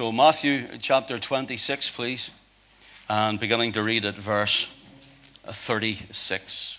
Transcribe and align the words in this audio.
So, 0.00 0.10
Matthew 0.12 0.66
chapter 0.78 1.18
26, 1.18 1.90
please, 1.90 2.30
and 3.06 3.38
beginning 3.38 3.72
to 3.72 3.82
read 3.82 4.06
at 4.06 4.14
verse 4.14 4.74
36. 5.44 6.78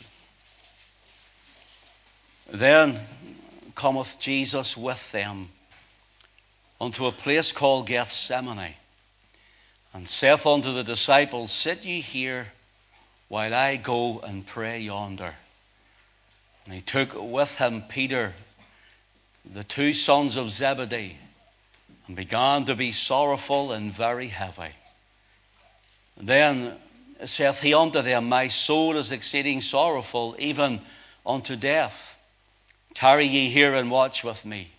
Then 2.51 2.99
cometh 3.75 4.19
Jesus 4.19 4.75
with 4.75 5.11
them 5.11 5.49
unto 6.81 7.05
a 7.05 7.11
place 7.11 7.51
called 7.51 7.85
Gethsemane, 7.85 8.73
and 9.93 10.09
saith 10.09 10.47
unto 10.47 10.73
the 10.73 10.83
disciples, 10.83 11.51
Sit 11.51 11.85
ye 11.85 12.01
here 12.01 12.47
while 13.27 13.53
I 13.53 13.75
go 13.75 14.21
and 14.21 14.47
pray 14.47 14.79
yonder. 14.79 15.35
And 16.65 16.73
he 16.73 16.81
took 16.81 17.13
with 17.13 17.55
him 17.57 17.83
Peter, 17.88 18.33
the 19.45 19.63
two 19.63 19.93
sons 19.93 20.38
of 20.38 20.49
Zebedee, 20.49 21.17
and 22.12 22.16
began 22.18 22.66
to 22.66 22.75
be 22.75 22.91
sorrowful 22.91 23.71
and 23.71 23.89
very 23.89 24.28
heavy. 24.28 24.73
And 26.18 26.28
then 26.28 26.75
saith 27.24 27.61
he 27.61 27.74
unto 27.74 28.02
them, 28.02 28.28
My 28.28 28.50
soul 28.50 28.97
is 28.97 29.14
exceeding 29.14 29.61
sorrowful, 29.61 30.36
even 30.38 30.82
unto 31.25 31.55
death. 31.55 32.18
Tarry 32.94 33.28
ye 33.28 33.50
here 33.50 33.74
and 33.76 33.90
watch 33.90 34.26
with 34.26 34.44
me. 34.44 34.72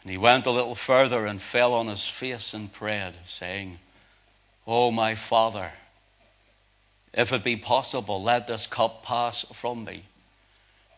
And 0.00 0.10
he 0.10 0.16
went 0.16 0.46
a 0.46 0.50
little 0.50 0.74
further 0.74 1.26
and 1.26 1.42
fell 1.42 1.74
on 1.74 1.88
his 1.88 2.06
face 2.06 2.54
and 2.54 2.72
prayed, 2.72 3.12
saying, 3.26 3.78
O 4.66 4.90
my 4.90 5.14
Father, 5.14 5.72
if 7.12 7.34
it 7.34 7.44
be 7.44 7.56
possible, 7.56 8.22
let 8.22 8.46
this 8.46 8.66
cup 8.66 9.02
pass 9.02 9.44
from 9.52 9.84
me. 9.84 10.04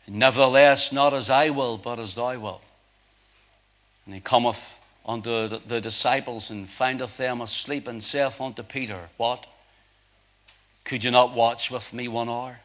Nevertheless, 0.07 0.93
not 0.93 1.13
as 1.15 1.29
I 1.29 1.51
will, 1.51 1.79
but 1.79 1.99
as 1.99 2.15
thou 2.15 2.39
wilt. 2.39 2.63
And 4.07 4.15
he 4.15 4.21
cometh 4.21 4.78
unto 5.09 5.49
the, 5.49 5.61
the 5.67 5.81
disciples 5.81 6.51
and 6.51 6.69
findeth 6.69 7.17
them 7.17 7.41
asleep 7.41 7.89
and 7.89 8.05
saith 8.05 8.41
unto 8.41 8.63
Peter, 8.63 9.09
What? 9.17 9.47
Could 10.85 11.03
you 11.03 11.11
not 11.11 11.35
watch 11.35 11.71
with 11.71 11.93
me 11.93 12.09
one 12.09 12.29
hour? 12.29 12.61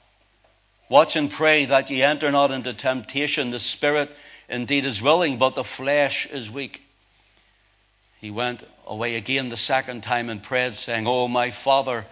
Watch 0.89 1.15
and 1.15 1.31
pray 1.31 1.65
that 1.65 1.89
ye 1.89 2.03
enter 2.03 2.29
not 2.31 2.51
into 2.51 2.73
temptation. 2.73 3.49
The 3.49 3.59
spirit 3.59 4.11
indeed 4.49 4.85
is 4.85 5.01
willing, 5.01 5.37
but 5.37 5.55
the 5.55 5.63
flesh 5.63 6.25
is 6.25 6.51
weak. 6.51 6.83
He 8.19 8.29
went 8.29 8.63
away 8.85 9.15
again 9.15 9.49
the 9.49 9.57
second 9.57 10.03
time 10.03 10.29
and 10.29 10.43
prayed, 10.43 10.75
saying, 10.75 11.07
Oh, 11.07 11.27
my 11.27 11.51
Father, 11.51 12.05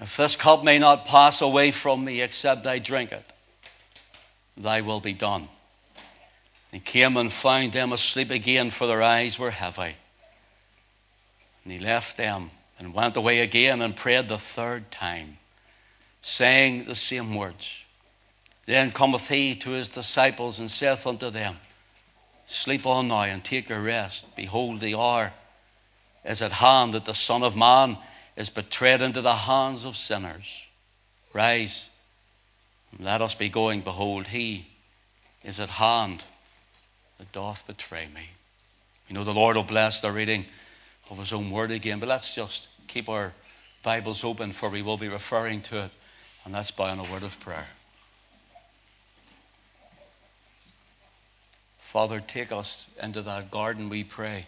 if 0.00 0.16
this 0.16 0.36
cup 0.36 0.64
may 0.64 0.78
not 0.78 1.04
pass 1.04 1.40
away 1.40 1.72
from 1.72 2.04
me 2.04 2.20
except 2.20 2.66
I 2.66 2.78
drink 2.78 3.12
it, 3.12 3.24
thy 4.56 4.80
will 4.80 5.00
be 5.00 5.12
done. 5.12 5.48
He 6.76 6.80
came 6.80 7.16
and 7.16 7.32
found 7.32 7.72
them 7.72 7.94
asleep 7.94 8.30
again, 8.30 8.70
for 8.70 8.86
their 8.86 9.02
eyes 9.02 9.38
were 9.38 9.50
heavy. 9.50 9.96
And 11.64 11.72
he 11.72 11.78
left 11.78 12.18
them 12.18 12.50
and 12.78 12.92
went 12.92 13.16
away 13.16 13.40
again 13.40 13.80
and 13.80 13.96
prayed 13.96 14.28
the 14.28 14.36
third 14.36 14.90
time, 14.90 15.38
saying 16.20 16.84
the 16.84 16.94
same 16.94 17.34
words. 17.34 17.86
Then 18.66 18.92
cometh 18.92 19.30
he 19.30 19.56
to 19.56 19.70
his 19.70 19.88
disciples 19.88 20.58
and 20.58 20.70
saith 20.70 21.06
unto 21.06 21.30
them, 21.30 21.56
Sleep 22.44 22.84
on 22.84 23.08
now 23.08 23.22
and 23.22 23.42
take 23.42 23.70
your 23.70 23.80
rest. 23.80 24.36
Behold, 24.36 24.80
the 24.80 24.96
hour 24.96 25.32
is 26.26 26.42
at 26.42 26.52
hand 26.52 26.92
that 26.92 27.06
the 27.06 27.14
Son 27.14 27.42
of 27.42 27.56
Man 27.56 27.96
is 28.36 28.50
betrayed 28.50 29.00
into 29.00 29.22
the 29.22 29.34
hands 29.34 29.86
of 29.86 29.96
sinners. 29.96 30.66
Rise 31.32 31.88
and 32.92 33.06
let 33.06 33.22
us 33.22 33.34
be 33.34 33.48
going. 33.48 33.80
Behold, 33.80 34.26
he 34.26 34.66
is 35.42 35.58
at 35.58 35.70
hand 35.70 36.22
that 37.18 37.32
doth 37.32 37.66
betray 37.66 38.06
me. 38.14 38.30
You 39.08 39.14
know, 39.14 39.24
the 39.24 39.32
Lord 39.32 39.56
will 39.56 39.62
bless 39.62 40.00
the 40.00 40.10
reading 40.10 40.46
of 41.10 41.18
his 41.18 41.32
own 41.32 41.50
word 41.50 41.70
again, 41.70 42.00
but 42.00 42.08
let's 42.08 42.34
just 42.34 42.68
keep 42.88 43.08
our 43.08 43.32
Bibles 43.82 44.24
open, 44.24 44.52
for 44.52 44.68
we 44.68 44.82
will 44.82 44.96
be 44.96 45.08
referring 45.08 45.62
to 45.62 45.84
it, 45.84 45.90
and 46.44 46.52
let's 46.52 46.70
bow 46.70 46.92
in 46.92 46.98
a 46.98 47.10
word 47.10 47.22
of 47.22 47.38
prayer. 47.38 47.68
Father, 51.78 52.20
take 52.20 52.50
us 52.50 52.86
into 53.00 53.22
that 53.22 53.50
garden, 53.50 53.88
we 53.88 54.02
pray. 54.02 54.46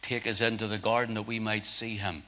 Take 0.00 0.26
us 0.26 0.40
into 0.40 0.66
the 0.66 0.78
garden 0.78 1.14
that 1.14 1.26
we 1.26 1.38
might 1.38 1.66
see 1.66 1.96
him. 1.96 2.22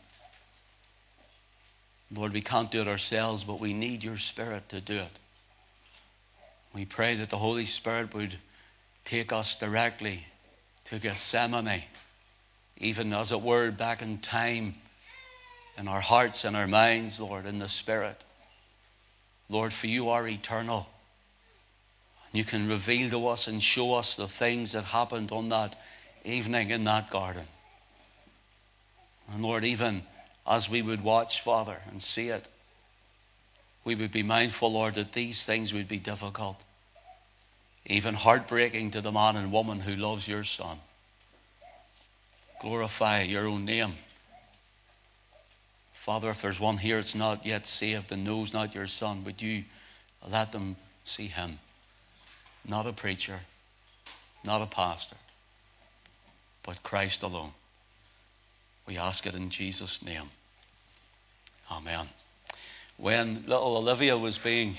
Lord, 2.15 2.33
we 2.33 2.41
can't 2.41 2.71
do 2.71 2.81
it 2.81 2.89
ourselves, 2.89 3.45
but 3.45 3.61
we 3.61 3.73
need 3.73 4.05
your 4.05 4.19
Spirit 4.19 4.69
to 4.69 4.81
do 4.81 4.97
it. 4.97 5.19
We 6.78 6.84
pray 6.84 7.16
that 7.16 7.28
the 7.28 7.39
Holy 7.39 7.66
Spirit 7.66 8.15
would 8.15 8.37
take 9.05 9.33
us 9.33 9.56
directly 9.56 10.25
to 10.84 11.00
Gethsemane, 11.00 11.83
even 12.77 13.12
as 13.12 13.33
it 13.33 13.43
were 13.43 13.72
back 13.72 14.00
in 14.00 14.19
time, 14.19 14.77
in 15.77 15.88
our 15.88 16.00
hearts 16.00 16.44
and 16.44 16.56
our 16.56 16.69
minds, 16.69 17.19
Lord, 17.19 17.47
in 17.47 17.59
the 17.59 17.69
Spirit. 17.69 18.22
Lord, 19.49 19.72
for 19.72 19.88
you 19.88 20.11
are 20.11 20.28
eternal. 20.28 20.87
And 22.31 22.38
you 22.38 22.44
can 22.44 22.69
reveal 22.69 23.11
to 23.11 23.27
us 23.27 23.49
and 23.49 23.61
show 23.61 23.94
us 23.94 24.15
the 24.15 24.28
things 24.28 24.71
that 24.71 24.84
happened 24.84 25.33
on 25.33 25.49
that 25.49 25.75
evening 26.25 26.71
in 26.71 26.84
that 26.84 27.11
garden. 27.11 27.47
And 29.33 29.43
Lord, 29.43 29.65
even 29.65 30.05
as 30.47 30.71
we 30.71 30.81
would 30.81 31.03
watch, 31.03 31.41
Father, 31.41 31.78
and 31.91 32.00
see 32.00 32.28
it, 32.28 32.47
we 33.83 33.97
would 33.97 34.12
be 34.12 34.22
mindful, 34.22 34.71
Lord, 34.71 34.94
that 34.94 35.12
these 35.12 35.43
things 35.43 35.75
would 35.75 35.88
be 35.88 35.99
difficult, 35.99 36.62
even 37.88 38.15
heartbreaking 38.15 38.91
to 38.91 39.00
the 39.00 39.10
man 39.10 39.37
and 39.37 39.50
woman 39.50 39.81
who 39.81 39.97
loves 39.97 40.28
your 40.28 40.44
Son. 40.44 40.78
Glorify 42.60 43.22
your 43.22 43.47
own 43.47 43.65
name. 43.65 43.94
Father, 45.93 46.31
if 46.31 46.43
there's 46.43 46.60
one 46.60 46.76
here 46.76 46.97
that's 46.97 47.15
not 47.15 47.47
yet 47.47 47.66
saved 47.66 48.12
and 48.12 48.25
knows 48.25 48.53
not 48.53 48.75
your 48.75 48.87
Son, 48.87 49.25
would 49.25 49.41
you 49.41 49.65
let 50.28 50.53
them 50.53 50.76
see 51.04 51.26
him? 51.26 51.59
Not 52.66 52.87
a 52.87 52.93
preacher, 52.93 53.41
not 54.44 54.60
a 54.60 54.66
pastor, 54.66 55.16
but 56.62 56.82
Christ 56.82 57.22
alone. 57.22 57.53
We 58.87 58.99
ask 58.99 59.26
it 59.26 59.34
in 59.34 59.50
Jesus' 59.50 60.03
name. 60.03 60.31
Amen. 61.70 62.09
When 62.97 63.44
little 63.47 63.76
Olivia 63.76 64.16
was 64.19 64.38
being 64.38 64.76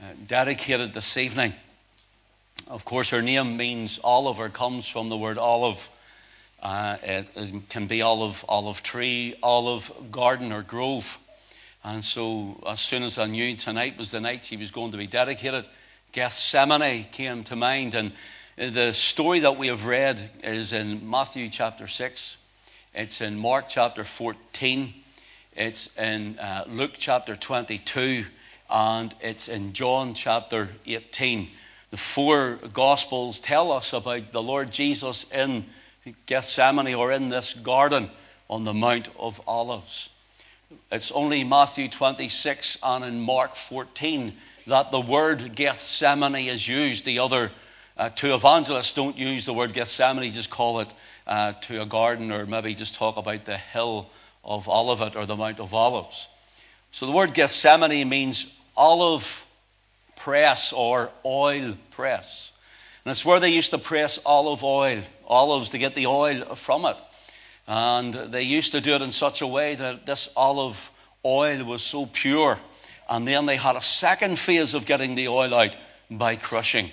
uh, 0.00 0.06
dedicated 0.26 0.92
this 0.92 1.16
evening, 1.16 1.54
of 2.72 2.86
course, 2.86 3.10
her 3.10 3.20
name 3.20 3.58
means 3.58 4.00
olive 4.02 4.40
or 4.40 4.48
comes 4.48 4.88
from 4.88 5.10
the 5.10 5.16
word 5.16 5.36
olive. 5.36 5.90
Uh, 6.62 6.96
it 7.02 7.28
can 7.68 7.86
be 7.86 8.00
olive, 8.00 8.46
olive 8.48 8.82
tree, 8.82 9.34
olive 9.42 9.92
garden, 10.10 10.52
or 10.52 10.62
grove. 10.62 11.18
And 11.84 12.02
so, 12.02 12.62
as 12.66 12.80
soon 12.80 13.02
as 13.02 13.18
I 13.18 13.26
knew 13.26 13.56
tonight 13.56 13.98
was 13.98 14.10
the 14.10 14.22
night 14.22 14.44
she 14.44 14.56
was 14.56 14.70
going 14.70 14.92
to 14.92 14.96
be 14.96 15.06
dedicated, 15.06 15.66
Gethsemane 16.12 17.04
came 17.12 17.44
to 17.44 17.56
mind. 17.56 17.94
And 17.94 18.12
the 18.56 18.94
story 18.94 19.40
that 19.40 19.58
we 19.58 19.66
have 19.66 19.84
read 19.84 20.30
is 20.42 20.72
in 20.72 21.10
Matthew 21.10 21.50
chapter 21.50 21.86
6, 21.86 22.38
it's 22.94 23.20
in 23.20 23.36
Mark 23.36 23.66
chapter 23.68 24.02
14, 24.02 24.94
it's 25.54 25.94
in 25.98 26.38
uh, 26.38 26.64
Luke 26.68 26.94
chapter 26.96 27.36
22, 27.36 28.24
and 28.70 29.14
it's 29.20 29.48
in 29.48 29.74
John 29.74 30.14
chapter 30.14 30.70
18. 30.86 31.50
The 31.92 31.98
four 31.98 32.58
Gospels 32.72 33.38
tell 33.38 33.70
us 33.70 33.92
about 33.92 34.32
the 34.32 34.42
Lord 34.42 34.70
Jesus 34.70 35.26
in 35.30 35.66
Gethsemane 36.24 36.94
or 36.94 37.12
in 37.12 37.28
this 37.28 37.52
garden 37.52 38.10
on 38.48 38.64
the 38.64 38.72
Mount 38.72 39.10
of 39.18 39.42
Olives. 39.46 40.08
It's 40.90 41.12
only 41.12 41.44
Matthew 41.44 41.90
26 41.90 42.78
and 42.82 43.04
in 43.04 43.20
Mark 43.20 43.54
14 43.56 44.32
that 44.68 44.90
the 44.90 45.02
word 45.02 45.54
Gethsemane 45.54 46.48
is 46.48 46.66
used. 46.66 47.04
The 47.04 47.18
other 47.18 47.52
uh, 47.98 48.08
two 48.08 48.32
evangelists 48.32 48.94
don't 48.94 49.18
use 49.18 49.44
the 49.44 49.52
word 49.52 49.74
Gethsemane, 49.74 50.32
just 50.32 50.48
call 50.48 50.80
it 50.80 50.88
uh, 51.26 51.52
to 51.60 51.82
a 51.82 51.86
garden 51.86 52.32
or 52.32 52.46
maybe 52.46 52.74
just 52.74 52.94
talk 52.94 53.18
about 53.18 53.44
the 53.44 53.58
hill 53.58 54.08
of 54.42 54.66
Olivet 54.66 55.14
or 55.14 55.26
the 55.26 55.36
Mount 55.36 55.60
of 55.60 55.74
Olives. 55.74 56.26
So 56.90 57.04
the 57.04 57.12
word 57.12 57.34
Gethsemane 57.34 58.08
means 58.08 58.50
olive 58.78 59.41
press 60.22 60.72
or 60.72 61.10
oil 61.24 61.74
press. 61.90 62.52
And 63.04 63.10
it's 63.10 63.24
where 63.24 63.40
they 63.40 63.50
used 63.50 63.70
to 63.70 63.78
press 63.78 64.20
olive 64.24 64.62
oil, 64.62 65.02
olives, 65.26 65.70
to 65.70 65.78
get 65.78 65.96
the 65.96 66.06
oil 66.06 66.54
from 66.54 66.84
it. 66.84 66.96
And 67.66 68.14
they 68.14 68.42
used 68.42 68.70
to 68.72 68.80
do 68.80 68.94
it 68.94 69.02
in 69.02 69.10
such 69.10 69.42
a 69.42 69.46
way 69.46 69.74
that 69.74 70.06
this 70.06 70.28
olive 70.36 70.92
oil 71.24 71.64
was 71.64 71.82
so 71.82 72.06
pure. 72.06 72.60
And 73.08 73.26
then 73.26 73.46
they 73.46 73.56
had 73.56 73.74
a 73.74 73.80
second 73.80 74.38
phase 74.38 74.74
of 74.74 74.86
getting 74.86 75.16
the 75.16 75.26
oil 75.26 75.52
out 75.54 75.76
by 76.08 76.36
crushing. 76.36 76.90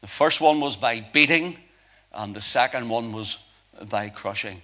The 0.00 0.08
first 0.08 0.40
one 0.40 0.60
was 0.60 0.74
by 0.74 1.06
beating, 1.12 1.56
and 2.12 2.34
the 2.34 2.40
second 2.40 2.88
one 2.88 3.12
was 3.12 3.38
by 3.88 4.08
crushing. 4.08 4.60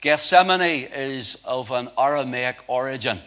Gethsemane 0.00 0.88
is 0.94 1.36
of 1.44 1.72
an 1.72 1.88
Aramaic 1.98 2.58
origin. 2.68 3.18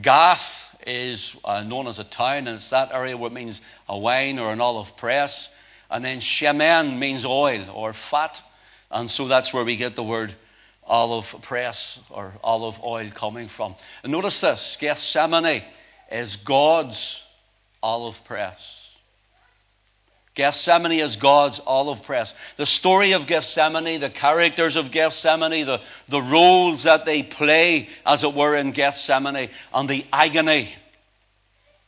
Gath 0.00 0.65
is 0.86 1.36
uh, 1.44 1.62
known 1.62 1.86
as 1.88 1.98
a 1.98 2.04
town, 2.04 2.46
and 2.46 2.48
it's 2.48 2.70
that 2.70 2.92
area 2.92 3.16
where 3.16 3.30
it 3.30 3.34
means 3.34 3.60
a 3.88 3.98
wine 3.98 4.38
or 4.38 4.52
an 4.52 4.60
olive 4.60 4.96
press. 4.96 5.50
And 5.90 6.04
then 6.04 6.18
shemen 6.18 6.98
means 6.98 7.24
oil 7.24 7.64
or 7.72 7.92
fat. 7.92 8.40
And 8.90 9.10
so 9.10 9.28
that's 9.28 9.52
where 9.52 9.64
we 9.64 9.76
get 9.76 9.96
the 9.96 10.02
word 10.02 10.34
olive 10.84 11.34
press 11.42 11.98
or 12.10 12.32
olive 12.42 12.80
oil 12.82 13.10
coming 13.10 13.48
from. 13.48 13.74
And 14.02 14.12
notice 14.12 14.40
this 14.40 14.76
Gethsemane 14.80 15.62
is 16.10 16.36
God's 16.36 17.22
olive 17.82 18.24
press. 18.24 18.85
Gethsemane 20.36 20.92
is 20.92 21.16
God's 21.16 21.60
olive 21.66 22.02
press. 22.02 22.34
The 22.56 22.66
story 22.66 23.12
of 23.12 23.26
Gethsemane, 23.26 23.98
the 23.98 24.10
characters 24.10 24.76
of 24.76 24.92
Gethsemane, 24.92 25.66
the, 25.66 25.80
the 26.08 26.22
roles 26.22 26.84
that 26.84 27.06
they 27.06 27.22
play, 27.22 27.88
as 28.04 28.22
it 28.22 28.34
were, 28.34 28.54
in 28.54 28.72
Gethsemane, 28.72 29.48
and 29.74 29.88
the 29.88 30.06
agony 30.12 30.74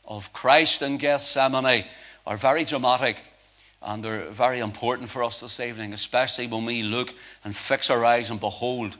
of 0.03 0.33
Christ 0.33 0.81
in 0.81 0.97
Gethsemane 0.97 1.85
are 2.25 2.37
very 2.37 2.65
dramatic 2.65 3.17
and 3.81 4.03
they're 4.03 4.29
very 4.29 4.59
important 4.59 5.09
for 5.09 5.23
us 5.23 5.39
this 5.39 5.59
evening, 5.59 5.93
especially 5.93 6.47
when 6.47 6.65
we 6.65 6.83
look 6.83 7.13
and 7.43 7.55
fix 7.55 7.89
our 7.89 8.03
eyes 8.03 8.29
and 8.29 8.39
behold 8.39 8.97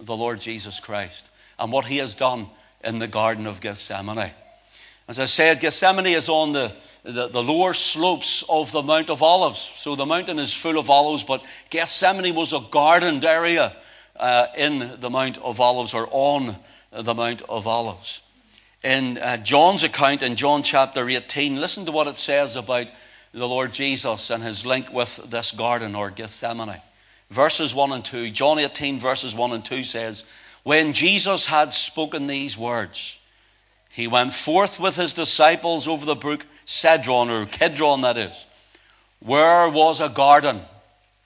the 0.00 0.16
Lord 0.16 0.40
Jesus 0.40 0.80
Christ 0.80 1.28
and 1.58 1.72
what 1.72 1.84
he 1.84 1.98
has 1.98 2.14
done 2.14 2.48
in 2.82 3.00
the 3.00 3.08
Garden 3.08 3.46
of 3.46 3.60
Gethsemane. 3.60 4.30
As 5.08 5.18
I 5.18 5.26
said, 5.26 5.60
Gethsemane 5.60 6.06
is 6.06 6.28
on 6.28 6.52
the, 6.52 6.72
the, 7.04 7.28
the, 7.28 7.42
lower 7.42 7.74
slopes 7.74 8.44
of 8.48 8.72
the 8.72 8.82
Mount 8.82 9.10
of 9.10 9.22
Olives. 9.22 9.70
So 9.76 9.94
the 9.94 10.06
mountain 10.06 10.38
is 10.38 10.52
full 10.52 10.78
of 10.78 10.90
olives, 10.90 11.22
but 11.22 11.42
Gethsemane 11.70 12.34
was 12.34 12.52
a 12.52 12.64
gardened 12.70 13.24
area 13.24 13.76
uh, 14.16 14.46
in 14.56 14.96
the 15.00 15.10
Mount 15.10 15.38
of 15.38 15.60
Olives 15.60 15.94
or 15.94 16.08
on 16.10 16.56
the 16.92 17.14
Mount 17.14 17.42
of 17.42 17.66
Olives. 17.66 18.20
In 18.82 19.18
uh, 19.18 19.36
John's 19.38 19.82
account 19.82 20.22
in 20.22 20.36
John 20.36 20.62
chapter 20.62 21.08
18, 21.08 21.60
listen 21.60 21.86
to 21.86 21.92
what 21.92 22.06
it 22.06 22.18
says 22.18 22.56
about 22.56 22.86
the 23.32 23.48
Lord 23.48 23.72
Jesus 23.72 24.30
and 24.30 24.42
his 24.42 24.64
link 24.64 24.92
with 24.92 25.16
this 25.30 25.50
garden 25.50 25.94
or 25.94 26.10
Gethsemane. 26.10 26.80
Verses 27.30 27.74
1 27.74 27.92
and 27.92 28.04
2, 28.04 28.30
John 28.30 28.58
18, 28.58 28.98
verses 28.98 29.34
1 29.34 29.52
and 29.52 29.64
2 29.64 29.82
says, 29.82 30.24
When 30.62 30.92
Jesus 30.92 31.44
had 31.44 31.72
spoken 31.72 32.26
these 32.26 32.56
words, 32.56 33.18
he 33.90 34.06
went 34.06 34.32
forth 34.32 34.80
with 34.80 34.96
his 34.96 35.12
disciples 35.12 35.88
over 35.88 36.06
the 36.06 36.14
brook 36.14 36.46
Cedron, 36.68 37.30
or 37.30 37.46
Kedron, 37.46 38.02
that 38.02 38.18
is, 38.18 38.44
where 39.20 39.70
was 39.70 40.02
a 40.02 40.10
garden. 40.10 40.60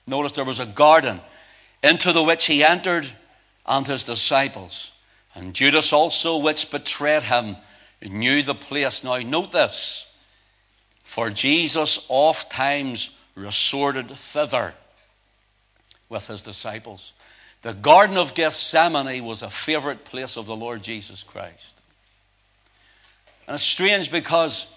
Notice 0.07 0.31
there 0.31 0.45
was 0.45 0.61
a 0.61 0.65
garden 0.65 1.19
into 1.83 2.13
the 2.13 2.23
which 2.23 2.45
he 2.45 2.63
entered 2.63 3.05
and 3.65 3.85
his 3.85 4.05
disciples. 4.05 4.91
And 5.35 5.53
Judas 5.53 5.91
also, 5.91 6.37
which 6.37 6.71
betrayed 6.71 7.23
him, 7.23 7.57
knew 8.01 8.41
the 8.41 8.55
place. 8.55 9.03
Now, 9.03 9.17
note 9.17 9.51
this. 9.51 10.09
For 11.03 11.29
Jesus 11.29 12.05
oft 12.07 12.49
times 12.49 13.09
resorted 13.35 14.11
thither 14.11 14.73
with 16.07 16.25
his 16.27 16.41
disciples. 16.41 17.11
The 17.63 17.73
Garden 17.73 18.15
of 18.15 18.33
Gethsemane 18.33 19.25
was 19.25 19.41
a 19.41 19.49
favorite 19.49 20.05
place 20.05 20.37
of 20.37 20.45
the 20.45 20.55
Lord 20.55 20.81
Jesus 20.83 21.21
Christ. 21.21 21.73
And 23.45 23.55
it's 23.55 23.63
strange 23.63 24.09
because 24.09 24.67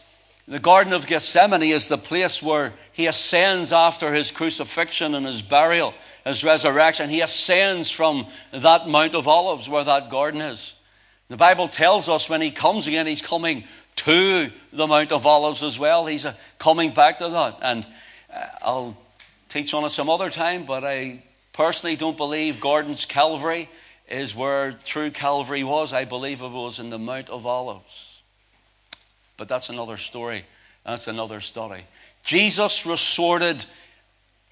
the 0.48 0.58
Garden 0.60 0.92
of 0.92 1.06
Gethsemane 1.06 1.62
is 1.62 1.88
the 1.88 1.98
place 1.98 2.40
where 2.40 2.72
he 2.92 3.06
ascends 3.06 3.72
after 3.72 4.12
his 4.12 4.30
crucifixion 4.30 5.14
and 5.14 5.26
his 5.26 5.42
burial, 5.42 5.92
his 6.24 6.44
resurrection. 6.44 7.10
He 7.10 7.20
ascends 7.20 7.90
from 7.90 8.26
that 8.52 8.88
Mount 8.88 9.16
of 9.16 9.26
Olives 9.26 9.68
where 9.68 9.82
that 9.82 10.08
garden 10.08 10.40
is. 10.40 10.74
The 11.28 11.36
Bible 11.36 11.66
tells 11.66 12.08
us 12.08 12.28
when 12.28 12.40
he 12.40 12.52
comes 12.52 12.86
again, 12.86 13.08
he's 13.08 13.22
coming 13.22 13.64
to 13.96 14.52
the 14.72 14.86
Mount 14.86 15.10
of 15.10 15.26
Olives 15.26 15.64
as 15.64 15.78
well. 15.78 16.06
He's 16.06 16.24
uh, 16.24 16.34
coming 16.60 16.94
back 16.94 17.18
to 17.18 17.28
that. 17.28 17.58
And 17.62 17.84
uh, 18.32 18.46
I'll 18.62 18.96
teach 19.48 19.74
on 19.74 19.84
it 19.84 19.90
some 19.90 20.08
other 20.08 20.30
time, 20.30 20.64
but 20.64 20.84
I 20.84 21.24
personally 21.52 21.96
don't 21.96 22.16
believe 22.16 22.60
Gordon's 22.60 23.04
Calvary 23.04 23.68
is 24.08 24.36
where 24.36 24.72
true 24.84 25.10
Calvary 25.10 25.64
was. 25.64 25.92
I 25.92 26.04
believe 26.04 26.40
it 26.40 26.48
was 26.48 26.78
in 26.78 26.90
the 26.90 26.98
Mount 26.98 27.30
of 27.30 27.46
Olives. 27.46 28.15
But 29.36 29.48
that's 29.48 29.68
another 29.68 29.96
story. 29.96 30.44
That's 30.84 31.08
another 31.08 31.40
study. 31.40 31.84
Jesus 32.24 32.86
resorted 32.86 33.64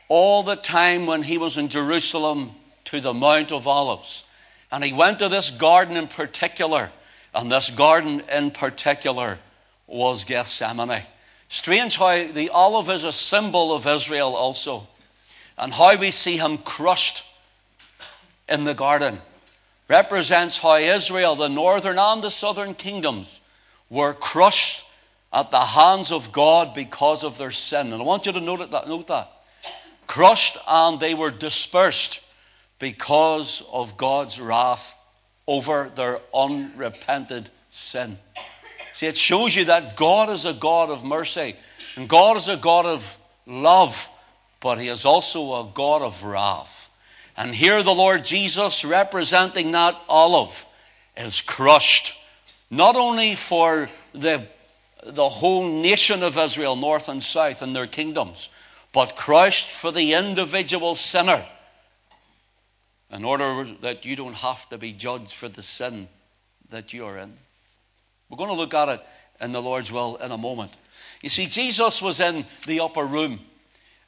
all 0.08 0.42
the 0.42 0.56
time 0.56 1.06
when 1.06 1.22
he 1.22 1.38
was 1.38 1.58
in 1.58 1.68
Jerusalem 1.68 2.52
to 2.86 3.00
the 3.00 3.14
Mount 3.14 3.52
of 3.52 3.66
Olives. 3.66 4.24
And 4.70 4.84
he 4.84 4.92
went 4.92 5.20
to 5.20 5.28
this 5.28 5.50
garden 5.50 5.96
in 5.96 6.08
particular 6.08 6.90
and 7.34 7.50
this 7.50 7.70
garden 7.70 8.22
in 8.32 8.52
particular 8.52 9.38
was 9.86 10.24
Gethsemane. 10.24 11.02
Strange 11.48 11.96
how 11.96 12.26
the 12.28 12.48
olive 12.50 12.88
is 12.88 13.04
a 13.04 13.12
symbol 13.12 13.74
of 13.74 13.86
Israel 13.86 14.34
also, 14.34 14.86
and 15.58 15.72
how 15.72 15.96
we 15.96 16.10
see 16.10 16.36
him 16.36 16.58
crushed 16.58 17.24
in 18.48 18.64
the 18.64 18.74
garden 18.74 19.20
represents 19.88 20.56
how 20.56 20.76
Israel, 20.76 21.36
the 21.36 21.48
northern 21.48 21.98
and 21.98 22.22
the 22.22 22.30
southern 22.30 22.74
kingdoms, 22.74 23.40
were 23.94 24.12
crushed 24.12 24.84
at 25.32 25.50
the 25.50 25.60
hands 25.60 26.12
of 26.12 26.32
God 26.32 26.74
because 26.74 27.24
of 27.24 27.38
their 27.38 27.50
sin. 27.50 27.92
And 27.92 28.02
I 28.02 28.04
want 28.04 28.26
you 28.26 28.32
to 28.32 28.40
note 28.40 28.70
that. 28.70 28.88
Note 28.88 29.06
that. 29.06 29.30
Crushed 30.06 30.58
and 30.68 31.00
they 31.00 31.14
were 31.14 31.30
dispersed 31.30 32.20
because 32.78 33.62
of 33.72 33.96
God's 33.96 34.40
wrath 34.40 34.94
over 35.46 35.90
their 35.94 36.20
unrepented 36.34 37.50
sin. 37.70 38.18
See, 38.94 39.06
it 39.06 39.16
shows 39.16 39.54
you 39.54 39.66
that 39.66 39.96
God 39.96 40.30
is 40.30 40.44
a 40.44 40.52
God 40.52 40.90
of 40.90 41.04
mercy, 41.04 41.56
and 41.96 42.08
God 42.08 42.36
is 42.36 42.48
a 42.48 42.56
God 42.56 42.86
of 42.86 43.18
love, 43.46 44.08
but 44.60 44.78
He 44.78 44.88
is 44.88 45.04
also 45.04 45.60
a 45.60 45.70
God 45.72 46.02
of 46.02 46.22
wrath. 46.24 46.90
And 47.36 47.54
here 47.54 47.82
the 47.82 47.94
Lord 47.94 48.24
Jesus, 48.24 48.84
representing 48.84 49.72
that 49.72 49.96
olive, 50.08 50.64
is 51.16 51.40
crushed, 51.40 52.14
not 52.76 52.96
only 52.96 53.34
for 53.34 53.88
the, 54.12 54.46
the 55.04 55.28
whole 55.28 55.68
nation 55.68 56.22
of 56.22 56.36
Israel, 56.36 56.76
north 56.76 57.08
and 57.08 57.22
south, 57.22 57.62
and 57.62 57.74
their 57.74 57.86
kingdoms, 57.86 58.48
but 58.92 59.16
Christ 59.16 59.68
for 59.68 59.92
the 59.92 60.12
individual 60.14 60.94
sinner 60.94 61.46
in 63.10 63.24
order 63.24 63.66
that 63.82 64.04
you 64.04 64.16
don't 64.16 64.34
have 64.34 64.68
to 64.70 64.78
be 64.78 64.92
judged 64.92 65.32
for 65.32 65.48
the 65.48 65.62
sin 65.62 66.08
that 66.70 66.92
you 66.92 67.06
are 67.06 67.18
in. 67.18 67.32
We're 68.28 68.38
going 68.38 68.50
to 68.50 68.56
look 68.56 68.74
at 68.74 68.88
it 68.88 69.00
in 69.40 69.52
the 69.52 69.62
Lord's 69.62 69.92
will 69.92 70.16
in 70.16 70.32
a 70.32 70.38
moment. 70.38 70.76
You 71.22 71.30
see, 71.30 71.46
Jesus 71.46 72.02
was 72.02 72.20
in 72.20 72.44
the 72.66 72.80
upper 72.80 73.04
room. 73.04 73.40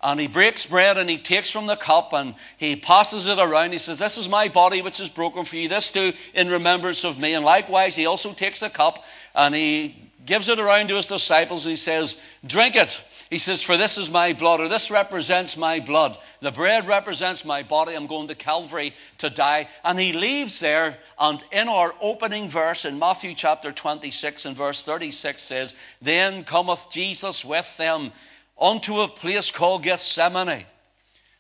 And 0.03 0.21
he 0.21 0.27
breaks 0.27 0.67
bread 0.67 0.99
and 0.99 1.09
he 1.09 1.19
takes 1.19 1.51
from 1.51 1.67
the 1.67 1.77
cup 1.77 2.13
and 2.13 2.35
he 2.59 2.77
passes 2.77 3.27
it 3.27 3.39
around. 3.39 3.73
He 3.73 3.79
says, 3.79 3.99
This 3.99 4.19
is 4.19 4.29
my 4.29 4.49
body 4.49 4.83
which 4.83 5.01
is 5.01 5.09
broken 5.09 5.45
for 5.45 5.57
you. 5.57 5.69
This 5.69 5.91
do 5.91 6.13
in 6.35 6.49
remembrance 6.49 7.05
of 7.05 7.19
me. 7.19 7.35
And 7.35 7.45
likewise, 7.45 7.97
he 7.97 8.07
also 8.07 8.33
takes 8.33 8.61
the 8.61 8.71
cup 8.71 9.05
and 9.35 9.55
he 9.55 10.11
gives 10.27 10.49
it 10.49 10.59
around 10.59 10.89
to 10.89 10.97
his 10.97 11.07
disciples 11.07 11.65
and 11.65 11.71
he 11.71 11.77
says, 11.77 12.21
Drink 12.45 12.77
it. 12.77 13.01
He 13.31 13.39
says, 13.39 13.63
For 13.63 13.77
this 13.77 13.99
is 13.99 14.09
my 14.09 14.33
blood, 14.35 14.61
or 14.61 14.69
this 14.69 14.91
represents 14.91 15.57
my 15.57 15.81
blood. 15.81 16.17
The 16.41 16.53
bread 16.53 16.87
represents 16.87 17.45
my 17.45 17.65
body. 17.65 17.95
I'm 17.95 18.07
going 18.07 18.29
to 18.29 18.37
Calvary 18.37 18.95
to 19.19 19.31
die. 19.31 19.69
And 19.83 19.99
he 19.99 20.13
leaves 20.13 20.61
there, 20.61 20.99
and 21.19 21.43
in 21.51 21.69
our 21.69 21.93
opening 22.01 22.49
verse 22.49 22.85
in 22.85 23.01
Matthew 23.01 23.35
chapter 23.35 23.73
26 23.73 24.45
and 24.45 24.57
verse 24.57 24.83
36 24.85 25.43
says, 25.43 25.75
Then 26.01 26.45
cometh 26.45 26.87
Jesus 26.91 27.45
with 27.45 27.77
them 27.79 28.13
unto 28.59 29.01
a 29.01 29.09
place 29.09 29.51
called 29.51 29.83
Gethsemane. 29.83 30.65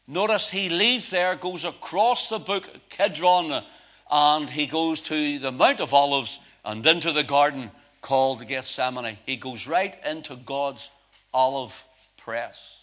Notice 0.06 0.48
he 0.48 0.68
leaves 0.68 1.10
there, 1.10 1.34
goes 1.34 1.64
across 1.64 2.28
the 2.28 2.38
brook 2.38 2.68
Kedron, 2.90 3.64
and 4.10 4.48
he 4.48 4.66
goes 4.66 5.00
to 5.02 5.38
the 5.38 5.50
Mount 5.50 5.80
of 5.80 5.92
Olives 5.92 6.38
and 6.64 6.86
into 6.86 7.12
the 7.12 7.24
garden 7.24 7.70
called 8.02 8.46
Gethsemane. 8.46 9.18
He 9.26 9.36
goes 9.36 9.66
right 9.66 9.96
into 10.04 10.36
God's 10.36 10.90
olive 11.34 11.84
press. 12.18 12.80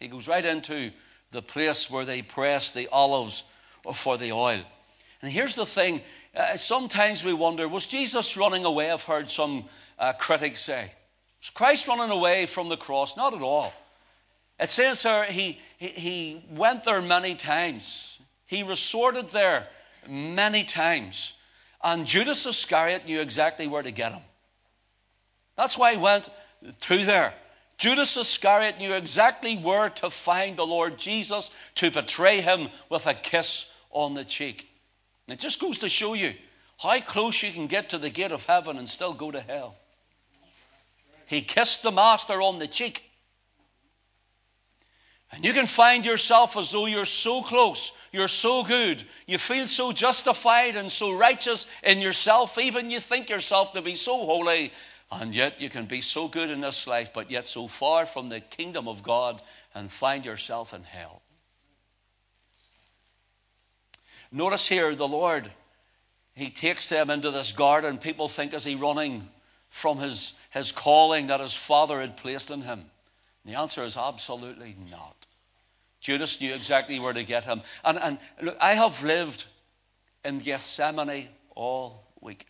He 0.00 0.08
goes 0.08 0.26
right 0.26 0.44
into 0.44 0.90
the 1.30 1.42
place 1.42 1.90
where 1.90 2.04
they 2.04 2.22
press 2.22 2.70
the 2.70 2.88
olives 2.88 3.44
for 3.94 4.16
the 4.16 4.32
oil. 4.32 4.62
And 5.20 5.30
here's 5.30 5.54
the 5.54 5.66
thing 5.66 6.02
uh, 6.34 6.56
sometimes 6.56 7.22
we 7.22 7.34
wonder 7.34 7.68
was 7.68 7.86
Jesus 7.86 8.36
running 8.36 8.64
away? 8.64 8.90
I've 8.90 9.04
heard 9.04 9.28
some 9.28 9.66
uh, 9.98 10.14
critics 10.14 10.60
say. 10.60 10.92
Was 11.42 11.50
Christ 11.50 11.88
running 11.88 12.10
away 12.10 12.46
from 12.46 12.68
the 12.68 12.76
cross? 12.76 13.16
Not 13.16 13.34
at 13.34 13.42
all. 13.42 13.72
It 14.60 14.70
says 14.70 15.02
here 15.02 15.24
he, 15.24 15.58
he, 15.76 15.88
he 15.88 16.44
went 16.50 16.84
there 16.84 17.02
many 17.02 17.34
times, 17.34 18.18
he 18.46 18.62
resorted 18.62 19.30
there 19.30 19.66
many 20.08 20.62
times. 20.62 21.34
And 21.82 22.06
Judas 22.06 22.46
Iscariot 22.46 23.06
knew 23.06 23.20
exactly 23.20 23.66
where 23.66 23.82
to 23.82 23.90
get 23.90 24.12
him. 24.12 24.22
That's 25.56 25.76
why 25.76 25.94
he 25.94 25.98
went 25.98 26.28
to 26.82 27.04
there. 27.04 27.34
Judas 27.76 28.16
Iscariot 28.16 28.78
knew 28.78 28.92
exactly 28.92 29.56
where 29.56 29.90
to 29.90 30.10
find 30.10 30.56
the 30.56 30.64
Lord 30.64 30.96
Jesus 30.96 31.50
to 31.76 31.90
betray 31.90 32.40
him 32.40 32.68
with 32.88 33.08
a 33.08 33.14
kiss 33.14 33.68
on 33.90 34.14
the 34.14 34.24
cheek. 34.24 34.68
And 35.26 35.34
it 35.34 35.40
just 35.40 35.58
goes 35.58 35.78
to 35.78 35.88
show 35.88 36.14
you 36.14 36.34
how 36.78 37.00
close 37.00 37.42
you 37.42 37.50
can 37.50 37.66
get 37.66 37.88
to 37.88 37.98
the 37.98 38.10
gate 38.10 38.30
of 38.30 38.46
heaven 38.46 38.78
and 38.78 38.88
still 38.88 39.12
go 39.12 39.32
to 39.32 39.40
hell. 39.40 39.76
He 41.26 41.42
kissed 41.42 41.82
the 41.82 41.90
Master 41.90 42.40
on 42.42 42.58
the 42.58 42.66
cheek. 42.66 43.04
And 45.32 45.44
you 45.44 45.54
can 45.54 45.66
find 45.66 46.04
yourself 46.04 46.56
as 46.58 46.72
though 46.72 46.86
you're 46.86 47.06
so 47.06 47.42
close, 47.42 47.92
you're 48.12 48.28
so 48.28 48.62
good, 48.62 49.02
you 49.26 49.38
feel 49.38 49.66
so 49.66 49.90
justified 49.90 50.76
and 50.76 50.92
so 50.92 51.16
righteous 51.16 51.66
in 51.82 52.00
yourself, 52.00 52.58
even 52.58 52.90
you 52.90 53.00
think 53.00 53.30
yourself 53.30 53.72
to 53.72 53.80
be 53.80 53.94
so 53.94 54.26
holy, 54.26 54.72
and 55.10 55.34
yet 55.34 55.58
you 55.58 55.70
can 55.70 55.86
be 55.86 56.02
so 56.02 56.28
good 56.28 56.50
in 56.50 56.60
this 56.60 56.86
life, 56.86 57.12
but 57.14 57.30
yet 57.30 57.48
so 57.48 57.66
far 57.66 58.04
from 58.04 58.28
the 58.28 58.40
kingdom 58.40 58.86
of 58.86 59.02
God 59.02 59.40
and 59.74 59.90
find 59.90 60.26
yourself 60.26 60.74
in 60.74 60.82
hell. 60.82 61.22
Notice 64.30 64.68
here 64.68 64.94
the 64.94 65.08
Lord, 65.08 65.50
He 66.34 66.50
takes 66.50 66.90
them 66.90 67.08
into 67.08 67.30
this 67.30 67.52
garden. 67.52 67.96
People 67.96 68.28
think, 68.28 68.52
is 68.52 68.64
He 68.64 68.74
running 68.74 69.28
from 69.72 69.98
His, 69.98 70.34
his 70.50 70.70
calling 70.70 71.26
that 71.26 71.40
His 71.40 71.54
Father 71.54 72.00
had 72.00 72.16
placed 72.16 72.52
in 72.52 72.62
Him? 72.62 72.84
The 73.44 73.54
answer 73.54 73.82
is 73.82 73.96
absolutely 73.96 74.76
not. 74.88 75.16
Judas 76.00 76.40
knew 76.40 76.52
exactly 76.52 76.98
where 76.98 77.12
to 77.12 77.24
get 77.24 77.44
him. 77.44 77.62
And, 77.84 77.98
and 77.98 78.18
look, 78.40 78.56
I 78.60 78.74
have 78.74 79.02
lived 79.04 79.44
in 80.24 80.38
Gethsemane 80.38 81.28
all 81.54 82.04
week. 82.20 82.46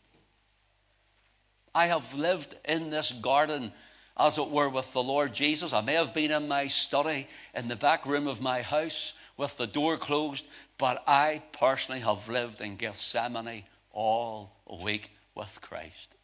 I 1.74 1.86
have 1.86 2.12
lived 2.14 2.54
in 2.64 2.90
this 2.90 3.12
garden, 3.12 3.72
as 4.18 4.38
it 4.38 4.48
were, 4.48 4.70
with 4.70 4.90
the 4.92 5.02
Lord 5.02 5.34
Jesus. 5.34 5.74
I 5.74 5.82
may 5.82 5.94
have 5.94 6.14
been 6.14 6.30
in 6.30 6.48
my 6.48 6.66
study 6.66 7.26
in 7.54 7.68
the 7.68 7.76
back 7.76 8.06
room 8.06 8.26
of 8.26 8.40
my 8.40 8.62
house 8.62 9.12
with 9.36 9.56
the 9.58 9.66
door 9.66 9.98
closed, 9.98 10.46
but 10.78 11.02
I 11.06 11.42
personally 11.52 12.00
have 12.00 12.28
lived 12.28 12.60
in 12.62 12.76
Gethsemane 12.76 13.64
all 13.92 14.52
week 14.82 15.10
with 15.34 15.58
Christ. 15.60 16.14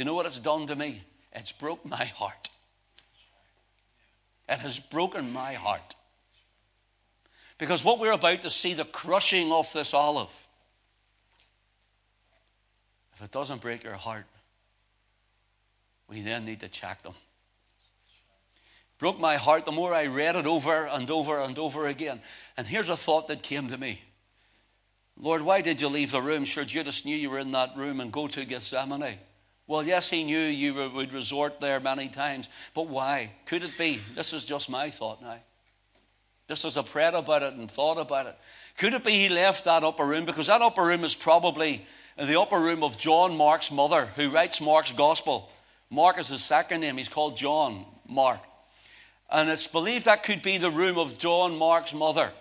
You 0.00 0.06
know 0.06 0.14
what 0.14 0.24
it's 0.24 0.38
done 0.38 0.66
to 0.68 0.74
me? 0.74 1.02
It's 1.30 1.52
broke 1.52 1.84
my 1.84 2.06
heart. 2.06 2.48
It 4.48 4.58
has 4.60 4.78
broken 4.78 5.30
my 5.30 5.52
heart. 5.52 5.94
Because 7.58 7.84
what 7.84 7.98
we're 7.98 8.12
about 8.12 8.40
to 8.40 8.48
see, 8.48 8.72
the 8.72 8.86
crushing 8.86 9.52
of 9.52 9.70
this 9.74 9.92
olive, 9.92 10.32
if 13.12 13.22
it 13.22 13.30
doesn't 13.30 13.60
break 13.60 13.84
your 13.84 13.92
heart, 13.92 14.24
we 16.08 16.22
then 16.22 16.46
need 16.46 16.60
to 16.60 16.68
check 16.68 17.02
them. 17.02 17.12
Broke 18.98 19.20
my 19.20 19.36
heart 19.36 19.66
the 19.66 19.70
more 19.70 19.92
I 19.92 20.06
read 20.06 20.34
it 20.34 20.46
over 20.46 20.86
and 20.86 21.10
over 21.10 21.40
and 21.40 21.58
over 21.58 21.88
again. 21.88 22.22
And 22.56 22.66
here's 22.66 22.88
a 22.88 22.96
thought 22.96 23.28
that 23.28 23.42
came 23.42 23.66
to 23.66 23.76
me 23.76 24.00
Lord, 25.18 25.42
why 25.42 25.60
did 25.60 25.82
you 25.82 25.88
leave 25.88 26.10
the 26.10 26.22
room? 26.22 26.46
Sure, 26.46 26.64
Judas 26.64 27.04
knew 27.04 27.14
you 27.14 27.28
were 27.28 27.38
in 27.38 27.52
that 27.52 27.76
room 27.76 28.00
and 28.00 28.10
go 28.10 28.28
to 28.28 28.46
Gethsemane. 28.46 29.18
Well, 29.70 29.86
yes, 29.86 30.10
he 30.10 30.24
knew 30.24 30.40
you 30.40 30.74
would 30.74 31.12
resort 31.12 31.60
there 31.60 31.78
many 31.78 32.08
times, 32.08 32.48
but 32.74 32.88
why? 32.88 33.30
Could 33.46 33.62
it 33.62 33.78
be? 33.78 34.00
This 34.16 34.32
is 34.32 34.44
just 34.44 34.68
my 34.68 34.90
thought 34.90 35.22
now. 35.22 35.36
Just 36.48 36.64
as 36.64 36.76
I 36.76 36.82
prayed 36.82 37.14
about 37.14 37.44
it 37.44 37.52
and 37.52 37.70
thought 37.70 37.96
about 37.96 38.26
it. 38.26 38.36
Could 38.78 38.94
it 38.94 39.04
be 39.04 39.12
he 39.12 39.28
left 39.28 39.66
that 39.66 39.84
upper 39.84 40.04
room? 40.04 40.24
Because 40.24 40.48
that 40.48 40.60
upper 40.60 40.84
room 40.84 41.04
is 41.04 41.14
probably 41.14 41.86
in 42.18 42.26
the 42.26 42.40
upper 42.40 42.58
room 42.58 42.82
of 42.82 42.98
John 42.98 43.36
Mark's 43.36 43.70
mother, 43.70 44.06
who 44.16 44.30
writes 44.30 44.60
Mark's 44.60 44.90
gospel. 44.90 45.48
Mark 45.88 46.18
is 46.18 46.26
his 46.26 46.42
second 46.42 46.80
name. 46.80 46.96
He's 46.96 47.08
called 47.08 47.36
John 47.36 47.84
Mark. 48.08 48.40
And 49.30 49.48
it's 49.48 49.68
believed 49.68 50.06
that 50.06 50.24
could 50.24 50.42
be 50.42 50.58
the 50.58 50.72
room 50.72 50.98
of 50.98 51.16
John 51.16 51.56
Mark's 51.56 51.94
mother. 51.94 52.32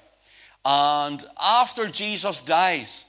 And 0.66 1.24
after 1.40 1.90
Jesus 1.90 2.42
dies, 2.42 3.06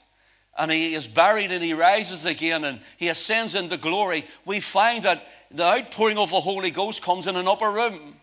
and 0.57 0.71
he 0.71 0.93
is 0.93 1.07
buried 1.07 1.51
and 1.51 1.63
he 1.63 1.73
rises 1.73 2.25
again 2.25 2.63
and 2.63 2.79
he 2.97 3.07
ascends 3.07 3.55
into 3.55 3.77
glory, 3.77 4.25
we 4.45 4.59
find 4.59 5.03
that 5.03 5.25
the 5.49 5.63
outpouring 5.63 6.17
of 6.17 6.29
the 6.31 6.41
Holy 6.41 6.71
Ghost 6.71 7.01
comes 7.01 7.27
in 7.27 7.35
an 7.35 7.47
upper 7.47 7.71
room. 7.71 8.15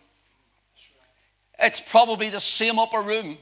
It's 1.59 1.81
probably 1.81 2.29
the 2.29 2.39
same 2.39 2.79
upper 2.79 3.01
room. 3.01 3.37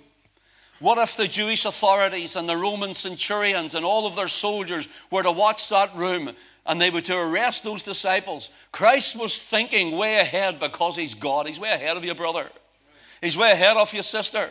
What 0.80 0.98
if 0.98 1.18
the 1.18 1.28
Jewish 1.28 1.66
authorities 1.66 2.36
and 2.36 2.48
the 2.48 2.58
Roman 2.58 2.94
centurions 2.94 3.74
and 3.76 3.86
all 3.86 4.06
of 4.06 4.16
their 4.16 4.28
soldiers 4.28 4.88
were 5.10 5.24
to 5.24 5.32
watch 5.32 5.70
that 5.70 5.96
room 5.96 6.36
and 6.66 6.82
they 6.82 6.90
were 6.90 7.02
to 7.02 7.18
arrest 7.18 7.64
those 7.64 7.82
disciples? 7.82 8.50
Christ 8.72 9.16
was 9.16 9.40
thinking 9.40 9.98
way 9.98 10.20
ahead 10.20 10.60
because 10.60 10.96
he's 10.96 11.16
God. 11.16 11.48
He's 11.48 11.60
way 11.60 11.72
ahead 11.72 11.98
of 11.98 12.04
you, 12.04 12.14
brother. 12.14 12.50
He's 13.22 13.38
way 13.38 13.52
ahead 13.52 13.78
of 13.78 13.92
you, 13.94 14.04
sister. 14.04 14.50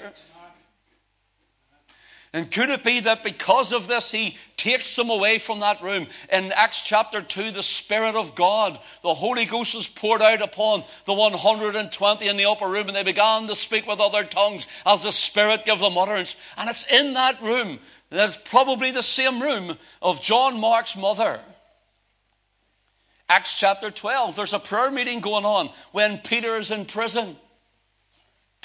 And 2.37 2.50
could 2.50 2.69
it 2.69 2.85
be 2.85 3.00
that 3.00 3.25
because 3.25 3.73
of 3.73 3.88
this, 3.88 4.11
he 4.11 4.37
takes 4.59 4.95
them 4.95 5.09
away 5.09 5.38
from 5.38 5.61
that 5.61 5.81
room? 5.81 6.07
In 6.31 6.52
Acts 6.52 6.83
chapter 6.83 7.23
2, 7.23 7.50
the 7.50 7.62
Spirit 7.62 8.14
of 8.14 8.35
God, 8.35 8.78
the 9.02 9.14
Holy 9.14 9.47
Ghost 9.47 9.75
was 9.75 9.88
poured 9.88 10.21
out 10.21 10.43
upon 10.43 10.85
the 11.07 11.14
120 11.14 12.28
in 12.28 12.37
the 12.37 12.45
upper 12.45 12.69
room, 12.69 12.88
and 12.88 12.95
they 12.95 13.05
began 13.05 13.47
to 13.47 13.57
speak 13.57 13.87
with 13.87 14.00
other 14.00 14.23
tongues 14.23 14.66
as 14.85 15.02
the 15.02 15.12
Spirit 15.12 15.64
gave 15.64 15.78
them 15.78 15.97
utterance. 15.97 16.37
And 16.59 16.69
it's 16.69 16.87
in 16.88 17.14
that 17.14 17.40
room, 17.40 17.78
that's 18.11 18.37
probably 18.45 18.90
the 18.90 19.02
same 19.02 19.40
room 19.40 19.78
of 20.02 20.21
John 20.21 20.61
Mark's 20.61 20.95
mother. 20.95 21.40
Acts 23.31 23.59
chapter 23.59 23.90
12, 23.90 24.37
there's 24.37 24.52
a 24.52 24.59
prayer 24.59 24.90
meeting 24.90 25.21
going 25.21 25.47
on 25.47 25.71
when 25.93 26.19
Peter 26.19 26.59
is 26.59 26.71
in 26.71 26.85
prison. 26.85 27.38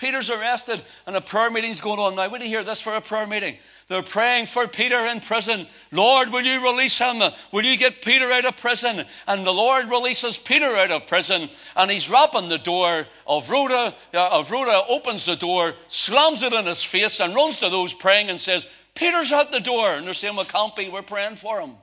Peter's 0.02 0.32
arrested 0.32 0.82
and 1.06 1.16
a 1.16 1.22
prayer 1.22 1.52
meeting's 1.52 1.80
going 1.80 2.00
on 2.00 2.16
now. 2.16 2.28
Would 2.28 2.42
you 2.42 2.48
hear 2.48 2.64
this 2.64 2.82
for 2.82 2.96
a 2.96 3.02
prayer 3.02 3.28
meeting? 3.28 3.58
They're 3.88 4.02
praying 4.02 4.48
for 4.48 4.68
Peter 4.68 4.98
in 5.06 5.20
prison. 5.20 5.68
Lord, 5.92 6.30
will 6.30 6.42
you 6.42 6.64
release 6.64 6.98
him? 6.98 7.22
Will 7.52 7.64
you 7.64 7.78
get 7.78 8.02
Peter 8.02 8.32
out 8.32 8.46
of 8.46 8.58
prison? 8.58 9.06
And 9.28 9.46
the 9.46 9.54
Lord 9.54 9.92
releases 9.92 10.40
Peter 10.40 10.76
out 10.76 10.90
of 10.90 11.06
prison 11.06 11.52
and 11.76 11.92
he's 11.92 12.10
rapping 12.10 12.50
the 12.50 12.58
door 12.58 13.06
of 13.28 13.48
Rhoda. 13.48 13.94
Of 14.12 14.50
Rhoda 14.50 14.82
opens 14.90 15.28
the 15.28 15.36
door, 15.36 15.76
slams 15.88 16.42
it 16.42 16.52
in 16.52 16.66
his 16.66 16.82
face 16.82 17.20
and 17.20 17.36
runs 17.36 17.60
to 17.60 17.70
those 17.70 17.94
praying 17.94 18.32
and 18.32 18.40
says, 18.40 18.66
Peter's 18.96 19.32
out 19.32 19.52
the 19.52 19.60
door. 19.60 19.94
And 19.94 20.08
they're 20.08 20.16
saying, 20.16 20.36
well, 20.36 20.46
can't 20.46 20.76
be. 20.76 20.90
We're 20.90 21.04
praying 21.04 21.36
for 21.36 21.62
him. 21.62 21.74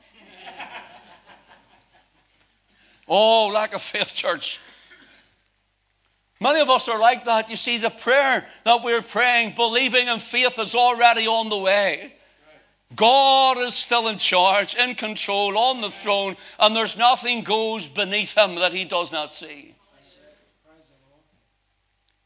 oh, 3.09 3.47
lack 3.47 3.75
of 3.75 3.83
faith, 3.83 4.13
church. 4.13 4.59
Many 6.41 6.61
of 6.61 6.71
us 6.71 6.89
are 6.89 6.99
like 6.99 7.25
that. 7.25 7.51
You 7.51 7.57
see, 7.57 7.79
the 7.79 7.91
prayer 7.91 8.47
that 8.65 8.85
we're 8.85 9.03
praying, 9.03 9.55
believing 9.57 10.07
in 10.07 10.21
faith, 10.21 10.59
is 10.59 10.75
already 10.75 11.27
on 11.27 11.49
the 11.49 11.59
way. 11.59 12.15
God 12.95 13.59
is 13.59 13.75
still 13.75 14.09
in 14.09 14.19
charge, 14.19 14.75
in 14.75 14.95
control, 14.95 15.59
on 15.59 15.81
the 15.81 15.91
throne, 15.91 16.37
and 16.59 16.75
there's 16.75 16.97
nothing 16.97 17.43
goes 17.43 17.87
beneath 17.89 18.37
him 18.37 18.55
that 18.57 18.73
he 18.73 18.85
does 18.85 19.13
not 19.13 19.35
see. 19.35 19.75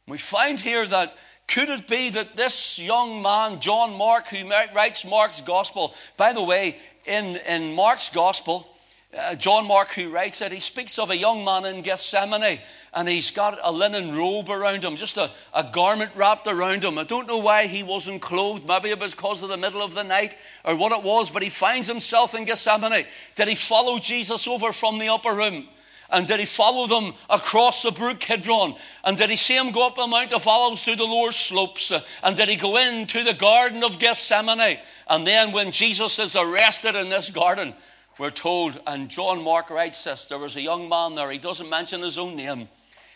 We 0.07 0.19
find 0.19 0.61
here 0.61 0.87
that 0.87 1.16
could 1.49 1.69
it 1.69 1.88
be 1.88 2.11
that 2.11 2.37
this 2.37 2.78
young 2.78 3.23
man, 3.23 3.61
John 3.61 3.95
Mark, 3.95 4.28
who 4.28 4.49
writes 4.49 5.04
Mark's 5.04 5.40
gospel, 5.40 5.95
by 6.16 6.33
the 6.33 6.42
way, 6.42 6.78
in, 7.07 7.37
in 7.37 7.75
Mark's 7.75 8.09
gospel, 8.09 8.69
uh, 9.16 9.35
John 9.35 9.66
Mark, 9.66 9.92
who 9.92 10.11
writes 10.11 10.40
it, 10.40 10.52
he 10.52 10.61
speaks 10.61 10.99
of 10.99 11.11
a 11.11 11.16
young 11.16 11.45
man 11.45 11.66
in 11.66 11.83
Gethsemane 11.83 12.61
and 12.95 13.09
he's 13.09 13.31
got 13.31 13.59
a 13.62 13.71
linen 13.71 14.16
robe 14.16 14.49
around 14.49 14.85
him, 14.85 14.97
just 14.97 15.16
a, 15.16 15.31
a 15.54 15.64
garment 15.64 16.11
wrapped 16.14 16.47
around 16.47 16.85
him. 16.85 16.99
I 16.99 17.04
don't 17.04 17.26
know 17.26 17.38
why 17.38 17.66
he 17.66 17.83
wasn't 17.83 18.23
clothed. 18.23 18.66
Maybe 18.66 18.90
it 18.90 18.99
was 18.99 19.14
because 19.14 19.42
of 19.42 19.49
the 19.49 19.57
middle 19.57 19.83
of 19.83 19.95
the 19.95 20.02
night 20.02 20.37
or 20.64 20.76
what 20.76 20.92
it 20.92 21.02
was, 21.02 21.31
but 21.31 21.42
he 21.42 21.50
finds 21.50 21.87
himself 21.87 22.35
in 22.35 22.45
Gethsemane. 22.45 23.07
Did 23.35 23.49
he 23.49 23.54
follow 23.54 23.99
Jesus 23.99 24.47
over 24.47 24.73
from 24.73 24.99
the 24.99 25.09
upper 25.09 25.33
room? 25.33 25.69
And 26.11 26.28
did 26.28 26.40
he 26.40 26.47
follow 26.47 26.87
them 26.87 27.14
across 27.31 27.83
the 27.83 27.90
brook 27.90 28.21
Kidron? 28.21 28.76
And 29.02 29.16
did 29.16 29.31
he 29.31 29.37
see 29.37 29.57
him 29.57 29.73
go 29.73 29.87
up 29.87 29.97
the 29.97 30.07
Mount 30.07 30.35
of 30.35 30.47
Olives 30.47 30.83
to 30.85 30.95
the 30.95 31.04
lower 31.04 31.33
slopes? 31.33 31.90
And 32.23 32.37
did 32.37 32.50
he 32.50 32.57
go 32.57 32.76
into 32.76 33.25
the 33.25 33.33
Garden 33.33 33.83
of 33.83 33.99
Gethsemane? 33.99 34.78
And 35.09 35.26
then 35.26 35.52
when 35.52 35.73
Jesus 35.73 36.19
is 36.19 36.37
arrested 36.37 36.97
in 36.97 37.09
this 37.09 37.31
garden, 37.31 37.75
we're 38.19 38.31
told, 38.31 38.81
and 38.87 39.09
John 39.09 39.42
Mark 39.42 39.71
writes 39.71 40.04
this, 40.04 40.26
there 40.26 40.38
was 40.38 40.57
a 40.57 40.61
young 40.61 40.88
man 40.88 41.14
there, 41.14 41.31
he 41.31 41.38
doesn't 41.38 41.69
mention 41.69 42.02
his 42.02 42.19
own 42.19 42.37
name. 42.37 42.69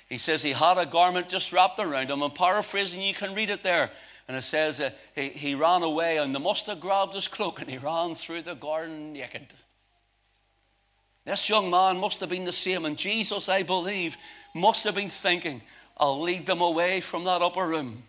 He 0.08 0.18
says 0.18 0.42
he 0.42 0.52
had 0.52 0.78
a 0.78 0.86
garment 0.86 1.28
just 1.28 1.52
wrapped 1.52 1.78
around 1.78 2.10
him. 2.10 2.22
I'm 2.22 2.30
paraphrasing, 2.30 3.02
you 3.02 3.14
can 3.14 3.34
read 3.34 3.50
it 3.50 3.62
there. 3.62 3.90
And 4.28 4.36
it 4.36 4.42
says 4.42 4.80
uh, 4.80 4.90
he, 5.14 5.28
he 5.28 5.54
ran 5.54 5.82
away 5.82 6.18
and 6.18 6.34
they 6.34 6.38
must 6.38 6.66
have 6.66 6.80
grabbed 6.80 7.14
his 7.14 7.28
cloak 7.28 7.60
and 7.60 7.70
he 7.70 7.78
ran 7.78 8.14
through 8.14 8.42
the 8.42 8.54
garden 8.54 9.12
naked. 9.12 9.46
This 11.24 11.48
young 11.48 11.70
man 11.70 11.98
must 11.98 12.20
have 12.20 12.28
been 12.28 12.44
the 12.44 12.52
same. 12.52 12.84
And 12.84 12.96
Jesus, 12.96 13.48
I 13.48 13.64
believe, 13.64 14.16
must 14.54 14.84
have 14.84 14.94
been 14.94 15.10
thinking, 15.10 15.60
I'll 15.96 16.20
lead 16.20 16.46
them 16.46 16.60
away 16.60 17.00
from 17.00 17.24
that 17.24 17.42
upper 17.42 17.66
room. 17.66 18.04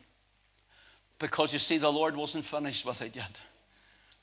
Because 1.17 1.51
you 1.51 1.57
see, 1.57 1.79
the 1.79 1.91
Lord 1.91 2.15
wasn't 2.15 2.45
finished 2.45 2.85
with 2.85 3.01
it 3.01 3.15
yet. 3.15 3.39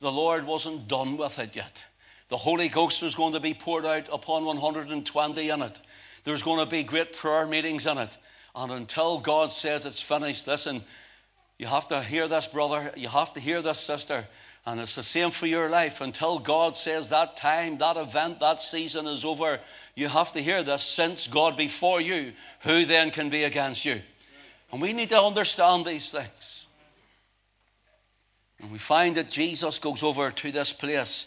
The 0.01 0.13
Lord 0.13 0.47
wasn't 0.47 0.87
done 0.87 1.17
with 1.17 1.41
it 1.41 1.57
yet. 1.57 1.83
The 2.29 2.37
Holy 2.37 2.69
Ghost 2.69 3.03
was 3.03 3.15
going 3.15 3.35
to 3.35 3.41
be 3.41 3.55
poured 3.55 3.85
out 3.85 4.09
upon 4.13 4.45
120 4.45 5.49
in 5.49 5.63
it. 5.63 5.81
There's 6.25 6.43
going 6.43 6.65
to 6.65 6.71
be 6.71 6.83
great 6.83 7.15
prayer 7.15 7.47
meetings 7.47 7.87
in 7.87 7.99
it. 7.99 8.17
And 8.55 8.73
until 8.73 9.19
God 9.19 9.51
says 9.51 9.85
it's 9.85 10.01
finished, 10.01 10.47
listen, 10.47 10.83
you 11.59 11.67
have 11.67 11.89
to 11.89 12.03
hear 12.03 12.27
this, 12.27 12.47
brother. 12.47 12.93
You 12.97 13.09
have 13.09 13.33
to 13.35 13.41
hear 13.41 13.61
this, 13.63 13.81
sister. 13.81 14.27
And 14.67 14.81
it's 14.81 14.95
the 14.95 15.03
same 15.03 15.31
for 15.31 15.47
your 15.47 15.69
life. 15.69 16.01
Until 16.01 16.39
God 16.39 16.77
says 16.77 17.11
that 17.11 17.37
time, 17.37 17.77
that 17.79 17.99
event, 17.99 18.41
that 18.41 18.63
season 18.63 19.07
is 19.07 19.25
over, 19.25 19.61
you 19.95 20.09
have 20.09 20.33
to 20.33 20.41
hear 20.41 20.63
this. 20.63 20.83
Since 20.83 21.27
God 21.27 21.57
before 21.57 22.01
you, 22.01 22.33
who 22.61 22.87
then 22.87 23.11
can 23.11 23.29
be 23.29 23.45
against 23.45 23.85
you? 23.85 24.01
And 24.73 24.81
we 24.81 24.93
need 24.93 25.11
to 25.11 25.21
understand 25.21 25.85
these 25.85 26.11
things. 26.11 26.67
And 28.61 28.73
we 28.73 28.79
find 28.79 29.17
that 29.17 29.31
Jesus 29.31 29.79
goes 29.79 30.03
over 30.03 30.31
to 30.31 30.51
this 30.51 30.73
place 30.73 31.27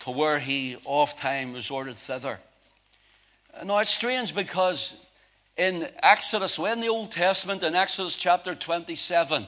to 0.00 0.10
where 0.10 0.38
he 0.38 0.76
oft 0.84 1.18
time 1.18 1.54
resorted 1.54 1.96
thither. 1.96 2.38
Now 3.64 3.78
it's 3.78 3.90
strange 3.90 4.34
because 4.34 4.96
in 5.56 5.88
Exodus, 6.02 6.58
when 6.58 6.80
the 6.80 6.88
Old 6.88 7.12
Testament, 7.12 7.62
in 7.62 7.74
Exodus 7.74 8.16
chapter 8.16 8.54
27, 8.54 9.46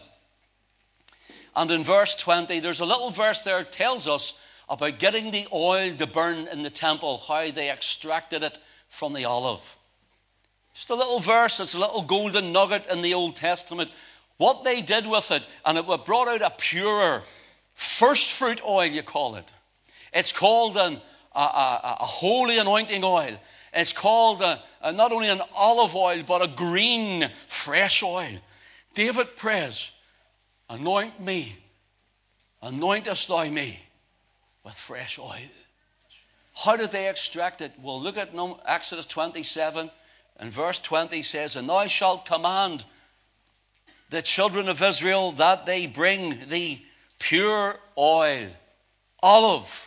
and 1.56 1.70
in 1.70 1.82
verse 1.82 2.14
20, 2.14 2.60
there's 2.60 2.80
a 2.80 2.84
little 2.84 3.10
verse 3.10 3.42
there 3.42 3.64
tells 3.64 4.06
us 4.06 4.34
about 4.68 4.98
getting 4.98 5.30
the 5.30 5.46
oil 5.52 5.94
to 5.94 6.06
burn 6.06 6.48
in 6.48 6.62
the 6.62 6.70
temple, 6.70 7.18
how 7.26 7.50
they 7.50 7.70
extracted 7.70 8.42
it 8.42 8.58
from 8.88 9.12
the 9.12 9.24
olive. 9.24 9.76
Just 10.74 10.90
a 10.90 10.94
little 10.94 11.20
verse, 11.20 11.58
it's 11.58 11.74
a 11.74 11.78
little 11.78 12.02
golden 12.02 12.52
nugget 12.52 12.86
in 12.90 13.02
the 13.02 13.14
Old 13.14 13.36
Testament. 13.36 13.90
What 14.36 14.64
they 14.64 14.82
did 14.82 15.06
with 15.06 15.30
it, 15.30 15.42
and 15.64 15.78
it 15.78 16.04
brought 16.04 16.28
out 16.28 16.42
a 16.42 16.50
purer, 16.50 17.22
first 17.74 18.30
fruit 18.30 18.60
oil, 18.62 18.84
you 18.84 19.02
call 19.02 19.36
it. 19.36 19.50
It's 20.16 20.32
called 20.32 20.76
an, 20.78 21.00
a, 21.34 21.40
a, 21.40 21.96
a 22.00 22.06
holy 22.06 22.58
anointing 22.58 23.04
oil. 23.04 23.36
It's 23.74 23.92
called 23.92 24.40
a, 24.40 24.62
a, 24.80 24.90
not 24.92 25.12
only 25.12 25.28
an 25.28 25.42
olive 25.54 25.94
oil, 25.94 26.22
but 26.26 26.42
a 26.42 26.48
green, 26.48 27.30
fresh 27.48 28.02
oil. 28.02 28.38
David 28.94 29.36
prays, 29.36 29.90
Anoint 30.70 31.20
me, 31.20 31.56
anointest 32.62 33.28
thou 33.28 33.44
me 33.44 33.78
with 34.64 34.74
fresh 34.74 35.18
oil. 35.18 35.50
How 36.54 36.76
did 36.76 36.90
they 36.90 37.08
extract 37.08 37.60
it? 37.60 37.72
Well, 37.82 38.00
look 38.00 38.16
at 38.16 38.30
Exodus 38.64 39.04
27 39.06 39.90
and 40.38 40.50
verse 40.50 40.80
20 40.80 41.22
says, 41.22 41.56
And 41.56 41.68
thou 41.68 41.86
shalt 41.86 42.24
command 42.24 42.86
the 44.08 44.22
children 44.22 44.68
of 44.68 44.82
Israel 44.82 45.32
that 45.32 45.66
they 45.66 45.86
bring 45.86 46.48
the 46.48 46.80
pure 47.18 47.78
oil, 47.98 48.48
olive, 49.22 49.85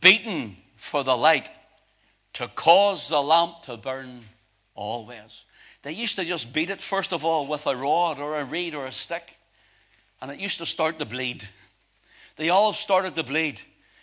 beaten 0.00 0.56
for 0.76 1.04
the 1.04 1.16
light, 1.16 1.50
to 2.34 2.48
cause 2.48 3.08
the 3.08 3.22
lamp 3.22 3.62
to 3.62 3.76
burn 3.76 4.24
always. 4.74 5.44
They 5.82 5.92
used 5.92 6.16
to 6.16 6.24
just 6.24 6.52
beat 6.52 6.70
it, 6.70 6.80
first 6.80 7.12
of 7.12 7.24
all, 7.24 7.46
with 7.46 7.66
a 7.66 7.74
rod 7.74 8.18
or 8.18 8.38
a 8.38 8.44
reed 8.44 8.74
or 8.74 8.86
a 8.86 8.92
stick, 8.92 9.36
and 10.20 10.30
it 10.30 10.38
used 10.38 10.58
to 10.58 10.66
start 10.66 10.98
to 10.98 11.04
bleed. 11.04 11.48
The 12.36 12.50
olive 12.50 12.76
started 12.76 13.14
to 13.16 13.22
bleed. 13.22 13.60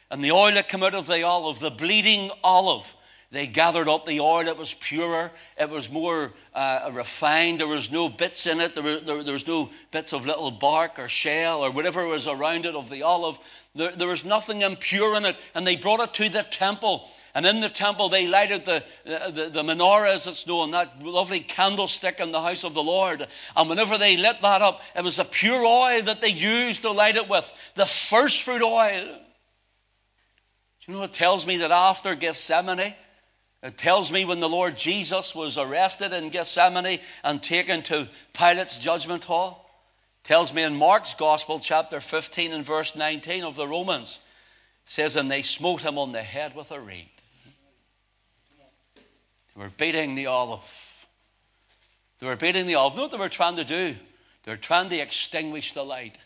And 0.10 0.24
the 0.24 0.32
oil 0.32 0.54
that 0.54 0.70
came 0.70 0.84
out 0.84 0.94
of 0.94 1.06
the 1.06 1.24
olive, 1.24 1.60
the 1.60 1.72
bleeding 1.72 2.32
olive, 2.44 2.94
they 3.30 3.46
gathered 3.46 3.90
up 3.90 4.06
the 4.06 4.22
oil. 4.22 4.48
It 4.48 4.56
was 4.56 4.74
purer. 4.74 5.32
It 5.58 5.70
was 5.70 5.90
more 5.90 6.32
uh, 6.54 6.90
refined. 6.94 7.60
There 7.60 7.68
was 7.68 7.92
no 7.92 8.08
bits 8.08 8.48
in 8.48 8.62
it. 8.62 8.74
There 8.74 8.84
was, 8.84 9.04
there, 9.04 9.22
there 9.22 9.34
was, 9.34 9.46
no 9.46 9.70
bits 9.92 10.14
of 10.14 10.26
little 10.26 10.50
bark 10.50 10.98
or 10.98 11.10
shell 11.10 11.60
or 11.60 11.72
whatever 11.72 12.06
was 12.06 12.26
around 12.26 12.66
it 12.66 12.74
of 12.74 12.90
the 12.90 13.04
olive. 13.04 13.38
There, 13.76 13.92
there, 13.92 14.08
was 14.08 14.24
nothing 14.24 14.62
impure 14.62 15.18
in 15.18 15.26
it. 15.26 15.36
And 15.56 15.68
they 15.68 15.76
brought 15.76 16.00
it 16.00 16.14
to 16.16 16.30
the 16.30 16.44
temple. 16.44 17.06
And 17.36 17.46
in 17.46 17.60
the 17.60 17.68
temple, 17.68 18.08
they 18.08 18.28
lighted 18.28 18.64
the, 18.64 18.82
the, 19.04 19.50
the 19.52 19.62
menorah, 19.62 20.16
as 20.16 20.26
it's 20.26 20.48
known, 20.48 20.72
that 20.72 21.04
lovely 21.04 21.42
candlestick 21.42 22.22
in 22.22 22.32
the 22.32 22.42
house 22.42 22.64
of 22.64 22.74
the 22.74 22.84
Lord. 22.84 23.28
And 23.58 23.70
whenever 23.70 23.98
they 23.98 24.16
lit 24.16 24.42
that 24.42 24.62
up, 24.62 24.80
it 24.96 25.04
was 25.04 25.18
the 25.18 25.26
pure 25.26 25.66
oil 25.66 26.02
that 26.04 26.22
they 26.22 26.30
used 26.30 26.84
to 26.84 26.92
light 26.92 27.18
it 27.18 27.28
with, 27.28 27.52
the 27.76 27.86
first 27.86 28.44
fruit 28.44 28.62
oil. 28.62 29.20
You 30.88 30.94
know, 30.94 31.04
it 31.04 31.12
tells 31.12 31.46
me 31.46 31.58
that 31.58 31.72
after 31.72 32.16
Gethsemane, 32.16 32.96
it 33.68 33.78
tells 33.78 34.14
me 34.14 34.24
when 34.24 34.40
the 34.40 34.48
Lord 34.48 34.78
Jesus 34.78 35.36
was 35.36 35.58
arrested 35.58 36.14
in 36.14 36.30
Gethsemane 36.30 37.02
and 37.22 37.44
taken 37.44 37.82
to 37.84 38.08
Pilate's 38.32 38.78
judgment 38.78 39.26
hall, 39.26 39.70
tells 40.24 40.54
me 40.54 40.64
in 40.64 40.74
Mark's 40.74 41.16
Gospel, 41.16 41.60
chapter 41.60 42.00
15 42.00 42.54
and 42.54 42.64
verse 42.64 42.96
19 42.96 43.44
of 43.44 43.58
the 43.58 43.68
Romans, 43.68 44.22
says, 44.86 45.18
And 45.18 45.30
they 45.30 45.42
smote 45.42 45.82
him 45.82 45.98
on 45.98 46.14
the 46.14 46.24
head 46.24 46.56
with 46.56 46.72
a 46.72 46.80
reed. 46.80 47.10
They 49.54 49.62
were 49.62 49.70
beating 49.78 50.16
the 50.16 50.28
olive. 50.28 51.06
They 52.20 52.28
were 52.28 52.38
beating 52.38 52.68
the 52.68 52.76
olive. 52.76 52.96
Know 52.96 53.02
what 53.02 53.12
they 53.12 53.18
were 53.18 53.28
trying 53.28 53.58
to 53.58 53.66
do? 53.66 53.98
They 54.44 54.52
were 54.54 54.56
trying 54.56 54.88
to 54.92 54.98
extinguish 54.98 55.74
the 55.74 55.84
light. 55.84 56.18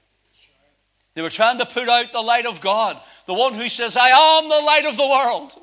They 1.15 1.23
were 1.23 1.32
trying 1.32 1.58
to 1.58 1.65
put 1.65 1.89
out 1.89 2.12
the 2.12 2.21
light 2.21 2.45
of 2.45 2.62
God, 2.62 3.01
the 3.25 3.34
one 3.34 3.56
who 3.56 3.67
says, 3.67 3.97
I 3.97 4.10
am 4.10 4.47
the 4.47 4.62
light 4.62 4.86
of 4.86 4.95
the 4.95 5.08
world. 5.08 5.60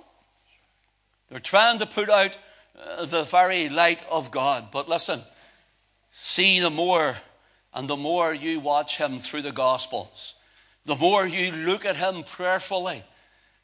They're 1.31 1.41
trying 1.41 1.79
to 1.81 1.87
put 1.87 2.09
out 2.09 2.37
uh, 2.79 3.05
the 3.05 3.25
very 3.25 3.69
light 3.69 4.03
of 4.11 4.31
God. 4.31 4.71
But 4.71 4.89
listen, 4.89 5.23
see 6.13 6.61
the 6.61 6.71
more 6.71 7.17
and 7.75 7.89
the 7.89 7.97
more 7.97 8.33
you 8.33 8.61
watch 8.61 8.97
him 8.97 9.21
through 9.21 9.43
the 9.43 9.53
Gospels, 9.53 10.35
the 10.87 10.97
more 10.97 11.27
you 11.27 11.53
look 11.53 11.85
at 11.85 11.97
him 11.97 12.25
prayerfully, 12.25 13.05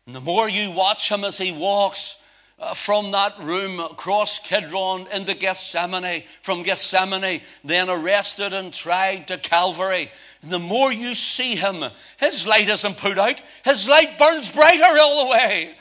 and 0.07 0.15
the 0.15 0.21
more 0.21 0.49
you 0.49 0.71
watch 0.71 1.11
him 1.11 1.25
as 1.25 1.39
he 1.39 1.53
walks 1.53 2.17
uh, 2.59 2.75
from 2.75 3.11
that 3.13 3.39
room 3.41 3.81
across 3.81 4.39
Kidron 4.39 5.07
into 5.11 5.35
Gethsemane, 5.35 6.23
from 6.43 6.63
Gethsemane, 6.63 7.41
then 7.65 7.89
arrested 7.89 8.53
and 8.53 8.73
tried 8.73 9.29
to 9.29 9.39
Calvary. 9.39 10.13
the 10.43 10.59
more 10.59 10.93
you 10.93 11.15
see 11.15 11.57
him, 11.57 11.83
his 12.19 12.47
light 12.47 12.69
isn't 12.69 12.99
put 12.99 13.19
out, 13.19 13.41
his 13.65 13.89
light 13.89 14.19
burns 14.19 14.51
brighter 14.51 14.99
all 15.01 15.25
the 15.25 15.31
way. 15.31 15.75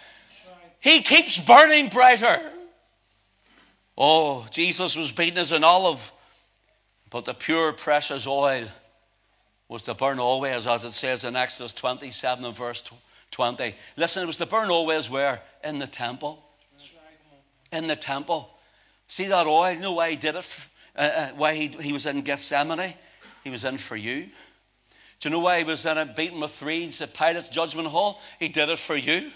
He 0.83 1.01
keeps 1.01 1.39
burning 1.39 1.89
brighter. 1.89 2.51
Oh, 3.97 4.45
Jesus 4.51 4.95
was 4.95 5.11
beaten 5.11 5.39
as 5.39 5.51
an 5.51 5.63
olive, 5.63 6.11
but 7.09 7.25
the 7.25 7.33
pure, 7.33 7.73
precious 7.73 8.27
oil 8.27 8.67
was 9.67 9.83
to 9.83 9.93
burn 9.93 10.19
always, 10.19 10.67
as 10.67 10.83
it 10.83 10.91
says 10.91 11.23
in 11.23 11.35
Exodus 11.35 11.73
27 11.73 12.45
and 12.45 12.55
verse 12.55 12.83
20. 13.31 13.75
Listen, 13.97 14.23
it 14.23 14.25
was 14.27 14.37
to 14.37 14.45
burn 14.45 14.69
always 14.69 15.09
where? 15.09 15.41
In 15.63 15.79
the 15.79 15.87
temple 15.87 16.43
in 17.73 17.87
the 17.87 17.95
temple. 17.95 18.49
See 19.07 19.25
that 19.25 19.47
oil? 19.47 19.71
You 19.71 19.79
know 19.79 19.93
why 19.93 20.11
he 20.11 20.15
did 20.15 20.35
it? 20.35 20.47
Uh, 20.95 21.01
uh, 21.01 21.29
why 21.29 21.55
he, 21.55 21.67
he 21.67 21.91
was 21.91 22.05
in 22.05 22.21
Gethsemane? 22.21 22.93
He 23.43 23.49
was 23.49 23.65
in 23.65 23.77
for 23.77 23.95
you. 23.95 24.29
Do 25.19 25.29
you 25.29 25.31
know 25.31 25.39
why 25.39 25.57
he 25.57 25.63
was 25.63 25.85
in 25.85 25.97
it 25.97 26.15
beaten 26.15 26.39
with 26.39 26.61
reeds 26.61 27.01
at 27.01 27.13
Pilate's 27.13 27.49
judgment 27.49 27.87
hall? 27.87 28.21
He 28.39 28.47
did 28.47 28.69
it 28.69 28.79
for 28.79 28.95
you. 28.95 29.31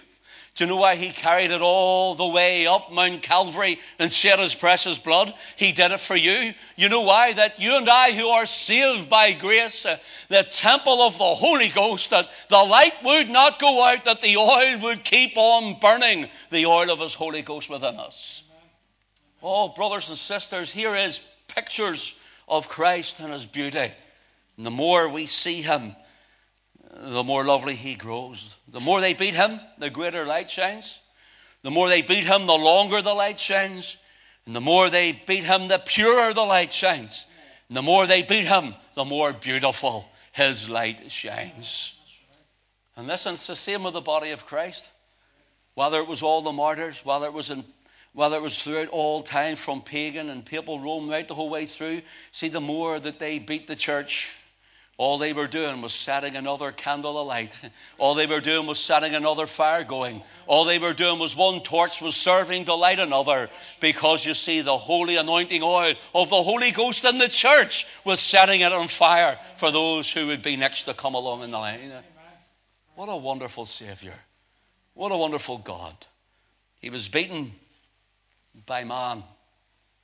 Do 0.58 0.64
you 0.64 0.70
know 0.72 0.78
why 0.78 0.96
he 0.96 1.12
carried 1.12 1.52
it 1.52 1.62
all 1.62 2.16
the 2.16 2.26
way 2.26 2.66
up 2.66 2.92
Mount 2.92 3.22
Calvary 3.22 3.80
and 4.00 4.12
shed 4.12 4.40
his 4.40 4.56
precious 4.56 4.98
blood? 4.98 5.32
He 5.56 5.72
did 5.72 5.92
it 5.92 6.00
for 6.00 6.16
you. 6.16 6.56
You 6.76 6.90
know 6.90 7.02
why? 7.02 7.34
That 7.34 7.62
you 7.62 7.78
and 7.78 7.88
I, 7.88 8.12
who 8.12 8.28
are 8.30 8.48
saved 8.48 9.08
by 9.08 9.34
grace, 9.34 9.86
uh, 9.86 9.98
the 10.30 10.42
temple 10.52 11.04
of 11.04 11.16
the 11.20 11.36
Holy 11.36 11.70
Ghost, 11.70 12.10
that 12.10 12.28
the 12.50 12.58
light 12.58 12.96
would 13.04 13.30
not 13.30 13.60
go 13.60 13.86
out, 13.86 14.06
that 14.06 14.24
the 14.24 14.36
oil 14.36 14.80
would 14.80 15.04
keep 15.04 15.34
on 15.36 15.80
burning, 15.80 16.28
the 16.50 16.66
oil 16.66 16.90
of 16.90 17.02
his 17.02 17.14
Holy 17.14 17.44
Ghost 17.44 17.70
within 17.70 17.98
us. 17.98 18.42
Oh, 19.44 19.68
brothers 19.68 20.10
and 20.10 20.18
sisters, 20.18 20.72
here 20.72 20.96
is 20.96 21.20
pictures 21.48 22.16
of 22.50 22.68
Christ 22.68 23.20
and 23.20 23.32
his 23.32 23.46
beauty. 23.46 23.92
And 24.58 24.66
the 24.66 24.72
more 24.72 25.08
we 25.08 25.28
see 25.28 25.62
him, 25.62 25.96
the 27.00 27.24
more 27.24 27.44
lovely 27.44 27.76
he 27.76 27.96
grows. 27.96 28.56
The 28.68 28.80
more 28.80 29.02
they 29.02 29.14
beat 29.14 29.36
him, 29.36 29.60
the 29.78 29.90
greater 29.90 30.26
light 30.26 30.50
shines. 30.50 31.00
The 31.62 31.72
more 31.72 31.90
they 31.90 32.02
beat 32.02 32.26
him, 32.26 32.48
the 32.48 32.54
longer 32.54 33.02
the 33.02 33.14
light 33.14 33.40
shines. 33.40 33.98
And 34.46 34.56
the 34.56 34.62
more 34.62 34.90
they 34.90 35.12
beat 35.12 35.44
him, 35.44 35.68
the 35.68 35.80
purer 35.80 36.34
the 36.34 36.46
light 36.46 36.74
shines. 36.74 37.26
And 37.70 37.78
the 37.78 37.82
more 37.82 38.08
they 38.08 38.22
beat 38.22 38.48
him, 38.48 38.74
the 38.96 39.06
more 39.06 39.34
beautiful 39.34 40.08
his 40.32 40.70
light 40.70 41.12
shines. 41.12 41.94
And 42.96 43.08
listen, 43.08 43.34
it's 43.34 43.48
the 43.48 43.56
same 43.56 43.84
with 43.84 43.94
the 43.94 44.02
body 44.02 44.32
of 44.32 44.46
Christ. 44.46 44.90
Whether 45.76 46.00
it 46.00 46.08
was 46.08 46.24
all 46.24 46.42
the 46.42 46.52
martyrs, 46.52 47.04
whether 47.04 47.28
it 47.28 47.34
was 47.34 47.52
in 47.52 47.64
whether 48.14 48.38
it 48.38 48.42
was 48.42 48.58
throughout 48.58 48.88
all 48.88 49.22
time 49.22 49.56
from 49.56 49.80
pagan 49.80 50.30
and 50.32 50.44
papal 50.44 50.80
Rome 50.80 51.08
right 51.08 51.28
the 51.28 51.36
whole 51.36 51.52
way 51.52 51.68
through, 51.68 52.02
see, 52.32 52.50
the 52.50 52.60
more 52.60 53.00
that 53.00 53.20
they 53.20 53.38
beat 53.38 53.68
the 53.68 53.76
church, 53.76 54.32
all 54.98 55.20
they 55.20 55.32
were 55.32 55.46
doing 55.46 55.84
was 55.84 55.94
setting 55.94 56.36
another 56.36 56.72
candle 56.72 57.22
alight. 57.22 57.56
All 58.00 58.16
they 58.16 58.26
were 58.26 58.40
doing 58.40 58.66
was 58.66 58.80
setting 58.80 59.14
another 59.14 59.46
fire 59.46 59.84
going. 59.84 60.24
All 60.48 60.66
they 60.66 60.80
were 60.80 60.94
doing 60.94 61.20
was 61.20 61.36
one 61.36 61.62
torch 61.62 62.02
was 62.02 62.16
serving 62.16 62.66
to 62.66 62.74
light 62.74 62.98
another. 62.98 63.50
Because 63.80 64.26
you 64.26 64.34
see, 64.34 64.62
the 64.62 64.78
holy 64.78 65.16
anointing 65.16 65.62
oil 65.62 65.94
of 66.16 66.32
the 66.32 66.42
Holy 66.42 66.72
Ghost 66.72 67.06
in 67.06 67.20
the 67.20 67.30
church 67.30 67.86
was 68.06 68.20
setting 68.20 68.62
it 68.62 68.74
on 68.74 68.88
fire 68.88 69.38
for 69.58 69.70
those 69.70 70.12
who 70.12 70.28
would 70.28 70.42
be 70.42 70.58
next 70.58 70.84
to 70.84 70.96
come 70.96 71.14
along 71.14 71.44
in 71.44 71.52
the 71.52 71.60
line. 71.60 71.92
What 72.96 73.06
a 73.06 73.16
wonderful 73.16 73.68
Savior. 73.68 74.16
What 74.96 75.12
a 75.12 75.18
wonderful 75.18 75.60
God. 75.60 75.96
He 76.80 76.90
was 76.90 77.08
beaten 77.08 77.52
by 78.66 78.84
man. 78.84 79.24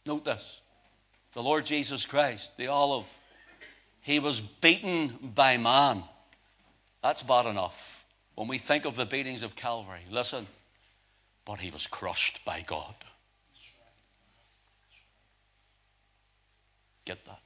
Note 0.05 0.23
this 0.23 0.59
the 1.33 1.41
Lord 1.41 1.65
Jesus 1.65 2.05
Christ, 2.05 2.55
the 2.57 2.67
olive 2.67 3.07
he 4.03 4.19
was 4.19 4.39
beaten 4.39 5.31
by 5.33 5.57
man. 5.57 6.03
That's 7.01 7.23
bad 7.23 7.45
enough. 7.45 8.05
When 8.35 8.47
we 8.47 8.57
think 8.57 8.85
of 8.85 8.95
the 8.95 9.05
beatings 9.05 9.43
of 9.43 9.55
Calvary, 9.55 10.01
listen, 10.11 10.45
but 11.45 11.59
he 11.59 11.71
was 11.71 11.87
crushed 11.87 12.43
by 12.45 12.61
God. 12.61 12.93
Get 17.05 17.23
that? 17.25 17.39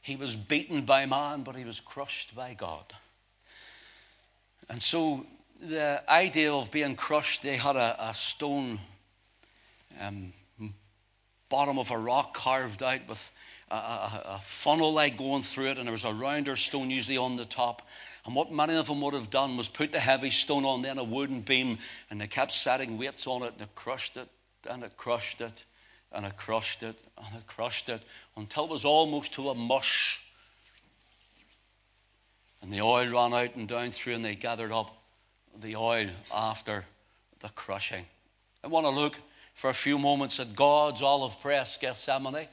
He 0.00 0.16
was 0.16 0.34
beaten 0.34 0.84
by 0.84 1.06
man, 1.06 1.42
but 1.42 1.54
he 1.54 1.64
was 1.64 1.80
crushed 1.80 2.34
by 2.34 2.54
God. 2.54 2.84
And 4.68 4.82
so 4.82 5.26
the 5.60 6.02
idea 6.08 6.52
of 6.52 6.70
being 6.70 6.96
crushed, 6.96 7.42
they 7.42 7.56
had 7.56 7.76
a, 7.76 7.96
a 7.98 8.14
stone 8.14 8.80
um, 10.00 10.32
bottom 11.50 11.78
of 11.78 11.90
a 11.90 11.98
rock 11.98 12.32
carved 12.32 12.82
out 12.82 13.06
with 13.06 13.30
a, 13.76 14.22
a, 14.36 14.40
funnel 14.44 14.92
like 14.92 15.16
going 15.16 15.42
through 15.42 15.70
it, 15.70 15.78
and 15.78 15.86
there 15.86 15.92
was 15.92 16.04
a 16.04 16.12
rounder 16.12 16.56
stone 16.56 16.90
usually 16.90 17.16
on 17.16 17.36
the 17.36 17.44
top. 17.44 17.88
And 18.26 18.34
what 18.34 18.52
many 18.52 18.76
of 18.76 18.86
them 18.86 19.00
would 19.00 19.14
have 19.14 19.30
done 19.30 19.56
was 19.56 19.68
put 19.68 19.92
the 19.92 20.00
heavy 20.00 20.30
stone 20.30 20.64
on 20.64 20.82
then 20.82 20.98
a 20.98 21.04
wooden 21.04 21.40
beam, 21.40 21.78
and 22.10 22.20
they 22.20 22.26
kept 22.26 22.52
setting 22.52 22.98
weights 22.98 23.26
on 23.26 23.42
it, 23.42 23.52
and 23.54 23.62
it 23.62 23.74
crushed 23.74 24.16
it, 24.16 24.28
and 24.68 24.84
it 24.84 24.96
crushed 24.96 25.40
it, 25.40 25.64
and 26.12 26.26
it 26.26 26.36
crushed 26.36 26.82
it, 26.82 26.96
and 27.16 27.36
it 27.36 27.46
crushed 27.46 27.88
it, 27.88 28.02
until 28.36 28.64
it 28.64 28.70
was 28.70 28.84
almost 28.84 29.34
to 29.34 29.50
a 29.50 29.54
mush. 29.54 30.20
And 32.60 32.72
the 32.72 32.82
oil 32.82 33.08
ran 33.08 33.32
out 33.32 33.56
and 33.56 33.66
down 33.66 33.90
through, 33.90 34.14
and 34.14 34.24
they 34.24 34.34
gathered 34.34 34.72
up 34.72 34.96
the 35.60 35.76
oil 35.76 36.08
after 36.32 36.84
the 37.40 37.48
crushing. 37.50 38.04
I 38.62 38.68
want 38.68 38.86
to 38.86 38.90
look 38.90 39.18
for 39.54 39.70
a 39.70 39.74
few 39.74 39.98
moments 39.98 40.38
at 40.40 40.54
God's 40.54 41.02
olive 41.02 41.40
press, 41.40 41.76
Gethsemane. 41.76 42.46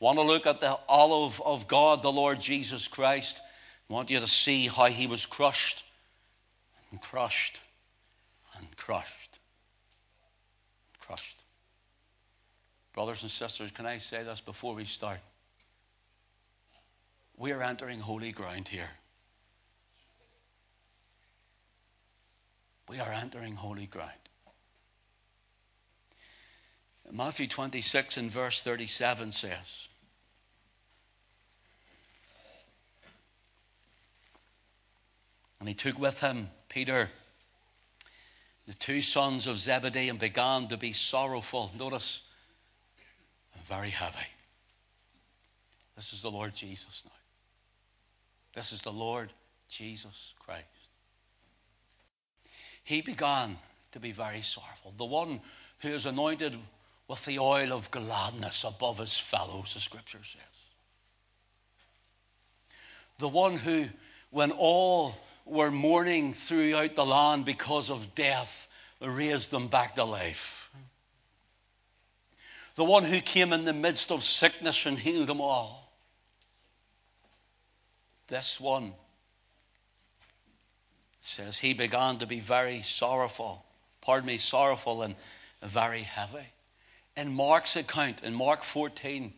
Want 0.00 0.18
to 0.18 0.22
look 0.22 0.46
at 0.46 0.60
the 0.60 0.78
olive 0.88 1.40
of 1.42 1.66
God, 1.66 2.02
the 2.02 2.12
Lord 2.12 2.40
Jesus 2.40 2.86
Christ. 2.86 3.40
Want 3.88 4.10
you 4.10 4.20
to 4.20 4.28
see 4.28 4.68
how 4.68 4.86
he 4.86 5.06
was 5.06 5.26
crushed 5.26 5.84
and 6.90 7.00
crushed 7.00 7.60
and 8.56 8.76
crushed. 8.76 9.38
And 10.92 11.00
crushed. 11.00 11.42
Brothers 12.92 13.22
and 13.22 13.30
sisters, 13.30 13.70
can 13.70 13.86
I 13.86 13.98
say 13.98 14.22
this 14.22 14.40
before 14.40 14.74
we 14.74 14.84
start? 14.84 15.20
We 17.36 17.52
are 17.52 17.62
entering 17.62 18.00
holy 18.00 18.32
ground 18.32 18.68
here. 18.68 18.90
We 22.88 23.00
are 23.00 23.12
entering 23.12 23.54
holy 23.54 23.86
ground. 23.86 24.27
Matthew 27.12 27.46
26 27.46 28.16
and 28.16 28.30
verse 28.30 28.60
37 28.60 29.32
says, 29.32 29.88
And 35.58 35.68
he 35.68 35.74
took 35.74 35.98
with 35.98 36.20
him 36.20 36.50
Peter, 36.68 37.10
the 38.66 38.74
two 38.74 39.02
sons 39.02 39.46
of 39.46 39.58
Zebedee, 39.58 40.08
and 40.08 40.18
began 40.18 40.68
to 40.68 40.76
be 40.76 40.92
sorrowful. 40.92 41.72
Notice, 41.78 42.22
very 43.64 43.90
heavy. 43.90 44.16
This 45.96 46.12
is 46.12 46.22
the 46.22 46.30
Lord 46.30 46.54
Jesus 46.54 47.02
now. 47.04 47.12
This 48.54 48.72
is 48.72 48.82
the 48.82 48.92
Lord 48.92 49.32
Jesus 49.68 50.34
Christ. 50.38 50.64
He 52.84 53.02
began 53.02 53.58
to 53.92 54.00
be 54.00 54.12
very 54.12 54.42
sorrowful. 54.42 54.94
The 54.96 55.04
one 55.04 55.40
who 55.80 55.88
is 55.88 56.06
anointed 56.06 56.56
with 57.08 57.24
the 57.24 57.38
oil 57.38 57.72
of 57.72 57.90
gladness 57.90 58.64
above 58.64 58.98
his 58.98 59.18
fellows, 59.18 59.72
the 59.74 59.80
scripture 59.80 60.20
says. 60.22 60.42
The 63.18 63.28
one 63.28 63.56
who, 63.56 63.86
when 64.30 64.52
all 64.52 65.16
were 65.46 65.70
mourning 65.70 66.34
throughout 66.34 66.94
the 66.94 67.06
land 67.06 67.46
because 67.46 67.90
of 67.90 68.14
death, 68.14 68.68
raised 69.00 69.50
them 69.50 69.68
back 69.68 69.94
to 69.94 70.04
life. 70.04 70.70
The 72.76 72.84
one 72.84 73.04
who 73.04 73.20
came 73.20 73.52
in 73.52 73.64
the 73.64 73.72
midst 73.72 74.12
of 74.12 74.22
sickness 74.22 74.86
and 74.86 74.98
healed 74.98 75.28
them 75.28 75.40
all. 75.40 75.92
This 78.28 78.60
one 78.60 78.92
says 81.22 81.58
he 81.58 81.72
began 81.74 82.18
to 82.18 82.26
be 82.26 82.40
very 82.40 82.82
sorrowful. 82.82 83.64
Pardon 84.00 84.26
me, 84.26 84.36
sorrowful 84.38 85.02
and 85.02 85.16
very 85.62 86.02
heavy. 86.02 86.46
In 87.18 87.34
Mark's 87.34 87.74
account, 87.74 88.22
in 88.22 88.32
Mark 88.32 88.62
14 88.62 89.32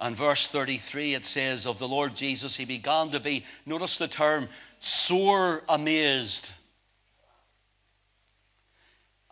and 0.00 0.16
verse 0.16 0.48
33, 0.48 1.14
it 1.14 1.24
says 1.24 1.64
of 1.64 1.78
the 1.78 1.86
Lord 1.86 2.16
Jesus, 2.16 2.56
he 2.56 2.64
began 2.64 3.10
to 3.10 3.20
be, 3.20 3.44
notice 3.64 3.96
the 3.96 4.08
term, 4.08 4.48
sore 4.80 5.62
amazed. 5.68 6.50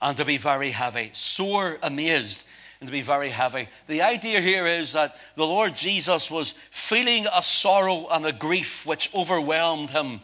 And 0.01 0.17
to 0.19 0.25
be 0.25 0.37
very 0.37 0.71
heavy. 0.71 1.11
Sore 1.15 1.77
amazed 1.83 2.47
and 2.79 2.87
to 2.87 2.93
be 2.93 3.03
very 3.03 3.31
heavy. 3.31 3.67
The 3.89 4.03
idea 4.03 4.41
here 4.41 4.67
is 4.67 4.93
that 4.93 5.17
the 5.35 5.45
Lord 5.45 5.75
Jesus 5.75 6.31
was 6.31 6.55
feeling 6.71 7.27
a 7.35 7.43
sorrow 7.43 8.07
and 8.07 8.25
a 8.25 8.33
grief 8.33 8.87
which 8.87 9.13
overwhelmed 9.17 9.91
him 9.91 10.21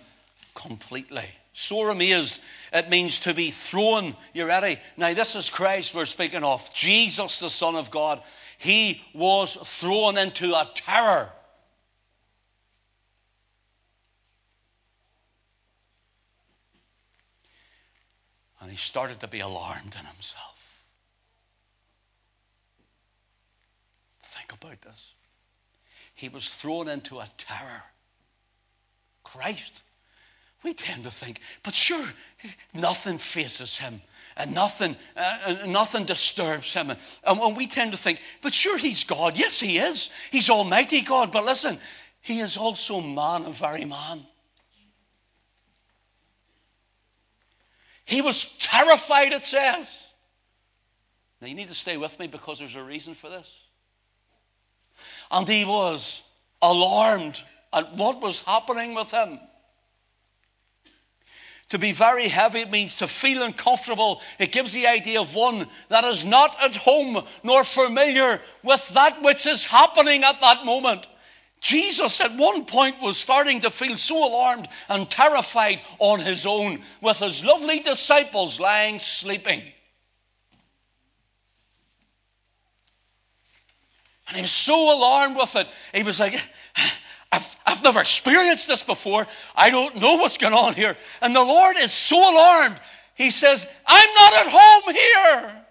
completely. 0.54 1.26
Sore 1.52 1.90
amazed 1.90 2.40
it 2.72 2.88
means 2.88 3.18
to 3.20 3.34
be 3.34 3.50
thrown. 3.50 4.14
You 4.32 4.46
ready? 4.46 4.78
Now, 4.96 5.12
this 5.12 5.34
is 5.34 5.50
Christ 5.50 5.94
we're 5.94 6.06
speaking 6.06 6.44
of. 6.44 6.72
Jesus, 6.72 7.40
the 7.40 7.50
Son 7.50 7.74
of 7.74 7.90
God. 7.90 8.22
He 8.58 9.02
was 9.12 9.54
thrown 9.54 10.16
into 10.16 10.52
a 10.52 10.70
terror. 10.74 11.30
And 18.60 18.70
he 18.70 18.76
started 18.76 19.20
to 19.20 19.28
be 19.28 19.40
alarmed 19.40 19.96
in 19.98 20.06
himself. 20.06 20.84
Think 24.22 24.52
about 24.52 24.80
this. 24.82 25.14
He 26.14 26.28
was 26.28 26.48
thrown 26.48 26.88
into 26.88 27.18
a 27.18 27.28
terror. 27.36 27.82
Christ 29.24 29.82
we 30.62 30.74
tend 30.74 31.04
to 31.04 31.10
think, 31.10 31.40
but 31.62 31.74
sure, 31.74 32.04
nothing 32.74 33.18
faces 33.18 33.78
him 33.78 34.02
and 34.36 34.54
nothing, 34.54 34.96
uh, 35.16 35.56
nothing 35.66 36.04
disturbs 36.04 36.72
him. 36.72 36.92
And 37.24 37.56
we 37.56 37.66
tend 37.66 37.92
to 37.92 37.98
think, 37.98 38.20
but 38.42 38.54
sure, 38.54 38.78
he's 38.78 39.04
God. 39.04 39.36
Yes, 39.36 39.60
he 39.60 39.78
is. 39.78 40.10
He's 40.30 40.50
Almighty 40.50 41.02
God. 41.02 41.32
But 41.32 41.44
listen, 41.44 41.78
he 42.20 42.40
is 42.40 42.56
also 42.56 43.00
man 43.00 43.44
and 43.44 43.54
very 43.54 43.84
man. 43.84 44.26
He 48.04 48.22
was 48.22 48.56
terrified, 48.58 49.32
it 49.32 49.46
says. 49.46 50.08
Now, 51.40 51.48
you 51.48 51.54
need 51.54 51.68
to 51.68 51.74
stay 51.74 51.96
with 51.96 52.18
me 52.18 52.26
because 52.26 52.58
there's 52.58 52.74
a 52.74 52.82
reason 52.82 53.14
for 53.14 53.30
this. 53.30 53.50
And 55.30 55.48
he 55.48 55.64
was 55.64 56.22
alarmed 56.60 57.40
at 57.72 57.94
what 57.94 58.20
was 58.20 58.40
happening 58.40 58.94
with 58.94 59.10
him. 59.10 59.38
To 61.70 61.78
be 61.78 61.92
very 61.92 62.26
heavy, 62.26 62.64
means 62.64 62.96
to 62.96 63.06
feel 63.06 63.42
uncomfortable. 63.44 64.20
It 64.40 64.50
gives 64.50 64.72
the 64.72 64.88
idea 64.88 65.20
of 65.20 65.34
one 65.34 65.68
that 65.88 66.04
is 66.04 66.24
not 66.24 66.56
at 66.60 66.74
home 66.74 67.24
nor 67.44 67.62
familiar 67.62 68.40
with 68.64 68.88
that 68.90 69.22
which 69.22 69.46
is 69.46 69.64
happening 69.64 70.24
at 70.24 70.40
that 70.40 70.66
moment. 70.66 71.06
Jesus 71.60 72.20
at 72.20 72.36
one 72.36 72.64
point 72.64 73.00
was 73.00 73.18
starting 73.18 73.60
to 73.60 73.70
feel 73.70 73.96
so 73.96 74.28
alarmed 74.28 74.66
and 74.88 75.08
terrified 75.08 75.80
on 76.00 76.18
his 76.18 76.44
own 76.44 76.82
with 77.00 77.18
his 77.18 77.44
lovely 77.44 77.80
disciples 77.80 78.58
lying 78.58 78.98
sleeping. 78.98 79.62
And 84.26 84.36
he 84.36 84.42
was 84.42 84.50
so 84.50 84.96
alarmed 84.96 85.36
with 85.36 85.54
it, 85.54 85.68
he 85.92 86.02
was 86.02 86.18
like, 86.18 86.40
I've, 87.32 87.46
I've 87.64 87.82
never 87.82 88.00
experienced 88.00 88.66
this 88.66 88.82
before. 88.82 89.26
I 89.54 89.70
don't 89.70 89.96
know 89.96 90.16
what's 90.16 90.36
going 90.36 90.54
on 90.54 90.74
here. 90.74 90.96
And 91.20 91.34
the 91.34 91.44
Lord 91.44 91.76
is 91.76 91.92
so 91.92 92.16
alarmed. 92.16 92.80
He 93.14 93.30
says, 93.30 93.66
I'm 93.86 94.14
not 94.14 94.32
at 94.34 94.46
home 94.48 94.94
here. 94.94 95.66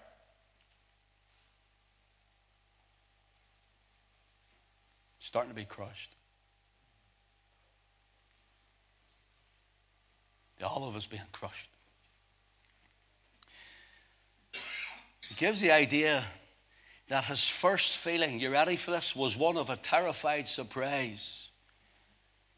Starting 5.18 5.50
to 5.50 5.56
be 5.56 5.64
crushed. 5.64 6.14
The 10.58 10.66
olive 10.66 10.96
is 10.96 11.06
being 11.06 11.22
crushed. 11.32 11.70
It 14.52 15.36
gives 15.36 15.60
the 15.60 15.70
idea 15.70 16.24
that 17.10 17.24
his 17.24 17.46
first 17.46 17.96
feeling, 17.96 18.38
you 18.38 18.50
ready 18.52 18.76
for 18.76 18.92
this, 18.92 19.16
was 19.16 19.36
one 19.36 19.56
of 19.56 19.68
a 19.68 19.76
terrified 19.76 20.46
surprise. 20.46 21.48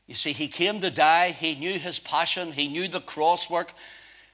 You 0.06 0.14
see, 0.14 0.32
he 0.34 0.46
came 0.46 0.82
to 0.82 0.90
die. 0.90 1.30
He 1.30 1.54
knew 1.54 1.78
his 1.78 1.98
passion. 1.98 2.52
He 2.52 2.68
knew 2.68 2.86
the 2.86 3.00
cross 3.00 3.48
work. 3.48 3.72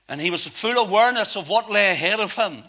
And 0.09 0.21
he 0.21 0.33
was 0.33 0.45
full 0.45 0.77
awareness 0.77 1.37
of 1.37 1.49
what 1.49 1.71
lay 1.71 1.93
ahead 1.93 2.19
of 2.19 2.35
him. 2.35 2.65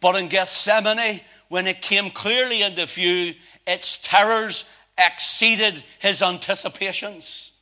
But 0.00 0.16
in 0.16 0.28
Gethsemane, 0.28 1.20
when 1.48 1.66
it 1.66 1.82
came 1.82 2.10
clearly 2.10 2.62
into 2.62 2.86
view, 2.86 3.34
its 3.66 3.98
terrors 4.02 4.64
exceeded 4.96 5.84
his 5.98 6.22
anticipations. 6.22 7.52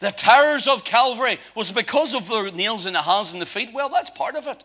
The 0.00 0.12
terrors 0.12 0.66
of 0.66 0.82
Calvary 0.82 1.38
was 1.54 1.70
because 1.70 2.14
of 2.14 2.26
the 2.26 2.52
nails 2.52 2.86
in 2.86 2.94
the 2.94 3.02
hands 3.02 3.34
and 3.34 3.42
the 3.42 3.46
feet. 3.46 3.68
Well, 3.74 3.90
that's 3.90 4.08
part 4.08 4.34
of 4.34 4.46
it. 4.46 4.64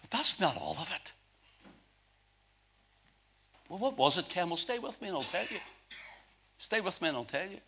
But 0.00 0.10
that's 0.10 0.40
not 0.40 0.56
all 0.56 0.76
of 0.80 0.90
it. 0.90 1.12
Well, 3.68 3.78
what 3.78 3.96
was 3.96 4.18
it, 4.18 4.28
Ken? 4.28 4.54
Stay 4.56 4.78
with 4.78 5.00
me 5.00 5.08
and 5.08 5.16
I'll 5.16 5.22
tell 5.24 5.46
you. 5.50 5.58
Stay 6.58 6.80
with 6.80 7.00
me 7.02 7.08
and 7.08 7.16
I'll 7.16 7.24
tell 7.24 7.48
you. 7.48 7.60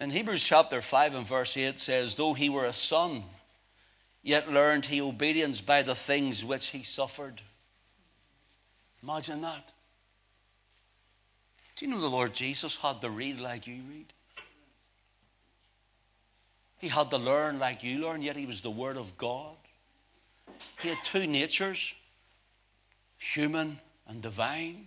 In 0.00 0.10
Hebrews 0.10 0.42
chapter 0.42 0.82
5 0.82 1.14
and 1.14 1.26
verse 1.26 1.56
8 1.56 1.78
says, 1.78 2.14
Though 2.14 2.34
he 2.34 2.48
were 2.48 2.64
a 2.64 2.72
son, 2.72 3.24
yet 4.22 4.50
learned 4.50 4.86
he 4.86 5.00
obedience 5.00 5.60
by 5.60 5.82
the 5.82 5.94
things 5.94 6.44
which 6.44 6.66
he 6.66 6.82
suffered. 6.82 7.40
Imagine 9.02 9.40
that. 9.42 9.72
Do 11.76 11.86
you 11.86 11.90
know 11.90 12.00
the 12.00 12.08
Lord 12.08 12.34
Jesus 12.34 12.76
had 12.76 13.00
to 13.00 13.10
read 13.10 13.40
like 13.40 13.66
you 13.66 13.82
read? 13.88 14.12
He 16.78 16.88
had 16.88 17.10
to 17.10 17.18
learn 17.18 17.58
like 17.58 17.82
you 17.82 17.98
learn, 17.98 18.22
yet 18.22 18.36
he 18.36 18.46
was 18.46 18.60
the 18.60 18.70
Word 18.70 18.96
of 18.96 19.16
God. 19.16 19.56
He 20.82 20.88
had 20.88 20.98
two 21.04 21.26
natures 21.26 21.94
human 23.24 23.80
and 24.06 24.20
divine. 24.20 24.86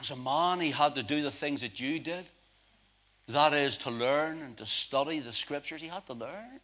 As 0.00 0.10
a 0.10 0.16
man, 0.16 0.60
he 0.60 0.70
had 0.70 0.96
to 0.96 1.02
do 1.02 1.22
the 1.22 1.30
things 1.30 1.60
that 1.60 1.78
you 1.78 2.00
did. 2.00 2.24
That 3.28 3.52
is 3.52 3.78
to 3.78 3.90
learn 3.90 4.42
and 4.42 4.56
to 4.58 4.66
study 4.66 5.20
the 5.20 5.32
scriptures. 5.32 5.80
He 5.80 5.88
had 5.88 6.04
to 6.06 6.14
learn. 6.14 6.60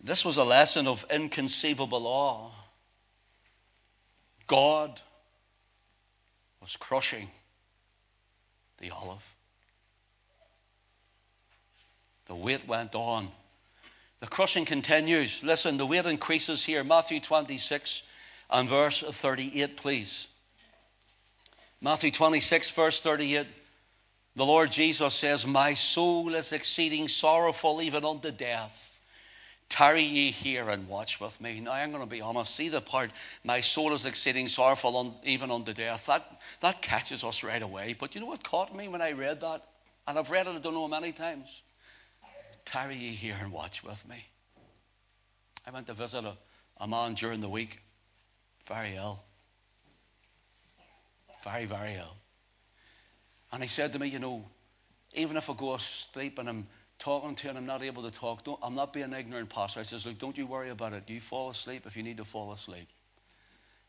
This 0.00 0.24
was 0.24 0.36
a 0.36 0.44
lesson 0.44 0.86
of 0.86 1.04
inconceivable 1.10 2.06
awe. 2.06 2.52
God 4.46 5.00
was 6.60 6.76
crushing 6.76 7.28
the 8.78 8.92
olive. 8.92 9.34
The 12.26 12.36
weight 12.36 12.68
went 12.68 12.94
on. 12.94 13.30
The 14.20 14.26
crushing 14.26 14.64
continues. 14.64 15.42
Listen, 15.42 15.76
the 15.76 15.86
weight 15.86 16.06
increases 16.06 16.64
here. 16.64 16.82
Matthew 16.82 17.20
26 17.20 18.02
and 18.50 18.68
verse 18.68 19.02
38, 19.02 19.76
please. 19.76 20.28
Matthew 21.80 22.10
26, 22.10 22.70
verse 22.70 23.00
38. 23.00 23.46
The 24.34 24.44
Lord 24.44 24.70
Jesus 24.70 25.14
says, 25.14 25.46
My 25.46 25.74
soul 25.74 26.34
is 26.34 26.52
exceeding 26.52 27.08
sorrowful 27.08 27.82
even 27.82 28.04
unto 28.04 28.30
death. 28.30 29.00
Tarry 29.68 30.02
ye 30.02 30.30
here 30.30 30.68
and 30.70 30.88
watch 30.88 31.20
with 31.20 31.40
me. 31.40 31.60
Now, 31.60 31.72
I'm 31.72 31.90
going 31.90 32.02
to 32.02 32.08
be 32.08 32.20
honest. 32.20 32.54
See 32.54 32.68
the 32.68 32.80
part, 32.80 33.10
my 33.44 33.60
soul 33.60 33.92
is 33.94 34.06
exceeding 34.06 34.48
sorrowful 34.48 35.20
even 35.24 35.50
unto 35.50 35.72
death. 35.72 36.06
That, 36.06 36.24
that 36.60 36.82
catches 36.82 37.24
us 37.24 37.42
right 37.42 37.62
away. 37.62 37.96
But 37.98 38.14
you 38.14 38.20
know 38.20 38.28
what 38.28 38.44
caught 38.44 38.74
me 38.74 38.88
when 38.88 39.02
I 39.02 39.12
read 39.12 39.40
that? 39.40 39.64
And 40.06 40.18
I've 40.18 40.30
read 40.30 40.46
it, 40.46 40.54
I 40.54 40.58
don't 40.58 40.74
know 40.74 40.86
many 40.86 41.12
times. 41.12 41.62
Tarry 42.66 42.96
ye 42.96 43.10
here 43.12 43.36
and 43.40 43.50
watch 43.50 43.82
with 43.82 44.06
me. 44.06 44.26
I 45.66 45.70
went 45.70 45.86
to 45.86 45.94
visit 45.94 46.24
a, 46.24 46.36
a 46.78 46.86
man 46.86 47.14
during 47.14 47.40
the 47.40 47.48
week 47.48 47.80
very 48.66 48.96
ill. 48.96 49.22
Very, 51.44 51.64
very 51.64 51.94
ill. 51.94 52.16
And 53.52 53.62
he 53.62 53.68
said 53.68 53.92
to 53.92 53.98
me, 53.98 54.08
You 54.08 54.18
know, 54.18 54.44
even 55.14 55.36
if 55.36 55.48
I 55.48 55.54
go 55.54 55.74
asleep 55.74 56.38
and 56.38 56.48
I'm 56.48 56.66
talking 56.98 57.34
to 57.36 57.44
you 57.44 57.50
and 57.50 57.58
I'm 57.58 57.66
not 57.66 57.82
able 57.82 58.02
to 58.02 58.10
talk, 58.10 58.42
don't, 58.44 58.58
I'm 58.62 58.74
not 58.74 58.92
being 58.92 59.06
an 59.06 59.14
ignorant, 59.14 59.48
Pastor. 59.48 59.80
I 59.80 59.84
says, 59.84 60.04
Look, 60.04 60.18
don't 60.18 60.36
you 60.36 60.46
worry 60.46 60.70
about 60.70 60.92
it. 60.92 61.04
You 61.06 61.20
fall 61.20 61.50
asleep 61.50 61.84
if 61.86 61.96
you 61.96 62.02
need 62.02 62.16
to 62.16 62.24
fall 62.24 62.52
asleep. 62.52 62.88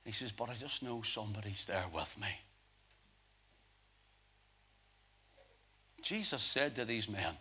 He 0.05 0.11
says, 0.11 0.31
But 0.31 0.49
I 0.49 0.53
just 0.53 0.83
know 0.83 1.01
somebody's 1.01 1.65
there 1.65 1.85
with 1.93 2.15
me. 2.21 2.27
Jesus 6.03 6.43
said 6.43 6.75
to 6.75 6.85
these 6.85 7.09
men, 7.09 7.33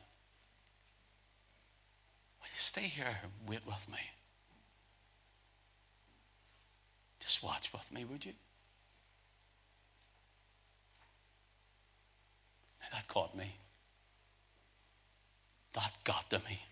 stay 2.58 2.82
here 2.82 3.18
and 3.22 3.32
wait 3.48 3.66
with 3.66 3.86
me? 3.90 3.98
Just 7.20 7.42
watch 7.42 7.72
with 7.72 7.92
me, 7.92 8.04
would 8.04 8.24
you? 8.24 8.32
that 12.92 13.08
caught 13.08 13.36
me. 13.36 13.52
That 15.74 15.92
got 16.04 16.30
to 16.30 16.38
me. 16.38 16.62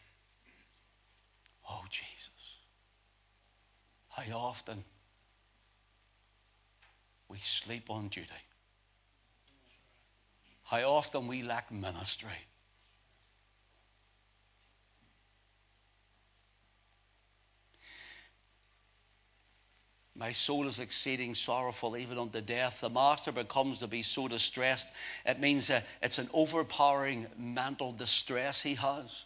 Oh, 1.69 1.83
Jesus. 1.91 2.31
How 4.09 4.39
often 4.39 4.85
we 7.29 7.39
sleep 7.39 7.91
on 7.91 8.09
duty. 8.09 8.29
How 10.63 10.89
often 10.89 11.27
we 11.27 11.43
lack 11.43 11.71
ministry. 11.73 12.31
My 20.17 20.31
soul 20.31 20.69
is 20.69 20.79
exceeding 20.79 21.35
sorrowful, 21.35 21.97
even 21.97 22.19
unto 22.19 22.41
death. 22.41 22.81
The 22.81 22.91
master 22.91 23.33
becomes 23.33 23.81
to 23.81 23.89
be 23.89 24.03
so 24.03 24.29
distressed. 24.29 24.89
It 25.27 25.41
means 25.41 25.67
that 25.67 25.85
it's 26.03 26.19
an 26.19 26.31
overpowering 26.33 27.27
mental 27.37 27.93
distress 27.93 28.61
he 28.61 28.77
has. 28.77 29.25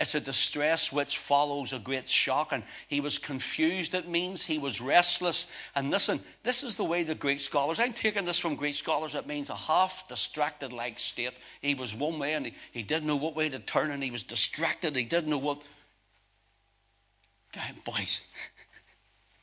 It's 0.00 0.14
a 0.14 0.20
distress 0.20 0.90
which 0.90 1.18
follows 1.18 1.72
a 1.72 1.78
great 1.78 2.08
shock, 2.08 2.52
and 2.52 2.64
he 2.88 3.00
was 3.00 3.18
confused. 3.18 3.94
It 3.94 4.08
means 4.08 4.42
he 4.42 4.58
was 4.58 4.80
restless. 4.80 5.46
And 5.76 5.90
listen, 5.90 6.20
this 6.42 6.64
is 6.64 6.74
the 6.74 6.84
way 6.84 7.04
the 7.04 7.14
Greek 7.14 7.38
scholars, 7.38 7.78
I'm 7.78 7.92
taking 7.92 8.24
this 8.24 8.38
from 8.38 8.56
Greek 8.56 8.74
scholars, 8.74 9.14
it 9.14 9.26
means 9.26 9.50
a 9.50 9.54
half 9.54 10.08
distracted 10.08 10.72
like 10.72 10.98
state. 10.98 11.34
He 11.60 11.74
was 11.74 11.94
one 11.94 12.18
way 12.18 12.34
and 12.34 12.46
he, 12.46 12.54
he 12.72 12.82
didn't 12.82 13.06
know 13.06 13.16
what 13.16 13.36
way 13.36 13.48
to 13.50 13.58
turn, 13.60 13.92
and 13.92 14.02
he 14.02 14.10
was 14.10 14.24
distracted. 14.24 14.96
He 14.96 15.04
didn't 15.04 15.30
know 15.30 15.38
what. 15.38 15.62
God, 17.52 17.84
Boys, 17.84 18.20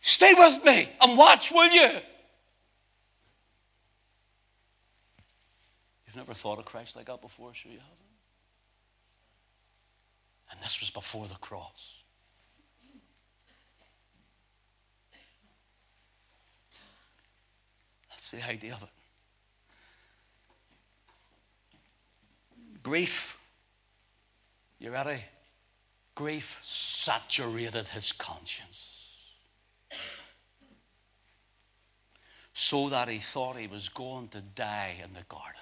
Stay 0.02 0.34
with 0.34 0.64
me 0.66 0.90
and 1.00 1.18
watch, 1.18 1.52
will 1.52 1.70
you? 1.70 2.00
You've 6.06 6.16
never 6.16 6.34
thought 6.34 6.60
of 6.60 6.66
Christ 6.66 6.96
like 6.96 7.06
that 7.06 7.22
before, 7.22 7.54
sure 7.54 7.72
you 7.72 7.78
haven't. 7.78 7.98
And 10.52 10.60
this 10.62 10.80
was 10.82 10.90
before 10.90 11.28
the 11.28 11.36
cross. 11.36 12.02
That's 18.10 18.32
the 18.32 18.46
idea 18.50 18.74
of 18.74 18.84
it. 18.84 18.90
Grief. 22.84 23.38
You 24.80 24.92
ready? 24.92 25.22
Grief 26.16 26.58
saturated 26.62 27.88
his 27.88 28.12
conscience. 28.12 29.01
So 32.54 32.90
that 32.90 33.10
he 33.10 33.20
thought 33.20 33.58
he 33.58 33.68
was 33.68 33.90
going 33.90 34.28
to 34.30 34.42
die 34.42 34.96
in 35.04 35.14
the 35.14 35.24
garden. 35.24 35.62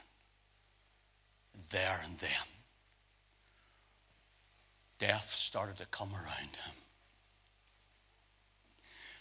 There 1.69 2.01
and 2.03 2.17
then, 2.19 2.29
death 4.97 5.33
started 5.33 5.77
to 5.77 5.85
come 5.85 6.13
around 6.13 6.55
him. 6.55 6.75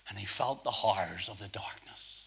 And 0.09 0.19
he 0.19 0.25
felt 0.25 0.65
the 0.65 0.71
horrors 0.71 1.29
of 1.29 1.39
the 1.39 1.49
darkness. 1.49 2.25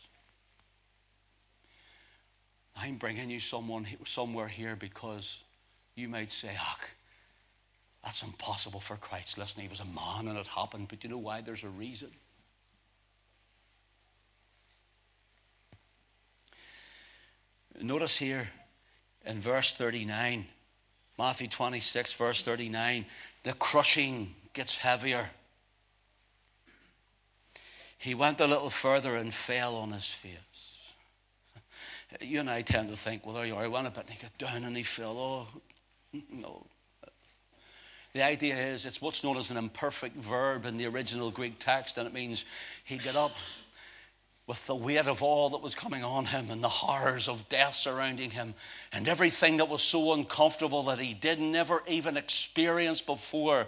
I'm 2.76 2.98
bringing 2.98 3.30
you 3.30 3.40
someone 3.40 3.88
somewhere 4.06 4.48
here 4.48 4.76
because 4.76 5.40
you 5.96 6.08
might 6.08 6.32
say, 6.32 6.56
"Ach, 6.56 6.80
that's 8.04 8.24
impossible 8.24 8.80
for 8.80 8.98
Christ." 8.98 9.38
Listen, 9.38 9.62
he 9.62 9.68
was 9.68 9.80
a 9.80 9.86
man 9.86 10.28
and 10.28 10.38
it 10.38 10.48
happened, 10.48 10.88
but 10.88 11.04
you 11.04 11.10
know 11.10 11.18
why? 11.18 11.42
There's 11.42 11.64
a 11.64 11.70
reason. 11.70 12.12
Notice 17.80 18.18
here 18.18 18.50
in 19.26 19.40
verse 19.40 19.72
39, 19.72 20.46
Matthew 21.18 21.48
26, 21.48 22.14
verse 22.14 22.44
39, 22.44 23.06
the 23.44 23.54
crushing 23.54 24.34
gets 24.54 24.76
heavier. 24.76 25.30
He 27.98 28.16
went 28.16 28.40
a 28.40 28.48
little 28.48 28.70
further 28.70 29.16
and 29.16 29.32
fell 29.32 29.76
on 29.76 29.92
his 29.92 30.08
face. 30.08 30.94
You 32.20 32.40
and 32.40 32.50
I 32.50 32.62
tend 32.62 32.90
to 32.90 32.98
think, 32.98 33.26
well, 33.26 33.36
there 33.36 33.46
you 33.46 33.56
are. 33.56 33.64
He 33.64 33.70
went 33.70 33.88
a 33.88 33.92
bit 33.92 34.06
and 34.08 34.10
he 34.10 34.22
got 34.22 34.38
down 34.38 34.64
and 34.64 34.76
he 34.76 34.84
fell. 34.84 35.18
Oh, 35.18 35.48
no. 36.32 36.66
The 38.14 38.24
idea 38.24 38.58
is 38.58 38.86
it's 38.86 39.02
what's 39.02 39.24
known 39.24 39.38
as 39.38 39.52
an 39.52 39.58
imperfect 39.58 40.18
verb 40.18 40.66
in 40.66 40.76
the 40.76 40.88
original 40.88 41.32
Greek 41.32 41.60
text, 41.60 41.98
and 41.98 42.06
it 42.06 42.14
means 42.14 42.44
he 42.84 42.98
got 42.98 43.16
up 43.16 43.32
with 44.52 44.66
the 44.66 44.76
weight 44.76 45.08
of 45.08 45.24
all 45.24 45.52
that 45.52 45.62
was 45.62 45.76
coming 45.76 46.04
on 46.04 46.26
him 46.26 46.52
and 46.52 46.62
the 46.62 46.68
horrors 46.68 47.30
of 47.30 47.48
death 47.48 47.74
surrounding 47.74 48.30
him 48.30 48.54
and 48.92 49.08
everything 49.08 49.56
that 49.56 49.70
was 49.70 49.82
so 49.82 50.12
uncomfortable 50.12 50.84
that 50.84 51.00
he 51.00 51.14
did 51.14 51.40
never 51.40 51.82
even 51.88 52.18
experience 52.18 53.00
before. 53.00 53.66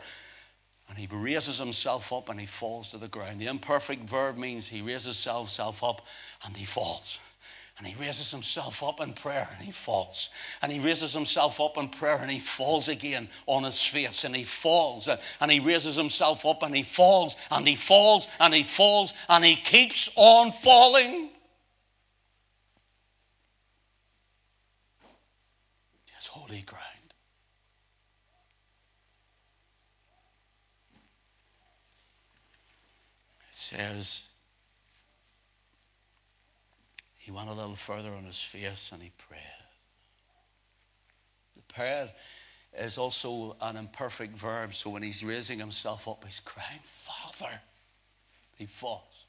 And 0.89 0.97
he 0.97 1.07
raises 1.09 1.57
himself 1.57 2.11
up 2.11 2.27
and 2.27 2.37
he 2.37 2.45
falls 2.45 2.91
to 2.91 2.97
the 2.97 3.07
ground. 3.07 3.39
The 3.39 3.45
imperfect 3.45 4.09
verb 4.09 4.35
means 4.35 4.67
he 4.67 4.81
raises 4.81 5.23
himself 5.23 5.81
up 5.85 6.05
and 6.45 6.57
he 6.57 6.65
falls. 6.65 7.17
And 7.77 7.87
he 7.87 7.99
raises 7.99 8.29
himself 8.29 8.83
up 8.83 9.01
in 9.01 9.13
prayer 9.13 9.49
and 9.51 9.65
he 9.65 9.71
falls. 9.71 10.29
And 10.61 10.71
he 10.71 10.79
raises 10.79 11.11
himself 11.11 11.59
up 11.59 11.77
in 11.77 11.89
prayer 11.89 12.17
and 12.17 12.29
he 12.29 12.39
falls 12.39 12.87
again 12.87 13.27
on 13.47 13.63
his 13.63 13.83
face 13.83 14.23
and 14.23 14.35
he 14.35 14.43
falls. 14.43 15.09
And 15.41 15.51
he 15.51 15.59
raises 15.59 15.95
himself 15.95 16.45
up 16.45 16.61
and 16.61 16.75
he 16.75 16.83
falls 16.83 17.35
and 17.49 17.67
he 17.67 17.75
falls 17.75 18.27
and 18.39 18.53
he 18.53 18.63
falls 18.63 19.13
and 19.27 19.43
he 19.43 19.55
keeps 19.55 20.11
on 20.15 20.51
falling. 20.51 21.29
It's 26.15 26.27
holy 26.27 26.61
ground. 26.61 26.83
It 33.49 33.55
says, 33.55 34.23
he 37.22 37.22
went 37.33 37.49
a 37.49 37.53
little 37.53 37.75
further 37.75 38.13
on 38.13 38.25
his 38.25 38.41
face 38.41 38.91
and 38.93 39.01
he 39.01 39.11
prayed. 39.17 39.39
The 41.55 41.73
prayer 41.73 42.09
is 42.77 42.97
also 42.97 43.55
an 43.61 43.77
imperfect 43.77 44.35
verb, 44.35 44.73
so 44.73 44.89
when 44.89 45.03
he's 45.03 45.23
raising 45.23 45.59
himself 45.59 46.07
up, 46.07 46.23
he's 46.25 46.41
crying, 46.43 46.79
Father. 46.83 47.59
He 48.57 48.65
falls. 48.65 49.25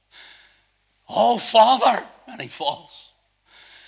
Oh, 1.09 1.39
Father! 1.39 2.05
And 2.27 2.41
he 2.41 2.49
falls. 2.49 3.11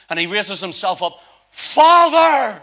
And 0.09 0.19
he 0.19 0.27
raises 0.27 0.61
himself 0.61 1.03
up, 1.03 1.19
Father! 1.51 2.61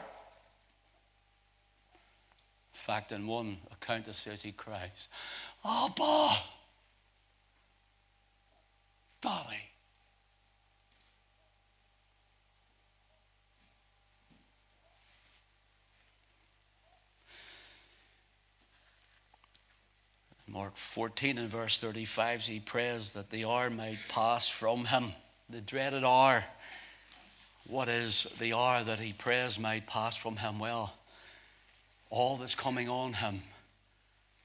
In 2.73 2.79
fact, 2.79 3.11
in 3.11 3.25
one 3.27 3.57
account, 3.71 4.07
it 4.07 4.15
says 4.15 4.41
he 4.41 4.51
cries, 4.51 5.07
Abba! 5.65 6.37
Daddy. 9.21 9.72
Mark 20.53 20.77
14 20.77 21.39
and 21.39 21.49
verse 21.49 21.79
35, 21.79 22.41
he 22.41 22.59
prays 22.59 23.13
that 23.13 23.31
the 23.31 23.43
hour 23.43 23.71
might 23.71 23.97
pass 24.07 24.47
from 24.47 24.85
him, 24.85 25.11
the 25.49 25.61
dreaded 25.61 26.03
hour. 26.03 26.45
What 27.67 27.89
is 27.89 28.27
the 28.39 28.53
hour 28.53 28.83
that 28.83 28.99
he 28.99 29.13
prays 29.13 29.57
might 29.57 29.87
pass 29.87 30.15
from 30.15 30.35
him? 30.35 30.59
Well, 30.59 30.93
all 32.11 32.37
that's 32.37 32.53
coming 32.53 32.87
on 32.87 33.13
him, 33.13 33.41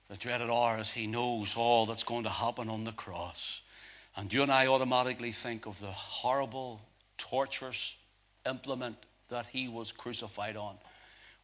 the 0.08 0.16
dreaded 0.16 0.48
hour 0.48 0.78
as 0.78 0.90
he 0.90 1.06
knows 1.06 1.54
all 1.54 1.84
that's 1.84 2.04
going 2.04 2.24
to 2.24 2.30
happen 2.30 2.70
on 2.70 2.84
the 2.84 2.92
cross. 2.92 3.60
And 4.16 4.32
you 4.32 4.42
and 4.42 4.50
I 4.50 4.66
automatically 4.66 5.32
think 5.32 5.66
of 5.66 5.78
the 5.78 5.92
horrible, 5.92 6.80
torturous 7.18 7.94
implement 8.46 8.96
that 9.28 9.44
he 9.52 9.68
was 9.68 9.92
crucified 9.92 10.56
on. 10.56 10.78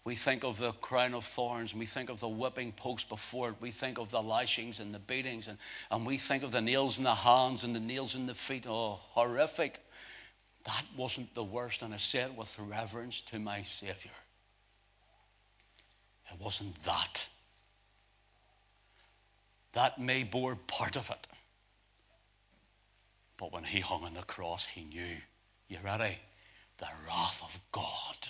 We 0.05 0.17
think 0.17 0.45
of 0.45 0.59
the 0.59 0.73
crown 0.73 1.15
of 1.15 1.25
thorns, 1.25 1.75
we 1.75 1.87
think 1.87 2.11
of 2.11 2.21
the 2.21 2.29
whipping 2.29 2.73
post 2.73 3.09
before 3.09 3.49
it. 3.49 3.55
We 3.61 3.71
think 3.71 3.99
of 3.99 4.11
the 4.11 4.23
lashings 4.23 4.79
and 4.79 4.95
the 4.95 4.99
beatings, 4.99 5.49
and, 5.49 5.57
and 5.91 6.05
we 6.05 6.19
think 6.19 6.43
of 6.43 6.53
the 6.53 6.61
nails 6.61 6.99
in 6.99 7.05
the 7.05 7.15
hands 7.15 7.65
and 7.65 7.75
the 7.75 7.81
nails 7.81 8.15
in 8.15 8.27
the 8.27 8.35
feet. 8.35 8.67
Oh, 8.69 9.01
horrific. 9.13 9.81
That 10.67 10.85
wasn't 10.95 11.35
the 11.35 11.45
worst, 11.45 11.81
and 11.81 11.95
I 11.95 11.97
said 11.97 12.37
with 12.37 12.55
reverence 12.59 13.23
to 13.23 13.39
my 13.39 13.63
Savior. 13.63 14.11
It 16.31 16.39
wasn't 16.39 16.83
that. 16.85 17.27
That 19.73 19.99
may 19.99 20.23
bore 20.23 20.57
part 20.67 20.97
of 20.97 21.11
it. 21.11 21.27
But 23.39 23.53
when 23.53 23.65
he 23.65 23.81
hung 23.81 24.05
on 24.05 24.15
the 24.15 24.23
cross, 24.23 24.67
he 24.67 24.85
knew, 24.85 25.17
you 25.69 25.79
ready? 25.83 26.19
The 26.79 26.89
wrath 27.07 27.43
of 27.43 27.59
God 27.73 28.29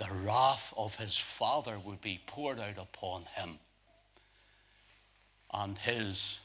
the 0.00 0.08
wrath 0.24 0.72
of 0.78 0.94
his 0.96 1.16
father 1.16 1.76
would 1.84 2.00
be 2.00 2.20
poured 2.26 2.58
out 2.58 2.78
upon 2.78 3.24
him. 3.34 3.58
And 5.52 5.76
his 5.76 6.38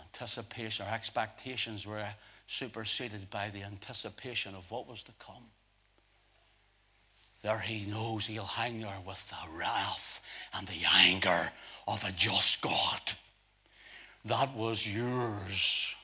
anticipation 0.00 0.86
or 0.86 0.90
expectations 0.90 1.86
were 1.86 2.06
superseded 2.46 3.28
by 3.28 3.50
the 3.50 3.62
anticipation 3.62 4.54
of 4.54 4.70
what 4.70 4.88
was 4.88 5.02
to 5.02 5.12
come. 5.18 5.44
There 7.42 7.58
he 7.58 7.84
knows 7.84 8.24
he'll 8.24 8.44
hang 8.44 8.80
there 8.80 9.00
with 9.06 9.28
the 9.28 9.58
wrath 9.58 10.22
and 10.54 10.66
the 10.66 10.86
anger 10.94 11.50
of 11.86 12.02
a 12.04 12.12
just 12.12 12.62
God. 12.62 13.00
That 14.24 14.56
was 14.56 14.86
yours. 14.88 15.94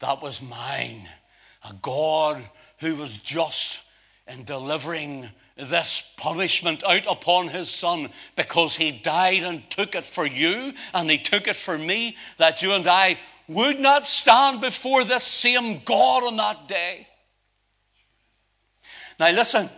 That 0.00 0.20
was 0.20 0.42
mine. 0.42 1.08
A 1.64 1.74
God 1.80 2.48
who 2.78 2.96
was 2.96 3.16
just 3.18 3.80
in 4.26 4.44
delivering 4.44 5.28
this 5.56 6.02
punishment 6.16 6.84
out 6.84 7.06
upon 7.08 7.48
his 7.48 7.70
son 7.70 8.10
because 8.34 8.76
he 8.76 8.90
died 8.90 9.42
and 9.42 9.68
took 9.70 9.94
it 9.94 10.04
for 10.04 10.26
you 10.26 10.72
and 10.92 11.10
he 11.10 11.18
took 11.18 11.46
it 11.46 11.56
for 11.56 11.78
me, 11.78 12.16
that 12.38 12.62
you 12.62 12.72
and 12.72 12.86
I 12.86 13.18
would 13.48 13.80
not 13.80 14.06
stand 14.06 14.60
before 14.60 15.04
this 15.04 15.24
same 15.24 15.80
God 15.84 16.24
on 16.24 16.36
that 16.36 16.68
day. 16.68 17.06
Now, 19.18 19.30
listen, 19.30 19.70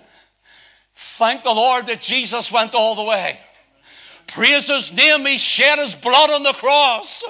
thank 0.94 1.44
the 1.44 1.52
Lord 1.52 1.86
that 1.86 2.00
Jesus 2.00 2.50
went 2.50 2.74
all 2.74 2.96
the 2.96 3.04
way. 3.04 3.38
Praise 4.26 4.68
his 4.68 4.92
name, 4.92 5.24
he 5.24 5.38
shed 5.38 5.78
his 5.78 5.94
blood 5.94 6.30
on 6.30 6.42
the 6.42 6.52
cross 6.52 7.24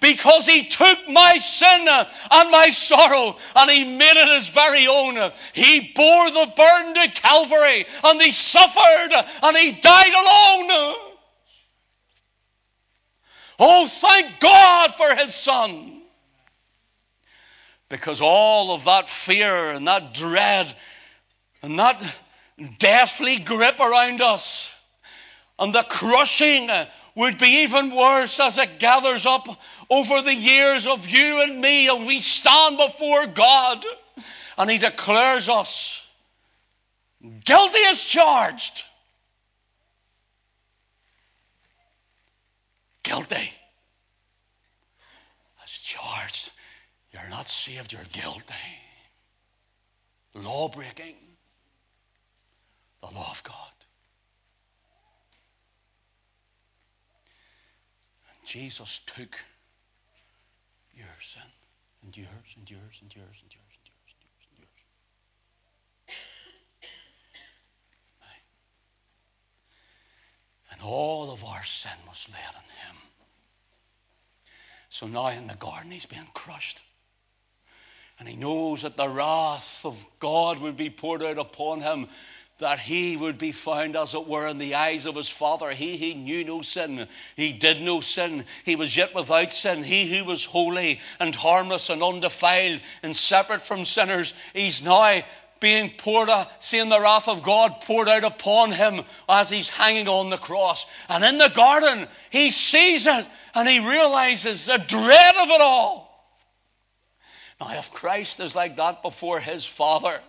because 0.00 0.46
he 0.46 0.64
took 0.64 1.08
my 1.08 1.38
sin 1.38 1.86
and 1.88 2.50
my 2.50 2.70
sorrow 2.70 3.36
and 3.54 3.70
he 3.70 3.84
made 3.84 4.16
it 4.16 4.28
his 4.36 4.48
very 4.48 4.86
own. 4.86 5.32
He 5.52 5.92
bore 5.94 6.30
the 6.30 6.52
burden 6.56 6.94
to 6.94 7.20
Calvary 7.20 7.86
and 8.04 8.20
he 8.20 8.32
suffered 8.32 9.24
and 9.42 9.56
he 9.56 9.72
died 9.72 10.12
alone. 10.12 11.12
Oh, 13.58 13.86
thank 13.86 14.38
God 14.40 14.94
for 14.96 15.14
his 15.14 15.34
son. 15.34 16.02
Because 17.88 18.20
all 18.20 18.74
of 18.74 18.84
that 18.84 19.08
fear 19.08 19.70
and 19.70 19.86
that 19.86 20.12
dread 20.12 20.74
and 21.62 21.78
that 21.78 22.02
deathly 22.78 23.38
grip 23.38 23.80
around 23.80 24.20
us 24.20 24.70
and 25.58 25.74
the 25.74 25.84
crushing 25.84 26.68
would 27.16 27.38
be 27.38 27.62
even 27.62 27.94
worse 27.94 28.38
as 28.38 28.58
it 28.58 28.78
gathers 28.78 29.26
up 29.26 29.48
over 29.90 30.22
the 30.22 30.34
years 30.34 30.86
of 30.86 31.08
you 31.08 31.42
and 31.42 31.60
me, 31.60 31.88
and 31.88 32.06
we 32.06 32.20
stand 32.20 32.76
before 32.76 33.26
God, 33.26 33.84
and 34.56 34.70
He 34.70 34.78
declares 34.78 35.48
us 35.48 36.02
guilty 37.44 37.78
as 37.88 38.02
charged. 38.02 38.84
Guilty 43.02 43.50
as 45.64 45.70
charged. 45.70 46.50
You're 47.12 47.30
not 47.30 47.48
saved, 47.48 47.92
you're 47.92 48.02
guilty. 48.12 48.54
Law 50.34 50.68
breaking, 50.68 51.14
the 53.00 53.06
law 53.06 53.30
of 53.30 53.42
God. 53.42 53.75
Jesus 58.46 59.00
took 59.06 59.40
your 60.94 61.06
sin 61.20 61.42
and 62.04 62.16
yours 62.16 62.30
and 62.56 62.70
yours 62.70 62.80
and 63.02 63.12
yours 63.14 63.36
and 63.42 63.52
yours 63.52 63.74
and 63.82 63.90
yours 63.90 64.06
and 64.08 64.22
yours 64.22 64.46
and 64.50 64.58
yours. 64.60 64.70
And 70.70 70.80
all 70.80 71.32
of 71.32 71.44
our 71.44 71.64
sin 71.64 71.98
was 72.06 72.28
laid 72.32 72.38
on 72.46 72.62
him. 72.86 72.96
So 74.90 75.08
now 75.08 75.28
in 75.28 75.48
the 75.48 75.54
garden 75.54 75.90
he's 75.90 76.06
being 76.06 76.28
crushed. 76.32 76.80
And 78.20 78.28
he 78.28 78.36
knows 78.36 78.82
that 78.82 78.96
the 78.96 79.08
wrath 79.08 79.80
of 79.84 80.02
God 80.20 80.60
would 80.60 80.76
be 80.76 80.88
poured 80.88 81.22
out 81.22 81.38
upon 81.38 81.80
him 81.80 82.06
that 82.58 82.78
he 82.78 83.16
would 83.16 83.36
be 83.36 83.52
found, 83.52 83.96
as 83.96 84.14
it 84.14 84.26
were, 84.26 84.46
in 84.46 84.56
the 84.56 84.74
eyes 84.74 85.04
of 85.04 85.14
his 85.14 85.28
Father. 85.28 85.72
He, 85.72 85.96
he 85.96 86.14
knew 86.14 86.42
no 86.42 86.62
sin. 86.62 87.06
He 87.36 87.52
did 87.52 87.82
no 87.82 88.00
sin. 88.00 88.46
He 88.64 88.76
was 88.76 88.96
yet 88.96 89.14
without 89.14 89.52
sin. 89.52 89.84
He 89.84 90.16
who 90.16 90.24
was 90.24 90.44
holy 90.44 91.00
and 91.20 91.34
harmless 91.34 91.90
and 91.90 92.02
undefiled 92.02 92.80
and 93.02 93.14
separate 93.14 93.60
from 93.60 93.84
sinners, 93.84 94.32
he's 94.54 94.82
now 94.82 95.22
being 95.60 95.90
poured 95.98 96.30
out, 96.30 96.48
seeing 96.60 96.88
the 96.88 97.00
wrath 97.00 97.28
of 97.28 97.42
God 97.42 97.80
poured 97.82 98.08
out 98.08 98.24
upon 98.24 98.72
him 98.72 99.04
as 99.28 99.50
he's 99.50 99.68
hanging 99.68 100.08
on 100.08 100.30
the 100.30 100.38
cross. 100.38 100.86
And 101.08 101.24
in 101.24 101.38
the 101.38 101.52
garden, 101.54 102.08
he 102.30 102.50
sees 102.50 103.06
it 103.06 103.28
and 103.54 103.68
he 103.68 103.86
realizes 103.86 104.64
the 104.64 104.78
dread 104.78 105.36
of 105.36 105.48
it 105.48 105.60
all. 105.60 106.06
Now, 107.60 107.78
if 107.78 107.90
Christ 107.90 108.40
is 108.40 108.54
like 108.54 108.76
that 108.76 109.02
before 109.02 109.40
his 109.40 109.64
Father, 109.64 110.20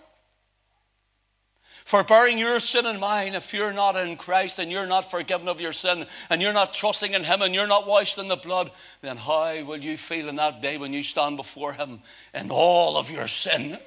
for 1.88 2.04
bearing 2.04 2.38
your 2.38 2.60
sin 2.60 2.86
and 2.86 3.00
mine. 3.00 3.34
If 3.34 3.54
you're 3.54 3.72
not 3.72 3.96
in 3.96 4.18
Christ 4.18 4.60
and 4.60 4.70
you're 4.70 4.86
not 4.86 5.10
forgiven 5.10 5.48
of 5.48 5.62
your 5.62 5.72
sin 5.72 6.06
and 6.30 6.42
you're 6.42 6.52
not 6.52 6.74
trusting 6.74 7.14
in 7.14 7.24
Him 7.24 7.42
and 7.42 7.56
you're 7.56 7.66
not 7.66 7.88
washed 7.88 8.18
in 8.18 8.28
the 8.28 8.36
blood, 8.36 8.72
then 9.02 9.16
how 9.16 9.64
will 9.64 9.78
you 9.78 9.96
feel 9.96 10.28
in 10.28 10.36
that 10.36 10.62
day 10.62 10.78
when 10.78 10.92
you 10.92 11.02
stand 11.02 11.38
before 11.38 11.72
Him 11.72 12.02
in 12.34 12.52
all 12.52 12.98
of 12.98 13.10
your 13.10 13.30
sin? 13.30 13.78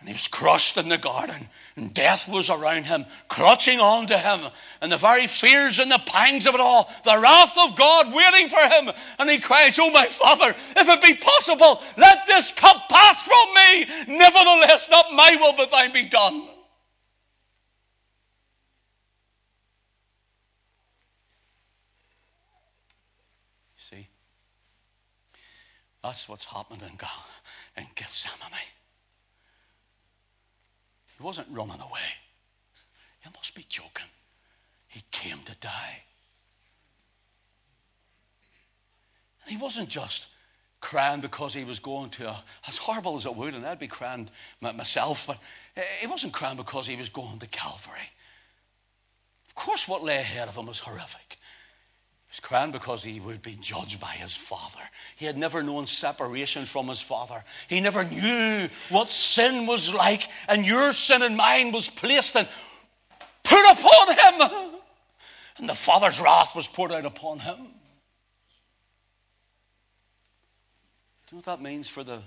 And 0.00 0.08
he 0.08 0.14
was 0.14 0.28
crushed 0.28 0.78
in 0.78 0.88
the 0.88 0.96
garden, 0.96 1.48
and 1.74 1.92
death 1.92 2.28
was 2.28 2.48
around 2.48 2.84
him, 2.84 3.06
clutching 3.28 3.80
on 3.80 4.06
to 4.06 4.16
him, 4.16 4.52
and 4.80 4.92
the 4.92 4.96
very 4.96 5.26
fears 5.26 5.80
and 5.80 5.90
the 5.90 5.98
pangs 5.98 6.46
of 6.46 6.54
it 6.54 6.60
all, 6.60 6.90
the 7.04 7.18
wrath 7.18 7.58
of 7.58 7.76
God 7.76 8.12
waiting 8.14 8.48
for 8.48 8.60
him. 8.60 8.90
And 9.18 9.28
he 9.28 9.38
cries, 9.38 9.78
Oh, 9.78 9.90
my 9.90 10.06
Father, 10.06 10.54
if 10.76 10.88
it 10.88 11.02
be 11.02 11.14
possible, 11.14 11.82
let 11.96 12.26
this 12.26 12.52
cup 12.52 12.88
pass 12.88 13.22
from 13.22 13.54
me. 13.54 14.16
Nevertheless, 14.16 14.88
not 14.90 15.12
my 15.12 15.36
will, 15.40 15.54
but 15.56 15.70
thine 15.70 15.92
be 15.92 16.06
done. 16.06 16.50
See, 23.88 24.08
that's 26.06 26.28
what's 26.28 26.44
happened 26.44 26.82
in, 26.82 26.96
in 27.76 27.88
Gethsemane. 27.96 28.52
He 31.16 31.22
wasn't 31.22 31.48
running 31.50 31.80
away. 31.80 32.14
You 33.24 33.32
must 33.34 33.56
be 33.56 33.66
joking. 33.68 34.06
He 34.86 35.02
came 35.10 35.38
to 35.46 35.54
die. 35.56 36.02
And 39.42 39.50
he 39.50 39.60
wasn't 39.60 39.88
just 39.88 40.28
crying 40.80 41.20
because 41.20 41.52
he 41.52 41.64
was 41.64 41.80
going 41.80 42.10
to 42.10 42.28
a, 42.28 42.44
as 42.68 42.76
horrible 42.76 43.16
as 43.16 43.26
it 43.26 43.34
would, 43.34 43.54
and 43.54 43.66
I'd 43.66 43.80
be 43.80 43.88
crying 43.88 44.30
myself, 44.60 45.26
but 45.26 45.38
he 45.98 46.06
wasn't 46.06 46.32
crying 46.32 46.56
because 46.56 46.86
he 46.86 46.94
was 46.94 47.08
going 47.08 47.40
to 47.40 47.48
Calvary. 47.48 48.10
Of 49.48 49.56
course, 49.56 49.88
what 49.88 50.04
lay 50.04 50.18
ahead 50.18 50.48
of 50.48 50.56
him 50.56 50.66
was 50.66 50.78
horrific 50.78 51.38
was 52.36 52.40
crying 52.46 52.70
because 52.70 53.02
he 53.02 53.18
would 53.18 53.40
be 53.40 53.56
judged 53.62 53.98
by 53.98 54.08
his 54.10 54.34
father. 54.34 54.80
He 55.16 55.24
had 55.24 55.38
never 55.38 55.62
known 55.62 55.86
separation 55.86 56.64
from 56.64 56.88
his 56.88 57.00
father. 57.00 57.42
He 57.66 57.80
never 57.80 58.04
knew 58.04 58.68
what 58.90 59.10
sin 59.10 59.66
was 59.66 59.94
like, 59.94 60.28
and 60.46 60.66
your 60.66 60.92
sin 60.92 61.22
and 61.22 61.34
mine 61.36 61.72
was 61.72 61.88
placed 61.88 62.36
and 62.36 62.46
put 63.42 63.64
upon 63.70 64.08
him. 64.08 64.80
And 65.56 65.66
the 65.68 65.74
father's 65.74 66.20
wrath 66.20 66.54
was 66.54 66.68
poured 66.68 66.92
out 66.92 67.06
upon 67.06 67.38
him. 67.38 67.56
Do 67.56 67.62
you 71.32 71.32
know 71.32 71.38
what 71.38 71.44
that 71.46 71.62
means 71.62 71.88
for 71.88 72.04
the, 72.04 72.20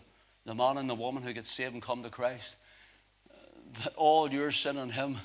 the 0.46 0.56
man 0.56 0.80
and 0.80 0.90
the 0.90 0.96
woman 0.96 1.22
who 1.22 1.34
get 1.34 1.46
saved 1.46 1.74
and 1.74 1.84
come 1.84 2.02
to 2.02 2.10
Christ? 2.10 2.56
That 3.84 3.94
all 3.96 4.32
your 4.32 4.50
sin 4.50 4.78
on 4.78 4.90
him, 4.90 5.18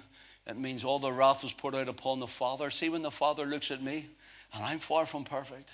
it 0.47 0.59
means 0.59 0.85
all 0.85 0.99
the 0.99 1.11
wrath 1.11 1.43
was 1.43 1.55
poured 1.55 1.75
out 1.75 1.89
upon 1.89 2.21
the 2.21 2.27
Father. 2.27 2.69
See, 2.69 2.91
when 2.91 3.01
the 3.01 3.11
Father 3.11 3.47
looks 3.47 3.71
at 3.71 3.83
me, 3.83 4.11
and 4.53 4.65
I'm 4.65 4.79
far 4.79 5.07
from 5.07 5.25
perfect. 5.25 5.71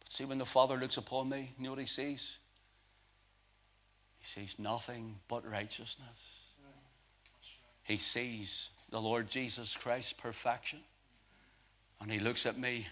But 0.00 0.12
see, 0.12 0.24
when 0.24 0.38
the 0.38 0.46
Father 0.46 0.76
looks 0.76 0.96
upon 0.96 1.28
me, 1.28 1.52
you 1.56 1.64
know 1.64 1.70
what 1.70 1.78
he 1.78 1.86
sees? 1.86 2.38
He 4.18 4.26
sees 4.26 4.58
nothing 4.58 5.16
but 5.28 5.48
righteousness. 5.48 6.42
He 7.84 7.96
sees 7.96 8.70
the 8.90 9.00
Lord 9.00 9.28
Jesus 9.28 9.76
Christ's 9.76 10.12
perfection. 10.12 10.78
And 12.00 12.10
he 12.10 12.18
looks 12.18 12.46
at 12.46 12.58
me, 12.58 12.86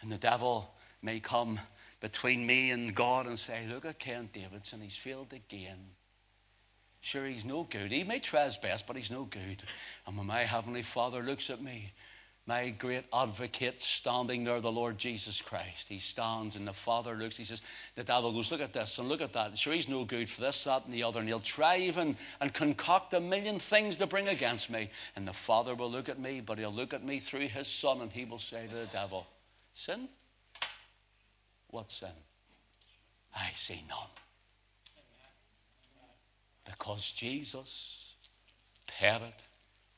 and 0.00 0.10
the 0.10 0.18
devil 0.18 0.72
may 1.02 1.20
come 1.20 1.60
between 2.00 2.46
me 2.46 2.70
and 2.70 2.94
God 2.94 3.26
and 3.26 3.38
say, 3.38 3.64
Look 3.68 3.84
at 3.84 3.98
Ken 3.98 4.28
Davidson, 4.32 4.80
he's 4.80 4.96
failed 4.96 5.32
again. 5.32 5.78
Sure, 7.00 7.26
he's 7.26 7.44
no 7.44 7.64
good. 7.64 7.90
He 7.90 8.04
may 8.04 8.20
best, 8.20 8.86
but 8.86 8.96
he's 8.96 9.10
no 9.10 9.24
good. 9.24 9.62
And 10.06 10.16
when 10.16 10.26
my 10.26 10.42
Heavenly 10.42 10.82
Father 10.82 11.20
looks 11.20 11.50
at 11.50 11.60
me, 11.60 11.92
my 12.46 12.70
great 12.70 13.04
advocate 13.14 13.80
standing 13.80 14.42
there, 14.42 14.60
the 14.60 14.72
Lord 14.72 14.98
Jesus 14.98 15.40
Christ. 15.40 15.88
He 15.88 16.00
stands 16.00 16.56
and 16.56 16.66
the 16.66 16.72
Father 16.72 17.14
looks, 17.14 17.36
he 17.36 17.44
says, 17.44 17.62
the 17.94 18.02
devil 18.02 18.32
goes, 18.32 18.50
look 18.50 18.60
at 18.60 18.72
this 18.72 18.98
and 18.98 19.08
look 19.08 19.20
at 19.20 19.32
that. 19.34 19.56
Sure, 19.56 19.72
he's 19.72 19.88
no 19.88 20.04
good 20.04 20.28
for 20.28 20.40
this, 20.40 20.64
that, 20.64 20.84
and 20.84 20.92
the 20.92 21.04
other. 21.04 21.20
And 21.20 21.28
he'll 21.28 21.38
try 21.38 21.76
even 21.76 22.16
and 22.40 22.52
concoct 22.52 23.14
a 23.14 23.20
million 23.20 23.60
things 23.60 23.96
to 23.98 24.08
bring 24.08 24.28
against 24.28 24.70
me. 24.70 24.90
And 25.14 25.26
the 25.26 25.32
Father 25.32 25.76
will 25.76 25.90
look 25.90 26.08
at 26.08 26.18
me, 26.18 26.40
but 26.40 26.58
he'll 26.58 26.72
look 26.72 26.92
at 26.92 27.04
me 27.04 27.20
through 27.20 27.46
his 27.46 27.68
Son 27.68 28.00
and 28.00 28.10
he 28.10 28.24
will 28.24 28.40
say 28.40 28.66
to 28.66 28.74
the 28.74 28.86
devil, 28.86 29.26
Sin? 29.74 30.08
What 31.68 31.90
sin? 31.90 32.08
I 33.34 33.50
see 33.54 33.82
none. 33.88 33.98
Because 36.66 37.12
Jesus 37.12 38.14
paid 38.86 39.22
it 39.22 39.44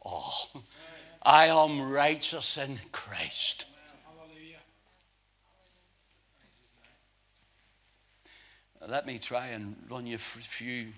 all. 0.03 0.51
I 1.25 1.47
am 1.47 1.91
righteous 1.91 2.59
in 2.59 2.79
Christ. 2.93 3.65
Let 8.87 9.07
me 9.07 9.19
try 9.19 9.47
and 9.47 9.77
run 9.89 10.07
you 10.07 10.19
through 10.19 10.43
few, 10.43 10.89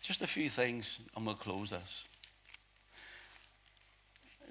just 0.00 0.22
a 0.22 0.28
few 0.28 0.48
things, 0.48 1.00
and 1.16 1.26
we'll 1.26 1.34
close 1.34 1.70
this. 1.70 2.04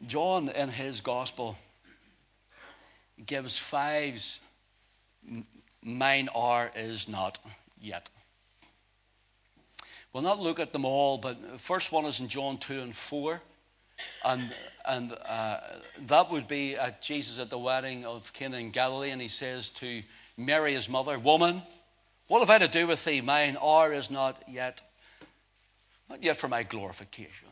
John, 0.06 0.50
in 0.50 0.68
his 0.68 1.00
gospel, 1.00 1.58
gives 3.26 3.58
fives. 3.58 4.42
Mine 5.82 6.28
are, 6.36 6.72
is 6.76 7.08
not 7.08 7.40
yet. 7.80 8.10
We'll 10.12 10.24
not 10.24 10.40
look 10.40 10.60
at 10.60 10.74
them 10.74 10.84
all, 10.84 11.18
but 11.18 11.42
the 11.54 11.58
first 11.58 11.94
one 11.94 12.04
is 12.04 12.20
in 12.20 12.28
John 12.28 12.58
2 12.58 12.82
and 12.82 12.94
4. 12.94 13.42
And, 14.24 14.54
and 14.86 15.18
uh, 15.26 15.60
that 16.08 16.32
would 16.32 16.48
be 16.48 16.76
at 16.76 17.02
Jesus 17.02 17.40
at 17.40 17.50
the 17.50 17.58
wedding 17.58 18.06
of 18.06 18.32
Cana 18.34 18.58
in 18.58 18.72
Galilee. 18.72 19.12
And 19.12 19.22
he 19.22 19.28
says 19.28 19.70
to 19.72 20.04
Mary, 20.38 20.74
his 20.74 20.88
mother, 20.88 21.18
Woman, 21.20 21.62
what 22.28 22.40
have 22.40 22.50
I 22.50 22.60
to 22.60 22.68
do 22.68 22.88
with 22.88 23.04
thee? 23.04 23.22
Mine 23.22 23.58
hour 23.62 23.92
is 23.92 24.10
not 24.10 24.42
yet, 24.48 24.82
not 26.10 26.24
yet 26.24 26.38
for 26.38 26.48
my 26.48 26.64
glorification. 26.64 27.48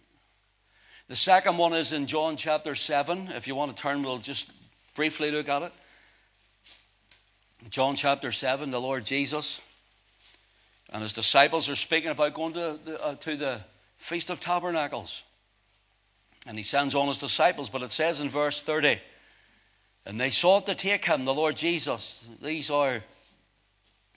The 1.08 1.16
second 1.16 1.58
one 1.58 1.74
is 1.74 1.91
in 1.91 2.06
John 2.06 2.38
chapter 2.38 2.76
7. 2.76 3.30
If 3.30 3.47
you 3.47 3.56
want 3.56 3.76
to 3.76 3.82
turn, 3.82 4.04
we'll 4.04 4.20
just 4.20 4.52
briefly 4.95 5.32
look 5.32 5.50
at 5.50 5.64
it. 5.64 5.74
John 7.70 7.95
chapter 7.95 8.32
7, 8.32 8.72
the 8.72 8.80
Lord 8.80 9.06
Jesus 9.06 9.60
and 10.91 11.02
his 11.02 11.14
disciples 11.14 11.70
are 11.70 11.76
speaking 11.76 12.10
about 12.10 12.34
going 12.34 12.54
to 12.54 12.80
the, 12.84 13.04
uh, 13.04 13.16
to 13.16 13.36
the 13.36 13.62
Feast 13.97 14.30
of 14.30 14.39
Tabernacles. 14.39 15.24
And 16.47 16.57
he 16.57 16.63
sends 16.63 16.95
on 16.95 17.07
his 17.07 17.19
disciples, 17.19 17.69
but 17.69 17.81
it 17.81 17.91
says 17.91 18.19
in 18.19 18.29
verse 18.29 18.61
30, 18.61 18.99
and 20.05 20.19
they 20.19 20.29
sought 20.29 20.65
to 20.65 20.75
take 20.75 21.05
him, 21.05 21.25
the 21.25 21.33
Lord 21.33 21.55
Jesus. 21.55 22.27
These 22.41 22.71
are 22.71 23.03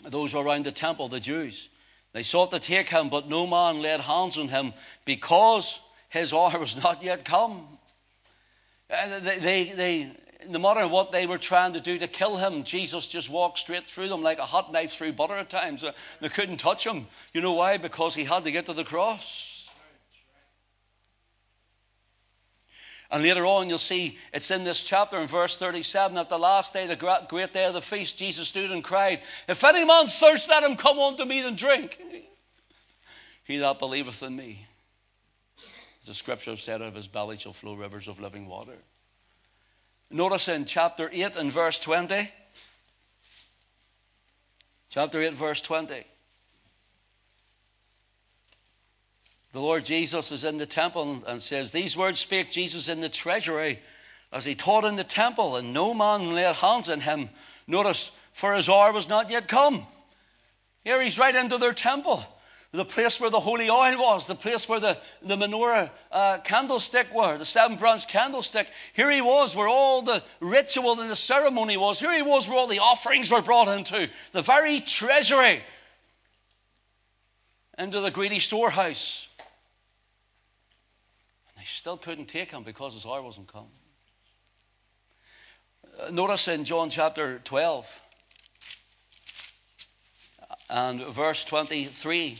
those 0.04 0.34
around 0.34 0.64
the 0.64 0.72
temple, 0.72 1.08
the 1.08 1.20
Jews. 1.20 1.68
They 2.12 2.22
sought 2.22 2.50
to 2.52 2.58
take 2.58 2.88
him, 2.88 3.08
but 3.08 3.28
no 3.28 3.46
man 3.46 3.82
laid 3.82 4.00
hands 4.00 4.38
on 4.38 4.48
him 4.48 4.72
because 5.04 5.80
his 6.08 6.32
hour 6.32 6.58
was 6.58 6.82
not 6.82 7.02
yet 7.02 7.24
come. 7.24 7.66
They, 8.88 9.38
they, 9.38 9.64
they, 9.74 10.10
no 10.48 10.58
matter 10.58 10.86
what 10.86 11.12
they 11.12 11.26
were 11.26 11.38
trying 11.38 11.72
to 11.72 11.80
do 11.80 11.98
to 11.98 12.06
kill 12.06 12.36
him, 12.36 12.64
Jesus 12.64 13.06
just 13.06 13.30
walked 13.30 13.58
straight 13.58 13.86
through 13.86 14.08
them 14.08 14.22
like 14.22 14.38
a 14.38 14.44
hot 14.44 14.72
knife 14.72 14.92
through 14.92 15.12
butter 15.12 15.34
at 15.34 15.50
times. 15.50 15.84
They 16.20 16.28
couldn't 16.28 16.58
touch 16.58 16.86
him. 16.86 17.06
You 17.32 17.40
know 17.40 17.52
why? 17.52 17.78
Because 17.78 18.14
he 18.14 18.24
had 18.24 18.44
to 18.44 18.50
get 18.50 18.66
to 18.66 18.72
the 18.74 18.84
cross. 18.84 19.51
And 23.12 23.22
later 23.22 23.44
on, 23.44 23.68
you'll 23.68 23.76
see 23.76 24.16
it's 24.32 24.50
in 24.50 24.64
this 24.64 24.82
chapter 24.82 25.18
in 25.20 25.28
verse 25.28 25.58
37 25.58 26.14
that 26.14 26.30
the 26.30 26.38
last 26.38 26.72
day, 26.72 26.86
the 26.86 26.96
great 27.28 27.52
day 27.52 27.66
of 27.66 27.74
the 27.74 27.82
feast, 27.82 28.16
Jesus 28.16 28.48
stood 28.48 28.70
and 28.70 28.82
cried, 28.82 29.20
If 29.46 29.62
any 29.62 29.84
man 29.84 30.06
thirst, 30.06 30.48
let 30.48 30.62
him 30.62 30.78
come 30.78 30.98
unto 30.98 31.26
me 31.26 31.46
and 31.46 31.56
drink. 31.56 32.00
He 33.44 33.58
that 33.58 33.78
believeth 33.78 34.22
in 34.22 34.34
me, 34.34 34.66
as 36.00 36.06
the 36.06 36.14
scripture 36.14 36.56
said, 36.56 36.80
of 36.80 36.94
his 36.94 37.06
belly 37.06 37.36
shall 37.36 37.52
flow 37.52 37.74
rivers 37.74 38.08
of 38.08 38.18
living 38.18 38.46
water. 38.46 38.78
Notice 40.10 40.48
in 40.48 40.64
chapter 40.64 41.10
8 41.12 41.36
and 41.36 41.52
verse 41.52 41.78
20. 41.80 42.30
Chapter 44.88 45.20
8, 45.20 45.34
verse 45.34 45.60
20. 45.60 46.04
The 49.53 49.61
Lord 49.61 49.84
Jesus 49.84 50.32
is 50.32 50.44
in 50.44 50.57
the 50.57 50.66
temple 50.66 51.22
and 51.26 51.42
says, 51.42 51.70
These 51.70 51.96
words 51.96 52.20
spake 52.20 52.50
Jesus 52.50 52.88
in 52.88 53.00
the 53.00 53.11
treasury 53.11 53.80
as 54.32 54.46
he 54.46 54.55
taught 54.55 54.86
in 54.86 54.96
the 54.96 55.05
temple, 55.05 55.57
and 55.57 55.74
no 55.74 55.92
man 55.92 56.34
laid 56.34 56.57
hands 56.57 56.88
on 56.88 57.00
him. 57.00 57.28
Notice, 57.66 58.12
for 58.32 58.55
his 58.55 58.68
hour 58.68 58.92
was 58.92 59.11
not 59.11 59.30
yet 59.30 59.48
come. 59.48 59.86
Here 60.84 61.00
he's 61.03 61.18
right 61.18 61.34
into 61.34 61.59
their 61.59 61.74
temple, 61.74 62.24
the 62.72 62.86
place 62.86 63.20
where 63.20 63.28
the 63.28 63.40
holy 63.40 63.68
oil 63.68 63.98
was, 63.98 64.26
the 64.26 64.34
place 64.34 64.66
where 64.66 64.80
the, 64.80 64.96
the 65.20 65.36
menorah 65.36 65.90
uh, 66.11 66.38
candlestick 66.42 67.12
were, 67.14 67.36
the 67.36 67.44
seven 67.44 67.76
branch 67.76 68.09
candlestick. 68.09 68.68
Here 68.94 69.11
he 69.11 69.20
was 69.20 69.55
where 69.55 69.68
all 69.68 70.00
the 70.00 70.22
ritual 70.40 70.98
and 70.98 71.11
the 71.11 71.16
ceremony 71.16 71.76
was. 71.76 72.00
Here 72.00 72.14
he 72.14 72.22
was 72.22 72.48
where 72.48 72.57
all 72.57 72.66
the 72.66 72.78
offerings 72.78 73.30
were 73.30 73.42
brought 73.42 73.68
into, 73.68 74.09
the 74.32 74.42
very 74.42 74.80
treasury, 74.80 75.62
into 77.76 78.00
the 78.00 78.11
greedy 78.11 78.38
storehouse. 78.38 79.28
Still 81.64 81.96
couldn't 81.96 82.26
take 82.26 82.50
him 82.50 82.62
because 82.62 82.94
his 82.94 83.06
hour 83.06 83.22
wasn't 83.22 83.52
come. 83.52 83.68
Uh, 86.00 86.10
notice 86.10 86.48
in 86.48 86.64
John 86.64 86.90
chapter 86.90 87.40
12 87.44 88.02
and 90.70 91.06
verse 91.08 91.44
23, 91.44 92.38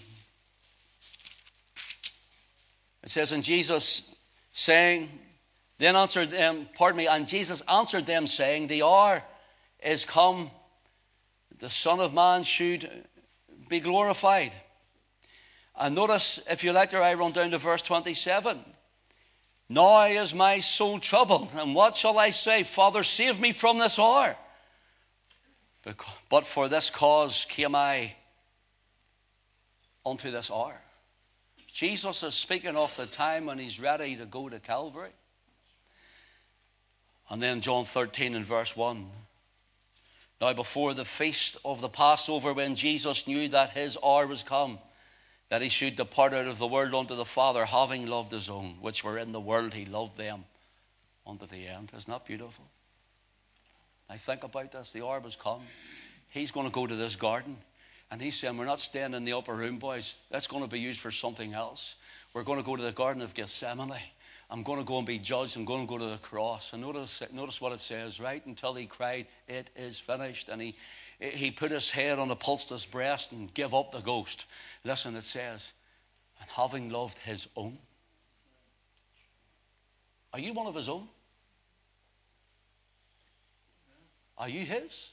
it 3.03 3.09
says, 3.09 3.33
And 3.33 3.45
Jesus 3.45 4.03
saying, 4.53 5.11
then 5.79 5.97
answered 5.97 6.31
them, 6.31 6.69
pardon 6.75 6.99
me, 6.99 7.07
and 7.09 7.27
Jesus 7.27 7.61
answered 7.69 8.07
them, 8.07 8.27
saying, 8.27 8.69
The 8.69 8.85
hour 8.85 9.23
is 9.83 10.05
come, 10.05 10.51
the 11.59 11.69
Son 11.69 12.01
of 12.01 12.15
Man 12.15 12.45
should 12.45 12.89
be 13.69 13.81
glorified. 13.81 14.53
And 15.77 15.95
notice, 15.95 16.41
if 16.49 16.63
you 16.63 16.73
like, 16.73 16.95
I 16.95 17.15
run 17.15 17.33
down 17.33 17.51
to 17.51 17.59
verse 17.59 17.83
27. 17.83 18.61
Now 19.73 20.05
is 20.05 20.35
my 20.35 20.61
soul 20.61 20.99
troubled, 20.99 21.49
and 21.57 21.75
what 21.75 21.97
shall 21.97 22.19
I 22.19 22.29
say? 22.29 22.63
Father, 22.63 23.03
save 23.03 23.41
me 23.41 23.53
from 23.53 23.79
this 23.79 23.99
hour. 23.99 24.37
But 26.29 26.47
for 26.47 26.69
this 26.69 26.91
cause 26.91 27.47
came 27.49 27.75
I 27.75 28.13
unto 30.05 30.31
this 30.31 30.51
hour. 30.51 30.79
Jesus 31.73 32.23
is 32.23 32.35
speaking 32.35 32.77
of 32.77 32.95
the 32.99 33.07
time 33.07 33.47
when 33.47 33.59
he's 33.59 33.81
ready 33.81 34.15
to 34.17 34.27
go 34.27 34.51
to 34.51 34.61
Calvary. 34.61 35.09
And 37.31 37.41
then 37.41 37.63
John 37.63 37.87
13 37.87 38.35
and 38.35 38.45
verse 38.45 38.77
1. 38.77 39.07
Now, 40.39 40.53
before 40.53 40.93
the 40.93 41.07
feast 41.07 41.57
of 41.65 41.81
the 41.81 41.89
Passover, 41.89 42.53
when 42.53 42.75
Jesus 42.75 43.27
knew 43.27 43.49
that 43.49 43.71
his 43.71 43.97
hour 44.05 44.27
was 44.27 44.43
come, 44.43 44.81
that 45.53 45.61
he 45.61 45.69
should 45.69 45.97
depart 45.97 46.33
out 46.33 46.47
of 46.47 46.57
the 46.57 46.67
world 46.67 46.95
unto 46.95 47.15
the 47.15 47.27
Father, 47.27 47.67
having 47.67 48.07
loved 48.07 48.33
his 48.33 48.49
own, 48.49 48.75
which 48.81 49.05
were 49.05 49.19
in 49.19 49.33
the 49.33 49.41
world, 49.41 49.75
he 49.75 49.85
loved 49.85 50.17
them 50.17 50.47
unto 51.27 51.47
the 51.47 51.69
end. 51.69 51.93
Isn't 51.95 52.11
that 52.11 52.25
beautiful? 52.25 52.65
I 54.09 54.17
think 54.17 54.45
about 54.45 54.73
this. 54.73 54.93
The 54.93 55.05
hour 55.05 55.21
has 55.21 55.37
come. 55.37 55.61
He's 56.31 56.51
going 56.51 56.67
to 56.67 56.73
go 56.73 56.87
to 56.87 56.95
this 56.95 57.17
garden. 57.17 57.59
And 58.11 58.19
he's 58.19 58.35
saying, 58.35 58.57
We're 58.57 58.65
not 58.65 58.81
staying 58.81 59.13
in 59.13 59.25
the 59.25 59.35
upper 59.35 59.53
room, 59.53 59.79
boys. 59.79 60.17
That's 60.31 60.47
going 60.47 60.63
to 60.63 60.71
be 60.71 60.81
used 60.81 61.01
for 61.01 61.11
something 61.11 61.53
else. 61.53 61.97
We're 62.33 62.45
going 62.45 62.59
to 62.59 62.65
go 62.65 62.75
to 62.75 62.83
the 62.83 62.91
Garden 62.91 63.21
of 63.21 63.35
Gethsemane. 63.35 64.01
I'm 64.49 64.63
going 64.63 64.79
to 64.79 64.87
go 64.87 64.97
and 64.97 65.07
be 65.07 65.19
judged. 65.19 65.59
I'm 65.59 65.67
going 65.67 65.87
to 65.87 65.87
go 65.87 65.99
to 65.99 66.13
the 66.13 66.17
cross. 66.17 66.73
And 66.73 66.81
notice, 66.81 67.23
notice 67.31 67.61
what 67.61 67.73
it 67.73 67.81
says, 67.81 68.19
right? 68.19 68.45
Until 68.47 68.73
he 68.73 68.87
cried, 68.87 69.27
It 69.49 69.69
is 69.77 69.99
finished. 69.99 70.49
And 70.49 70.63
he, 70.63 70.77
he 71.23 71.53
put 71.53 71.71
his 71.71 71.91
head 71.91 72.19
on 72.19 72.29
the 72.29 72.37
Apostolos' 72.37 72.91
breast 72.91 73.33
and 73.33 73.53
gave 73.55 73.75
up 73.75 73.93
the 73.93 74.01
ghost. 74.01 74.47
Listen, 74.85 75.15
it 75.15 75.25
says, 75.25 75.73
And 76.41 76.51
having 76.51 76.91
loved 76.91 77.19
his 77.19 77.49
own. 77.57 77.79
Are 80.33 80.41
you 80.41 80.53
one 80.53 80.67
of 80.67 80.75
his 80.75 80.89
own? 80.89 81.07
Are 84.37 84.49
you 84.49 84.65
his? 84.65 85.11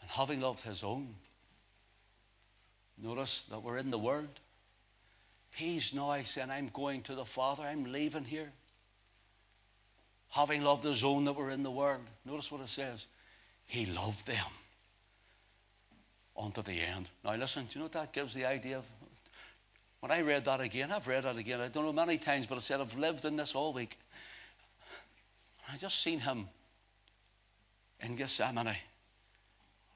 And 0.00 0.08
having 0.08 0.40
loved 0.40 0.60
his 0.60 0.82
own. 0.82 1.14
Notice 2.96 3.44
that 3.50 3.62
we're 3.62 3.78
in 3.78 3.90
the 3.90 3.98
Word. 3.98 4.28
He's 5.50 5.92
now 5.92 6.20
saying, 6.22 6.50
I'm 6.50 6.70
going 6.72 7.02
to 7.02 7.14
the 7.14 7.24
Father, 7.24 7.64
I'm 7.64 7.92
leaving 7.92 8.24
here. 8.24 8.52
Having 10.30 10.62
loved 10.62 10.84
his 10.84 11.04
own 11.04 11.24
that 11.24 11.32
were 11.32 11.50
in 11.50 11.62
the 11.62 11.70
world. 11.70 12.02
Notice 12.24 12.50
what 12.50 12.60
it 12.60 12.68
says. 12.68 13.06
He 13.66 13.86
loved 13.86 14.26
them 14.26 14.46
unto 16.36 16.62
the 16.62 16.80
end. 16.80 17.08
Now, 17.24 17.34
listen, 17.34 17.64
do 17.64 17.70
you 17.74 17.78
know 17.80 17.84
what 17.86 17.92
that 17.92 18.12
gives 18.12 18.34
the 18.34 18.44
idea 18.44 18.78
of? 18.78 18.84
When 20.00 20.12
I 20.12 20.20
read 20.20 20.44
that 20.44 20.60
again, 20.60 20.92
I've 20.92 21.08
read 21.08 21.24
that 21.24 21.36
again, 21.36 21.60
I 21.60 21.68
don't 21.68 21.84
know 21.84 21.92
many 21.92 22.18
times, 22.18 22.46
but 22.46 22.56
I 22.56 22.60
said 22.60 22.80
I've 22.80 22.96
lived 22.96 23.24
in 23.24 23.36
this 23.36 23.54
all 23.54 23.72
week. 23.72 23.98
I 25.72 25.76
just 25.76 26.00
seen 26.00 26.20
him 26.20 26.48
in 28.00 28.14
Gethsemane. 28.14 28.76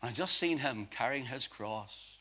I 0.03 0.11
just 0.11 0.37
seen 0.37 0.59
him 0.59 0.89
carrying 0.91 1.25
his 1.25 1.47
cross 1.47 2.13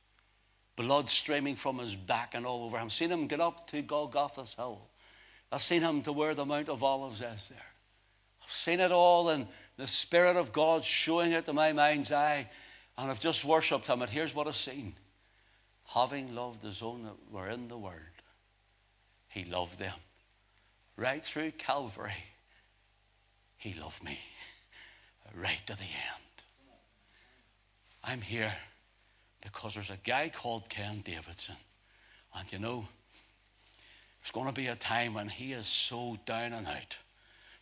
blood 0.76 1.10
streaming 1.10 1.56
from 1.56 1.78
his 1.80 1.96
back 1.96 2.34
and 2.34 2.46
all 2.46 2.64
over 2.64 2.78
him. 2.78 2.90
Seen 2.90 3.12
him 3.12 3.28
get 3.28 3.40
up 3.40 3.70
to 3.70 3.82
Golgotha's 3.82 4.54
hill. 4.54 4.82
I've 5.52 5.62
seen 5.62 5.82
him 5.82 6.02
to 6.04 6.12
where 6.12 6.34
the 6.34 6.46
Mount 6.46 6.70
of 6.70 6.84
Olives 6.84 7.22
is 7.22 7.50
there. 7.50 7.71
Seen 8.52 8.80
it 8.82 8.92
all 8.92 9.30
and 9.30 9.48
the 9.78 9.88
Spirit 9.88 10.36
of 10.36 10.52
God 10.52 10.84
showing 10.84 11.32
it 11.32 11.46
to 11.46 11.54
my 11.54 11.72
mind's 11.74 12.12
eye. 12.12 12.50
And 12.98 13.10
I've 13.10 13.20
just 13.20 13.46
worshipped 13.46 13.88
him. 13.88 14.02
And 14.02 14.12
here's 14.12 14.36
what 14.36 14.48
I've 14.48 14.56
seen. 14.56 14.94
Having 15.88 16.36
loved 16.36 16.62
his 16.64 16.82
own 16.82 17.04
that 17.04 17.16
were 17.32 17.50
in 17.50 17.68
the 17.68 17.78
world, 17.78 17.96
he 19.30 19.46
loved 19.46 19.80
them. 19.80 19.96
Right 20.98 21.24
through 21.24 21.52
Calvary, 21.52 22.14
he 23.58 23.74
loved 23.74 24.04
me. 24.04 24.20
Right 25.34 25.62
to 25.68 25.74
the 25.74 25.84
end. 25.84 26.32
I'm 28.04 28.22
here 28.22 28.54
because 29.42 29.76
there's 29.76 29.90
a 29.90 29.98
guy 30.04 30.30
called 30.30 30.70
Ken 30.70 31.02
Davidson. 31.02 31.56
And 32.36 32.52
you 32.52 32.60
know, 32.60 32.86
there's 34.22 34.32
going 34.32 34.48
to 34.48 34.54
be 34.54 34.68
a 34.68 34.76
time 34.76 35.14
when 35.14 35.30
he 35.30 35.54
is 35.54 35.68
so 35.68 36.18
down 36.26 36.54
and 36.54 36.68
out. 36.68 36.98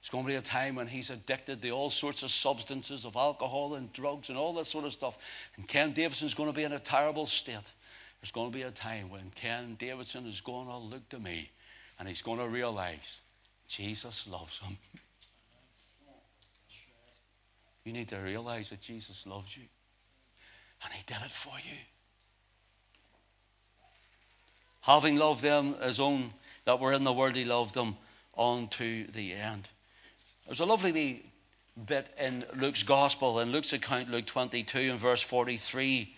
There's 0.01 0.09
going 0.11 0.23
to 0.23 0.29
be 0.29 0.35
a 0.35 0.41
time 0.41 0.75
when 0.75 0.87
he's 0.87 1.09
addicted 1.09 1.61
to 1.61 1.71
all 1.71 1.89
sorts 1.89 2.23
of 2.23 2.31
substances, 2.31 3.05
of 3.05 3.15
alcohol 3.17 3.75
and 3.75 3.91
drugs 3.91 4.29
and 4.29 4.37
all 4.37 4.53
that 4.53 4.65
sort 4.65 4.85
of 4.85 4.93
stuff. 4.93 5.17
And 5.57 5.67
Ken 5.67 5.91
Davidson's 5.91 6.33
going 6.33 6.49
to 6.49 6.55
be 6.55 6.63
in 6.63 6.71
a 6.71 6.79
terrible 6.79 7.25
state. 7.25 7.73
There's 8.21 8.31
going 8.31 8.49
to 8.49 8.55
be 8.55 8.63
a 8.63 8.71
time 8.71 9.09
when 9.09 9.29
Ken 9.35 9.75
Davidson 9.77 10.25
is 10.25 10.39
going 10.39 10.67
to 10.67 10.77
look 10.77 11.07
to 11.09 11.19
me 11.19 11.49
and 11.99 12.07
he's 12.07 12.21
going 12.21 12.39
to 12.39 12.47
realize 12.47 13.21
Jesus 13.67 14.27
loves 14.27 14.59
him. 14.59 14.77
You 17.83 17.93
need 17.93 18.09
to 18.09 18.17
realize 18.17 18.69
that 18.69 18.81
Jesus 18.81 19.25
loves 19.25 19.55
you. 19.55 19.63
And 20.83 20.93
he 20.93 21.03
did 21.05 21.17
it 21.25 21.31
for 21.31 21.55
you. 21.57 21.77
Having 24.81 25.17
loved 25.17 25.43
them 25.43 25.75
as 25.81 25.99
own 25.99 26.31
that 26.65 26.79
were 26.79 26.93
in 26.93 27.03
the 27.03 27.11
world, 27.11 27.35
he 27.35 27.45
loved 27.45 27.75
them 27.75 27.97
unto 28.37 29.07
the 29.11 29.33
end. 29.33 29.69
There's 30.49 30.61
a 30.61 30.65
lovely 30.65 30.91
wee 30.91 31.25
bit 31.85 32.09
in 32.19 32.43
Luke's 32.55 32.81
Gospel, 32.81 33.39
in 33.39 33.51
Luke's 33.51 33.71
account, 33.71 34.09
Luke 34.09 34.25
22 34.25 34.79
and 34.79 34.99
verse 34.99 35.21
43. 35.21 36.11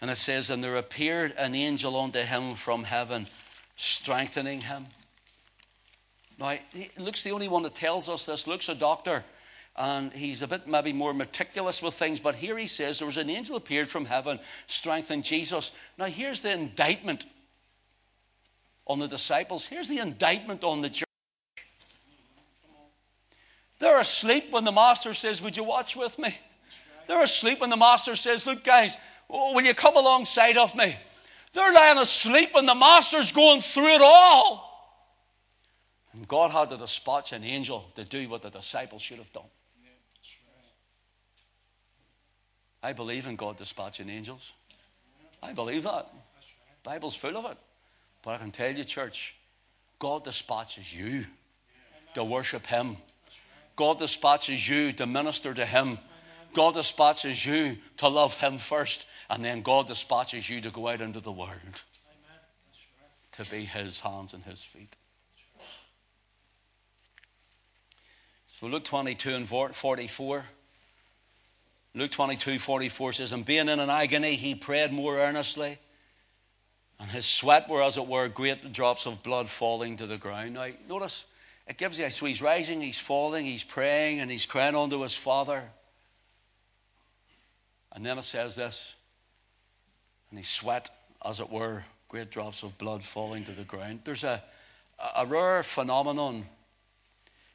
And 0.00 0.12
it 0.12 0.16
says, 0.16 0.48
And 0.48 0.62
there 0.62 0.76
appeared 0.76 1.34
an 1.36 1.56
angel 1.56 1.98
unto 1.98 2.20
him 2.20 2.54
from 2.54 2.84
heaven, 2.84 3.26
strengthening 3.74 4.60
him. 4.60 4.86
Now, 6.38 6.54
Luke's 6.98 7.24
the 7.24 7.32
only 7.32 7.48
one 7.48 7.64
that 7.64 7.74
tells 7.74 8.08
us 8.08 8.26
this. 8.26 8.46
Luke's 8.46 8.68
a 8.68 8.76
doctor 8.76 9.24
and 9.74 10.12
he's 10.12 10.40
a 10.42 10.46
bit 10.46 10.68
maybe 10.68 10.92
more 10.92 11.12
meticulous 11.12 11.82
with 11.82 11.94
things. 11.94 12.20
But 12.20 12.36
here 12.36 12.56
he 12.56 12.68
says 12.68 13.00
there 13.00 13.06
was 13.06 13.16
an 13.16 13.28
angel 13.28 13.56
appeared 13.56 13.88
from 13.88 14.04
heaven, 14.04 14.38
strengthened 14.68 15.24
Jesus. 15.24 15.72
Now 15.98 16.04
here's 16.04 16.38
the 16.38 16.52
indictment 16.52 17.26
on 18.86 19.00
the 19.00 19.08
disciples. 19.08 19.64
Here's 19.64 19.88
the 19.88 19.98
indictment 19.98 20.62
on 20.62 20.80
the 20.80 20.90
church. 20.90 21.07
They're 23.78 24.00
asleep 24.00 24.50
when 24.50 24.64
the 24.64 24.72
master 24.72 25.14
says, 25.14 25.40
Would 25.42 25.56
you 25.56 25.64
watch 25.64 25.96
with 25.96 26.18
me? 26.18 26.36
They're 27.06 27.22
asleep 27.22 27.60
when 27.60 27.70
the 27.70 27.76
master 27.76 28.16
says, 28.16 28.46
Look, 28.46 28.64
guys, 28.64 28.96
will 29.28 29.60
you 29.62 29.74
come 29.74 29.96
alongside 29.96 30.56
of 30.56 30.74
me? 30.74 30.96
They're 31.52 31.72
lying 31.72 31.98
asleep 31.98 32.50
when 32.54 32.66
the 32.66 32.74
master's 32.74 33.32
going 33.32 33.60
through 33.60 33.94
it 33.94 34.02
all. 34.02 34.68
And 36.12 36.26
God 36.26 36.50
had 36.50 36.70
to 36.70 36.76
dispatch 36.76 37.32
an 37.32 37.44
angel 37.44 37.86
to 37.94 38.04
do 38.04 38.28
what 38.28 38.42
the 38.42 38.50
disciples 38.50 39.02
should 39.02 39.18
have 39.18 39.32
done. 39.32 39.44
I 42.82 42.92
believe 42.92 43.26
in 43.26 43.36
God 43.36 43.56
dispatching 43.56 44.08
angels. 44.08 44.52
I 45.42 45.52
believe 45.52 45.84
that. 45.84 46.12
Bible's 46.82 47.14
full 47.14 47.36
of 47.36 47.44
it. 47.50 47.58
But 48.22 48.32
I 48.32 48.38
can 48.38 48.50
tell 48.50 48.74
you, 48.74 48.84
church, 48.84 49.34
God 49.98 50.24
dispatches 50.24 50.94
you 50.94 51.24
to 52.14 52.24
worship 52.24 52.66
Him. 52.66 52.96
God 53.78 54.00
dispatches 54.00 54.68
you 54.68 54.92
to 54.94 55.06
minister 55.06 55.54
to 55.54 55.64
Him. 55.64 55.98
God 56.52 56.74
dispatches 56.74 57.46
you 57.46 57.76
to 57.98 58.08
love 58.08 58.36
Him 58.36 58.58
first. 58.58 59.06
And 59.30 59.44
then 59.44 59.62
God 59.62 59.86
dispatches 59.86 60.50
you 60.50 60.60
to 60.62 60.70
go 60.70 60.88
out 60.88 61.00
into 61.00 61.20
the 61.20 61.30
world 61.30 61.82
to 63.32 63.44
be 63.44 63.64
His 63.64 64.00
hands 64.00 64.34
and 64.34 64.42
His 64.42 64.60
feet. 64.60 64.96
So 68.48 68.66
Luke 68.66 68.82
22 68.82 69.34
and 69.36 69.48
44. 69.48 70.44
Luke 71.94 72.10
22 72.10 72.58
44 72.58 73.12
says, 73.12 73.32
And 73.32 73.44
being 73.44 73.68
in 73.68 73.78
an 73.78 73.90
agony, 73.90 74.34
he 74.34 74.56
prayed 74.56 74.92
more 74.92 75.20
earnestly, 75.20 75.78
and 76.98 77.08
his 77.12 77.26
sweat 77.26 77.68
were, 77.68 77.82
as 77.82 77.96
it 77.96 78.06
were, 78.06 78.26
great 78.26 78.72
drops 78.72 79.06
of 79.06 79.22
blood 79.22 79.48
falling 79.48 79.96
to 79.98 80.06
the 80.08 80.18
ground. 80.18 80.54
Now, 80.54 80.66
notice, 80.88 81.24
it 81.68 81.76
gives 81.76 81.98
you, 81.98 82.08
so 82.10 82.24
he's 82.24 82.40
rising, 82.40 82.80
he's 82.80 82.98
falling, 82.98 83.44
he's 83.44 83.62
praying, 83.62 84.20
and 84.20 84.30
he's 84.30 84.46
crying 84.46 84.74
unto 84.74 85.02
his 85.02 85.14
father. 85.14 85.62
And 87.92 88.06
then 88.06 88.16
it 88.16 88.24
says 88.24 88.56
this, 88.56 88.94
and 90.30 90.38
he 90.38 90.44
sweat, 90.44 90.88
as 91.24 91.40
it 91.40 91.50
were, 91.50 91.84
great 92.08 92.30
drops 92.30 92.62
of 92.62 92.78
blood 92.78 93.02
falling 93.02 93.44
to 93.44 93.52
the 93.52 93.64
ground. 93.64 94.00
There's 94.04 94.24
a, 94.24 94.42
a 95.14 95.26
rare 95.26 95.62
phenomenon, 95.62 96.46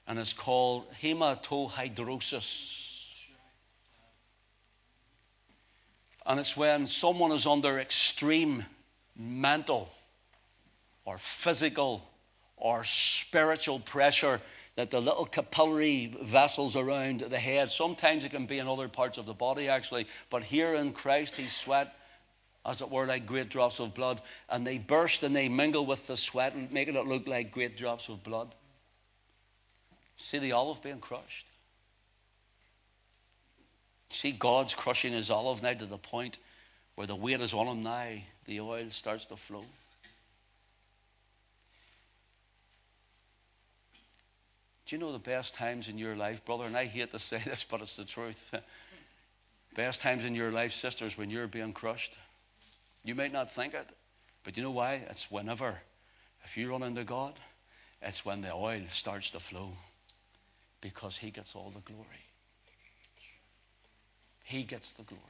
and 0.07 0.19
it's 0.19 0.33
called 0.33 0.85
hematohidrosis. 1.01 3.25
And 6.25 6.39
it's 6.39 6.55
when 6.55 6.85
someone 6.85 7.31
is 7.31 7.47
under 7.47 7.79
extreme 7.79 8.63
mental 9.15 9.89
or 11.03 11.17
physical 11.17 12.07
or 12.63 12.85
spiritual 12.85 13.77
pressure 13.77 14.39
that 14.75 14.89
the 14.89 14.99
little 14.99 15.25
capillary 15.25 16.17
vessels 16.23 16.75
around 16.75 17.19
the 17.19 17.37
head, 17.37 17.69
sometimes 17.69 18.23
it 18.23 18.31
can 18.31 18.47
be 18.47 18.57
in 18.57 18.67
other 18.67 18.87
parts 18.87 19.17
of 19.19 19.25
the 19.25 19.33
body 19.33 19.67
actually, 19.67 20.07
but 20.31 20.43
here 20.43 20.73
in 20.73 20.93
Christ, 20.93 21.35
He 21.35 21.49
sweat, 21.49 21.93
as 22.65 22.81
it 22.81 22.89
were, 22.89 23.05
like 23.05 23.27
great 23.27 23.49
drops 23.49 23.79
of 23.79 23.93
blood, 23.93 24.21
and 24.49 24.65
they 24.65 24.77
burst 24.77 25.21
and 25.23 25.35
they 25.35 25.49
mingle 25.49 25.85
with 25.85 26.07
the 26.07 26.15
sweat, 26.15 26.55
and 26.55 26.71
making 26.71 26.95
it 26.95 27.05
look 27.05 27.27
like 27.27 27.51
great 27.51 27.77
drops 27.77 28.07
of 28.07 28.23
blood. 28.23 28.55
See 30.15 30.39
the 30.39 30.53
olive 30.53 30.81
being 30.81 30.99
crushed. 30.99 31.45
See, 34.09 34.31
God's 34.31 34.73
crushing 34.73 35.11
his 35.11 35.29
olive 35.29 35.61
now 35.61 35.73
to 35.73 35.85
the 35.85 35.97
point 35.97 36.37
where 36.95 37.07
the 37.07 37.15
weight 37.15 37.41
is 37.41 37.53
on 37.53 37.67
him 37.67 37.83
now, 37.83 38.07
the 38.45 38.61
oil 38.61 38.89
starts 38.89 39.25
to 39.25 39.35
flow. 39.35 39.65
Do 44.85 44.95
you 44.95 44.99
know 44.99 45.11
the 45.11 45.19
best 45.19 45.55
times 45.55 45.87
in 45.87 45.97
your 45.97 46.15
life, 46.15 46.43
brother? 46.43 46.65
And 46.65 46.75
I 46.75 46.85
hate 46.85 47.11
to 47.11 47.19
say 47.19 47.41
this, 47.45 47.65
but 47.69 47.81
it's 47.81 47.95
the 47.95 48.05
truth. 48.05 48.53
best 49.75 50.01
times 50.01 50.25
in 50.25 50.35
your 50.35 50.51
life, 50.51 50.73
sisters, 50.73 51.17
when 51.17 51.29
you're 51.29 51.47
being 51.47 51.73
crushed. 51.73 52.17
You 53.03 53.15
might 53.15 53.33
not 53.33 53.51
think 53.51 53.73
it, 53.73 53.89
but 54.43 54.55
you 54.55 54.63
know 54.63 54.71
why? 54.71 55.01
It's 55.09 55.29
whenever, 55.29 55.77
if 56.43 56.57
you 56.57 56.69
run 56.69 56.83
into 56.83 57.03
God, 57.03 57.33
it's 58.01 58.25
when 58.25 58.41
the 58.41 58.53
oil 58.53 58.81
starts 58.87 59.29
to 59.31 59.39
flow 59.39 59.71
because 60.81 61.17
He 61.17 61.31
gets 61.31 61.55
all 61.55 61.71
the 61.73 61.81
glory. 61.81 62.07
He 64.43 64.63
gets 64.63 64.91
the 64.93 65.03
glory. 65.03 65.21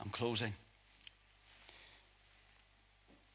I'm 0.00 0.10
closing. 0.10 0.54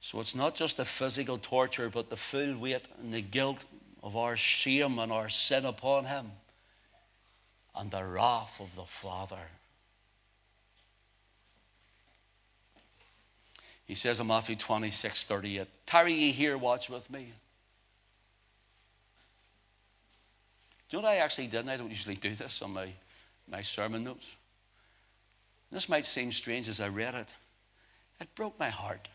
So 0.04 0.20
it's 0.20 0.36
not 0.36 0.54
just 0.54 0.76
the 0.76 0.84
physical 0.84 1.38
torture, 1.38 1.90
but 1.90 2.10
the 2.10 2.18
full 2.18 2.58
weight 2.58 2.90
and 3.00 3.14
the 3.14 3.22
guilt 3.22 3.64
of 4.04 4.18
our 4.18 4.36
shame 4.36 5.00
and 5.00 5.14
our 5.14 5.30
sin 5.30 5.66
upon 5.66 6.04
him, 6.04 6.30
and 7.74 7.90
the 7.90 8.04
wrath 8.04 8.60
of 8.60 8.76
the 8.76 8.84
Father. 8.84 9.48
He 13.86 13.96
says 13.96 14.20
in 14.20 14.28
Matthew 14.28 14.58
26 14.58 15.24
38, 15.24 15.68
Tarry 15.86 16.12
ye 16.12 16.32
here, 16.34 16.58
watch 16.58 16.90
with 16.90 17.10
me. 17.10 17.32
Do 20.90 20.98
you 20.98 21.02
know 21.02 21.08
what 21.08 21.14
I 21.14 21.20
actually 21.20 21.48
did? 21.48 21.70
I 21.70 21.78
don't 21.78 21.90
usually 21.90 22.18
do 22.18 22.36
this 22.36 22.62
on 22.62 22.74
my, 22.74 22.90
my 23.50 23.62
sermon 23.62 24.04
notes. 24.04 24.28
This 25.72 25.88
might 25.88 26.06
seem 26.06 26.34
strange 26.34 26.68
as 26.68 26.82
I 26.82 26.90
read 26.90 27.16
it. 27.16 27.34
It 28.20 28.36
broke 28.36 28.60
my 28.60 28.70
heart. 28.70 29.08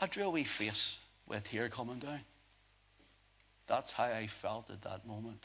I 0.00 0.06
drew 0.06 0.24
a 0.24 0.30
wee 0.30 0.44
face 0.44 0.98
with 1.26 1.38
a 1.38 1.40
tear 1.42 1.68
coming 1.68 1.98
down. 1.98 2.20
That's 3.66 3.92
how 3.92 4.04
I 4.04 4.26
felt 4.26 4.70
at 4.70 4.82
that 4.82 5.06
moment. 5.06 5.42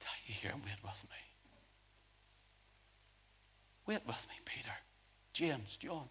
Tell 0.00 0.12
you 0.26 0.34
here 0.34 0.50
and 0.52 0.62
wait 0.64 0.82
with 0.82 1.02
me. 1.04 1.16
Wait 3.86 4.00
with 4.06 4.26
me, 4.28 4.34
Peter, 4.44 4.72
James, 5.34 5.76
John. 5.76 6.08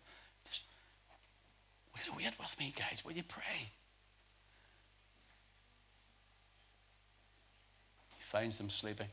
Just 0.48 0.62
wait, 1.96 2.16
wait 2.18 2.40
with 2.40 2.60
me, 2.60 2.74
guys. 2.78 3.04
Will 3.04 3.14
you 3.14 3.24
pray? 3.24 3.70
He 8.16 8.24
finds 8.24 8.60
them 8.60 8.70
sleeping. 8.70 9.10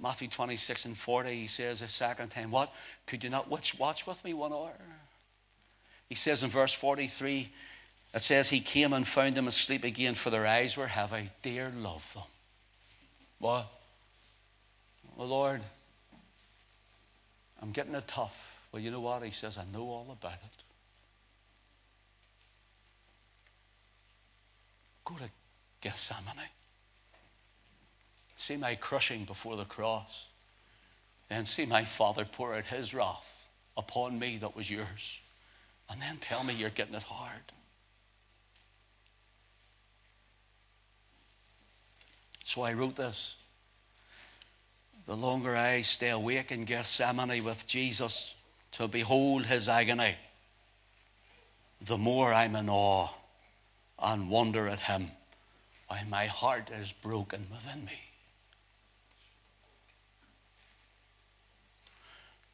Matthew 0.00 0.28
26 0.28 0.84
and 0.84 0.96
40, 0.96 1.34
he 1.34 1.46
says 1.46 1.82
a 1.82 1.88
second 1.88 2.30
time, 2.30 2.50
What? 2.50 2.72
Could 3.06 3.24
you 3.24 3.30
not 3.30 3.50
watch, 3.50 3.78
watch 3.78 4.06
with 4.06 4.22
me 4.24 4.34
one 4.34 4.52
hour? 4.52 4.72
He 6.08 6.14
says 6.14 6.42
in 6.42 6.50
verse 6.50 6.72
43, 6.72 7.50
it 8.14 8.22
says, 8.22 8.48
He 8.48 8.60
came 8.60 8.92
and 8.92 9.06
found 9.06 9.34
them 9.34 9.48
asleep 9.48 9.84
again, 9.84 10.14
for 10.14 10.30
their 10.30 10.46
eyes 10.46 10.76
were 10.76 10.86
heavy. 10.86 11.30
Dear 11.42 11.72
love 11.76 12.08
them. 12.14 12.22
What? 13.38 13.66
Well, 15.16 15.28
Lord, 15.28 15.62
I'm 17.62 17.72
getting 17.72 17.94
it 17.94 18.06
tough. 18.06 18.36
Well, 18.70 18.82
you 18.82 18.90
know 18.90 19.00
what? 19.00 19.22
He 19.22 19.30
says, 19.30 19.58
I 19.58 19.64
know 19.72 19.84
all 19.84 20.16
about 20.18 20.34
it. 20.34 20.62
Go 25.04 25.14
to 25.16 25.30
Gethsemane. 25.80 26.48
See 28.36 28.56
my 28.56 28.74
crushing 28.74 29.24
before 29.24 29.56
the 29.56 29.64
cross. 29.64 30.26
Then 31.28 31.44
see 31.44 31.66
my 31.66 31.84
Father 31.84 32.24
pour 32.24 32.54
out 32.54 32.66
his 32.66 32.94
wrath 32.94 33.48
upon 33.76 34.18
me 34.18 34.38
that 34.38 34.54
was 34.54 34.70
yours. 34.70 35.20
And 35.90 36.00
then 36.00 36.18
tell 36.20 36.44
me 36.44 36.54
you're 36.54 36.70
getting 36.70 36.94
it 36.94 37.02
hard. 37.02 37.52
So 42.44 42.62
I 42.62 42.74
wrote 42.74 42.96
this. 42.96 43.36
The 45.06 45.16
longer 45.16 45.56
I 45.56 45.82
stay 45.82 46.10
awake 46.10 46.52
in 46.52 46.64
Gethsemane 46.64 47.42
with 47.44 47.66
Jesus 47.66 48.34
to 48.72 48.88
behold 48.88 49.46
his 49.46 49.68
agony, 49.68 50.16
the 51.80 51.98
more 51.98 52.32
I'm 52.32 52.56
in 52.56 52.68
awe 52.68 53.08
and 53.98 54.30
wonder 54.30 54.68
at 54.68 54.80
him 54.80 55.10
while 55.88 56.04
my 56.08 56.26
heart 56.26 56.70
is 56.70 56.92
broken 56.92 57.46
within 57.52 57.84
me. 57.84 58.05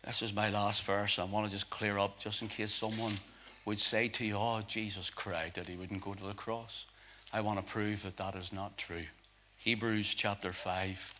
This 0.06 0.22
is 0.22 0.34
my 0.34 0.50
last 0.50 0.82
verse. 0.82 1.18
I 1.18 1.24
want 1.24 1.46
to 1.46 1.52
just 1.52 1.70
clear 1.70 1.98
up 1.98 2.18
just 2.18 2.42
in 2.42 2.48
case 2.48 2.72
someone 2.72 3.12
would 3.64 3.78
say 3.78 4.08
to 4.08 4.24
you, 4.24 4.36
Oh, 4.36 4.60
Jesus 4.66 5.10
cried 5.10 5.52
that 5.54 5.68
he 5.68 5.76
wouldn't 5.76 6.02
go 6.02 6.14
to 6.14 6.24
the 6.24 6.34
cross. 6.34 6.86
I 7.32 7.40
want 7.40 7.64
to 7.64 7.72
prove 7.72 8.02
that 8.02 8.16
that 8.16 8.34
is 8.34 8.52
not 8.52 8.76
true. 8.76 9.04
Hebrews 9.58 10.14
chapter 10.14 10.52
5. 10.52 11.14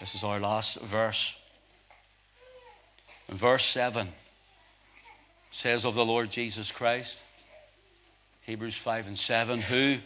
This 0.00 0.14
is 0.14 0.24
our 0.24 0.40
last 0.40 0.80
verse. 0.80 1.36
verse 3.28 3.64
7 3.64 4.08
says 5.50 5.84
of 5.84 5.94
the 5.94 6.04
Lord 6.04 6.30
Jesus 6.30 6.70
Christ, 6.70 7.22
Hebrews 8.42 8.76
5 8.76 9.08
and 9.08 9.18
7, 9.18 9.60
who 9.60 9.98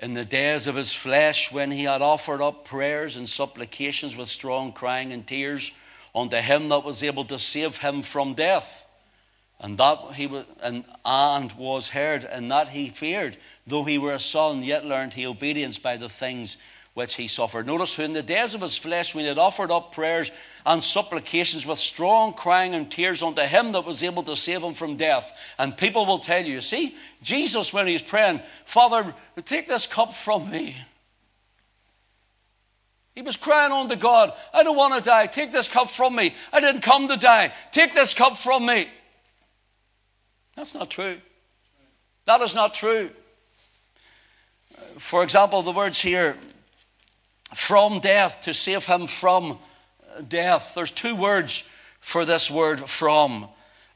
in 0.00 0.14
the 0.14 0.24
days 0.24 0.66
of 0.66 0.74
his 0.74 0.92
flesh, 0.92 1.52
when 1.52 1.70
he 1.70 1.84
had 1.84 2.02
offered 2.02 2.40
up 2.40 2.64
prayers 2.64 3.16
and 3.16 3.28
supplications 3.28 4.16
with 4.16 4.28
strong 4.28 4.72
crying 4.72 5.12
and 5.12 5.26
tears 5.26 5.72
unto 6.14 6.38
him 6.38 6.68
that 6.70 6.84
was 6.84 7.02
able 7.02 7.24
to 7.24 7.38
save 7.38 7.78
him 7.78 8.02
from 8.02 8.34
death, 8.34 8.86
and 9.60 9.76
that 9.78 9.98
he 10.14 10.26
was, 10.26 10.44
and, 10.62 10.84
and 11.04 11.52
was 11.52 11.88
heard, 11.88 12.24
and 12.24 12.50
that 12.50 12.70
he 12.70 12.88
feared, 12.88 13.36
though 13.66 13.84
he 13.84 13.98
were 13.98 14.12
a 14.12 14.18
son, 14.18 14.62
yet 14.62 14.86
learned 14.86 15.14
he 15.14 15.26
obedience 15.26 15.78
by 15.78 15.96
the 15.96 16.08
things 16.08 16.56
which 16.94 17.14
he 17.14 17.28
suffered. 17.28 17.66
Notice 17.66 17.94
who 17.94 18.02
in 18.02 18.12
the 18.12 18.22
days 18.22 18.54
of 18.54 18.60
his 18.60 18.76
flesh, 18.76 19.14
when 19.14 19.22
he 19.22 19.28
had 19.28 19.38
offered 19.38 19.70
up 19.70 19.92
prayers 19.92 20.30
and 20.66 20.82
supplications 20.82 21.64
with 21.64 21.78
strong 21.78 22.34
crying 22.34 22.74
and 22.74 22.90
tears 22.90 23.22
unto 23.22 23.42
him 23.42 23.72
that 23.72 23.84
was 23.84 24.02
able 24.02 24.22
to 24.24 24.36
save 24.36 24.62
him 24.62 24.74
from 24.74 24.96
death. 24.96 25.32
And 25.58 25.76
people 25.76 26.04
will 26.04 26.18
tell 26.18 26.44
you, 26.44 26.60
see, 26.60 26.96
Jesus, 27.22 27.72
when 27.72 27.86
he's 27.86 28.02
praying, 28.02 28.40
Father, 28.64 29.14
take 29.44 29.68
this 29.68 29.86
cup 29.86 30.14
from 30.14 30.50
me. 30.50 30.76
He 33.14 33.22
was 33.22 33.36
crying 33.36 33.72
unto 33.72 33.96
God, 33.96 34.32
I 34.52 34.62
don't 34.62 34.76
want 34.76 34.94
to 34.94 35.00
die. 35.02 35.26
Take 35.26 35.52
this 35.52 35.68
cup 35.68 35.90
from 35.90 36.14
me. 36.14 36.34
I 36.52 36.60
didn't 36.60 36.82
come 36.82 37.08
to 37.08 37.16
die. 37.16 37.52
Take 37.70 37.94
this 37.94 38.14
cup 38.14 38.36
from 38.36 38.66
me. 38.66 38.88
That's 40.56 40.74
not 40.74 40.90
true. 40.90 41.18
That 42.26 42.40
is 42.40 42.54
not 42.54 42.74
true. 42.74 43.10
For 44.98 45.22
example, 45.22 45.62
the 45.62 45.72
words 45.72 46.00
here, 46.00 46.36
from 47.54 48.00
death, 48.00 48.42
to 48.42 48.54
save 48.54 48.84
him 48.84 49.06
from 49.06 49.58
death. 50.28 50.72
There's 50.74 50.90
two 50.90 51.16
words 51.16 51.68
for 52.00 52.24
this 52.24 52.50
word 52.50 52.80
from. 52.88 53.48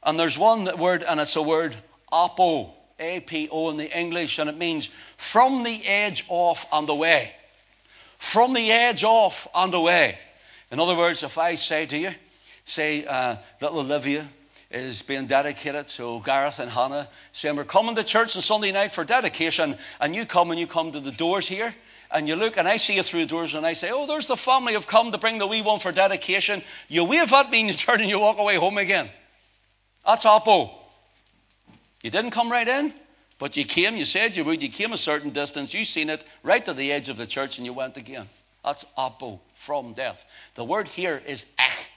And 0.03 0.19
there's 0.19 0.37
one 0.37 0.77
word, 0.77 1.03
and 1.03 1.19
it's 1.19 1.35
a 1.35 1.41
word 1.41 1.75
apo, 2.11 2.73
A 2.99 3.19
P 3.21 3.49
O 3.51 3.69
in 3.69 3.77
the 3.77 3.97
English, 3.97 4.39
and 4.39 4.49
it 4.49 4.57
means 4.57 4.89
from 5.17 5.63
the 5.63 5.85
edge 5.85 6.25
off 6.29 6.67
and 6.71 6.87
away. 6.89 7.31
From 8.17 8.53
the 8.53 8.71
edge 8.71 9.03
off 9.03 9.47
and 9.53 9.73
away. 9.73 10.17
In 10.71 10.79
other 10.79 10.95
words, 10.95 11.23
if 11.23 11.37
I 11.37 11.55
say 11.55 11.85
to 11.85 11.97
you, 11.97 12.11
say 12.65 13.05
uh, 13.05 13.37
little 13.61 13.79
Olivia 13.79 14.27
is 14.71 15.01
being 15.01 15.27
dedicated, 15.27 15.89
so 15.89 16.19
Gareth 16.19 16.59
and 16.59 16.69
Hannah 16.71 17.07
saying, 17.31 17.55
We're 17.55 17.63
coming 17.63 17.95
to 17.95 18.03
church 18.03 18.35
on 18.35 18.41
Sunday 18.41 18.71
night 18.71 18.91
for 18.91 19.03
dedication, 19.03 19.77
and 19.99 20.15
you 20.15 20.25
come 20.25 20.51
and 20.51 20.59
you 20.59 20.67
come 20.67 20.91
to 20.91 20.99
the 20.99 21.11
doors 21.11 21.47
here, 21.47 21.73
and 22.11 22.27
you 22.27 22.35
look 22.35 22.57
and 22.57 22.67
I 22.67 22.77
see 22.77 22.95
you 22.95 23.03
through 23.03 23.21
the 23.21 23.25
doors 23.27 23.55
and 23.55 23.65
I 23.65 23.73
say, 23.73 23.91
Oh, 23.91 24.05
there's 24.05 24.27
the 24.27 24.37
family 24.37 24.73
have 24.73 24.87
come 24.87 25.11
to 25.11 25.17
bring 25.17 25.37
the 25.37 25.47
wee 25.47 25.61
one 25.61 25.79
for 25.79 25.91
dedication. 25.91 26.61
You 26.87 27.03
wave 27.05 27.31
at 27.33 27.49
me 27.49 27.61
and 27.61 27.69
you 27.69 27.75
turn 27.75 28.01
and 28.01 28.09
you 28.09 28.19
walk 28.19 28.37
away 28.37 28.55
home 28.55 28.77
again. 28.77 29.09
That's 30.05 30.25
apo. 30.25 30.71
You 32.03 32.11
didn't 32.11 32.31
come 32.31 32.51
right 32.51 32.67
in, 32.67 32.93
but 33.39 33.57
you 33.57 33.65
came, 33.65 33.97
you 33.97 34.05
said 34.05 34.35
you 34.35 34.45
would, 34.45 34.61
you 34.61 34.69
came 34.69 34.93
a 34.93 34.97
certain 34.97 35.31
distance, 35.31 35.73
you 35.73 35.83
seen 35.83 36.09
it 36.09 36.23
right 36.43 36.63
to 36.65 36.73
the 36.73 36.91
edge 36.91 37.09
of 37.09 37.17
the 37.17 37.25
church 37.25 37.57
and 37.57 37.65
you 37.65 37.73
went 37.73 37.97
again. 37.97 38.29
That's 38.63 38.85
apo 38.97 39.41
from 39.53 39.93
death. 39.93 40.25
The 40.55 40.63
word 40.63 40.87
here 40.87 41.21
is 41.25 41.45
ek. 41.57 41.87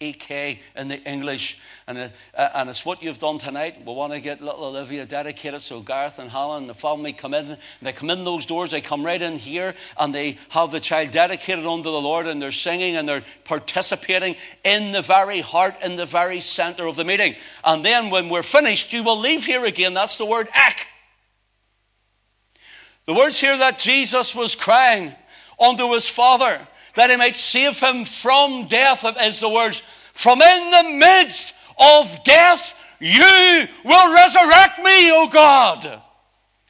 EK 0.00 0.60
in 0.76 0.88
the 0.88 1.02
English. 1.02 1.58
And, 1.86 1.98
uh, 1.98 2.48
and 2.54 2.70
it's 2.70 2.86
what 2.86 3.02
you've 3.02 3.18
done 3.18 3.38
tonight. 3.38 3.84
We 3.84 3.92
want 3.92 4.12
to 4.12 4.20
get 4.20 4.40
little 4.40 4.64
Olivia 4.64 5.04
dedicated. 5.04 5.60
So 5.60 5.80
Gareth 5.80 6.18
and 6.18 6.30
Helen 6.30 6.62
and 6.62 6.68
the 6.68 6.74
family 6.74 7.12
come 7.12 7.34
in. 7.34 7.58
They 7.82 7.92
come 7.92 8.08
in 8.10 8.24
those 8.24 8.46
doors. 8.46 8.70
They 8.70 8.80
come 8.80 9.04
right 9.04 9.20
in 9.20 9.36
here 9.36 9.74
and 9.98 10.14
they 10.14 10.38
have 10.48 10.70
the 10.70 10.80
child 10.80 11.10
dedicated 11.10 11.66
unto 11.66 11.90
the 11.90 12.00
Lord 12.00 12.26
and 12.26 12.40
they're 12.40 12.50
singing 12.50 12.96
and 12.96 13.06
they're 13.06 13.24
participating 13.44 14.36
in 14.64 14.92
the 14.92 15.02
very 15.02 15.40
heart, 15.40 15.74
in 15.82 15.96
the 15.96 16.06
very 16.06 16.40
center 16.40 16.86
of 16.86 16.96
the 16.96 17.04
meeting. 17.04 17.34
And 17.62 17.84
then 17.84 18.10
when 18.10 18.30
we're 18.30 18.42
finished, 18.42 18.92
you 18.92 19.02
will 19.02 19.18
leave 19.18 19.44
here 19.44 19.66
again. 19.66 19.92
That's 19.92 20.16
the 20.16 20.26
word 20.26 20.48
ek. 20.54 20.86
The 23.06 23.14
words 23.14 23.40
here 23.40 23.58
that 23.58 23.78
Jesus 23.78 24.34
was 24.34 24.54
crying 24.54 25.14
unto 25.58 25.92
his 25.92 26.08
Father 26.08 26.66
that 26.94 27.10
he 27.10 27.16
might 27.16 27.36
save 27.36 27.78
him 27.78 28.04
from 28.04 28.66
death, 28.68 29.04
is 29.20 29.40
the 29.40 29.48
words, 29.48 29.82
from 30.12 30.42
in 30.42 30.70
the 30.70 30.90
midst 30.98 31.54
of 31.78 32.24
death, 32.24 32.74
you 32.98 33.66
will 33.84 34.14
resurrect 34.14 34.78
me, 34.78 35.10
O 35.10 35.28
God. 35.28 36.02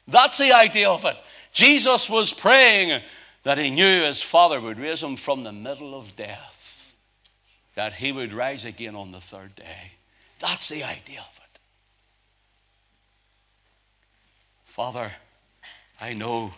That's 0.07 0.37
the 0.37 0.53
idea 0.53 0.89
of 0.89 1.05
it. 1.05 1.17
Jesus 1.51 2.09
was 2.09 2.33
praying 2.33 3.01
that 3.43 3.57
he 3.57 3.69
knew 3.69 4.03
his 4.03 4.21
Father 4.21 4.61
would 4.61 4.79
raise 4.79 5.03
him 5.03 5.17
from 5.17 5.43
the 5.43 5.51
middle 5.51 5.97
of 5.97 6.15
death, 6.15 6.93
that 7.75 7.93
he 7.93 8.11
would 8.11 8.33
rise 8.33 8.65
again 8.65 8.95
on 8.95 9.11
the 9.11 9.21
third 9.21 9.55
day. 9.55 9.91
That's 10.39 10.69
the 10.69 10.83
idea 10.83 11.19
of 11.19 11.37
it. 11.37 11.59
Father, 14.65 15.11
I 15.99 16.13
know 16.13 16.53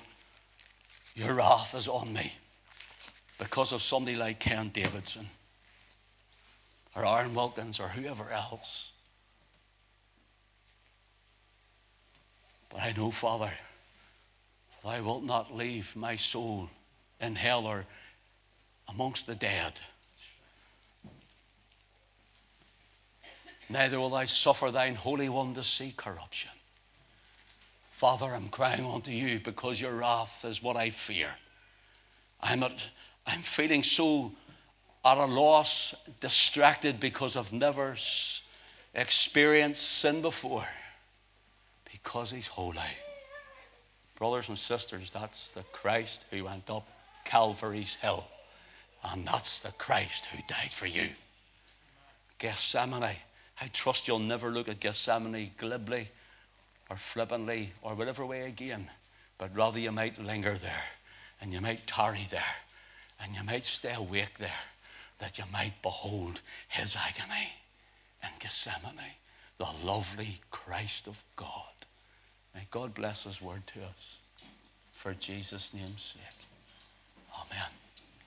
your 1.16 1.34
wrath 1.34 1.74
is 1.76 1.88
on 1.88 2.14
me 2.14 2.34
because 3.44 3.74
of 3.74 3.82
somebody 3.82 4.16
like 4.16 4.40
Ken 4.40 4.70
Davidson 4.70 5.30
or 6.96 7.06
Aaron 7.06 7.34
Wilkins 7.34 7.78
or 7.78 7.90
whoever 7.90 8.30
else. 8.32 8.92
But 12.70 12.82
I 12.82 12.94
know, 12.94 13.12
Father, 13.12 13.52
thou 14.82 15.04
wilt 15.04 15.24
not 15.26 15.54
leave 15.54 15.94
my 15.94 16.16
soul 16.16 16.70
in 17.20 17.36
hell 17.36 17.66
or 17.66 17.86
amongst 18.88 19.28
the 19.28 19.36
dead. 19.36 19.74
Neither 23.68 24.00
will 24.00 24.16
I 24.16 24.24
suffer 24.24 24.72
thine 24.72 24.96
Holy 24.96 25.28
One 25.28 25.54
to 25.56 25.64
see 25.64 25.94
corruption. 25.98 26.52
Father, 27.92 28.34
I'm 28.34 28.48
crying 28.48 28.86
unto 28.86 29.12
you 29.12 29.40
because 29.40 29.82
your 29.82 29.96
wrath 29.96 30.46
is 30.46 30.64
what 30.64 30.78
I 30.78 30.92
fear. 30.92 31.32
I'm 32.40 32.64
at 32.64 32.80
I'm 33.26 33.42
feeling 33.42 33.84
so 33.84 34.32
at 35.06 35.18
a 35.18 35.26
loss, 35.26 35.94
distracted 36.22 37.00
because 37.00 37.36
I've 37.36 37.52
never 37.52 37.96
experienced 38.94 39.84
sin 39.84 40.22
before. 40.22 40.68
Because 41.92 42.32
He's 42.32 42.48
holy. 42.48 42.80
Brothers 44.18 44.50
and 44.50 44.58
sisters, 44.58 45.10
that's 45.10 45.52
the 45.52 45.64
Christ 45.74 46.26
who 46.32 46.46
went 46.46 46.70
up 46.70 46.88
Calvary's 47.26 47.96
hill. 47.96 48.26
And 49.04 49.28
that's 49.28 49.60
the 49.60 49.72
Christ 49.72 50.26
who 50.28 50.40
died 50.48 50.72
for 50.72 50.88
you. 50.88 51.10
Gethsemane. 52.40 53.16
I 53.62 53.68
trust 53.72 54.08
you'll 54.08 54.20
never 54.20 54.50
look 54.50 54.70
at 54.70 54.80
Gethsemane 54.80 55.52
glibly 55.58 56.08
or 56.90 56.96
flippantly 56.96 57.72
or 57.82 57.96
whatever 57.96 58.26
way 58.26 58.48
again, 58.48 58.90
but 59.38 59.56
rather 59.56 59.80
you 59.80 59.92
might 59.92 60.20
linger 60.20 60.58
there 60.58 60.84
and 61.42 61.52
you 61.52 61.62
might 61.62 61.86
tarry 61.86 62.28
there 62.30 62.56
and 63.24 63.36
you 63.36 63.44
might 63.44 63.64
stay 63.64 63.94
awake 63.94 64.38
there 64.40 64.52
that 65.20 65.38
you 65.38 65.46
might 65.52 65.82
behold 65.82 66.42
his 66.68 66.96
agony 66.96 67.54
in 68.22 68.30
Gethsemane, 68.40 69.16
the 69.58 69.68
lovely 69.84 70.42
Christ 70.52 71.08
of 71.08 71.24
God. 71.36 71.50
May 72.54 72.68
God 72.70 72.94
bless 72.94 73.24
his 73.24 73.42
word 73.42 73.66
to 73.68 73.80
us 73.82 74.18
for 74.92 75.14
Jesus' 75.14 75.74
name's 75.74 76.14
sake. 76.16 76.48
Amen. 77.36 77.83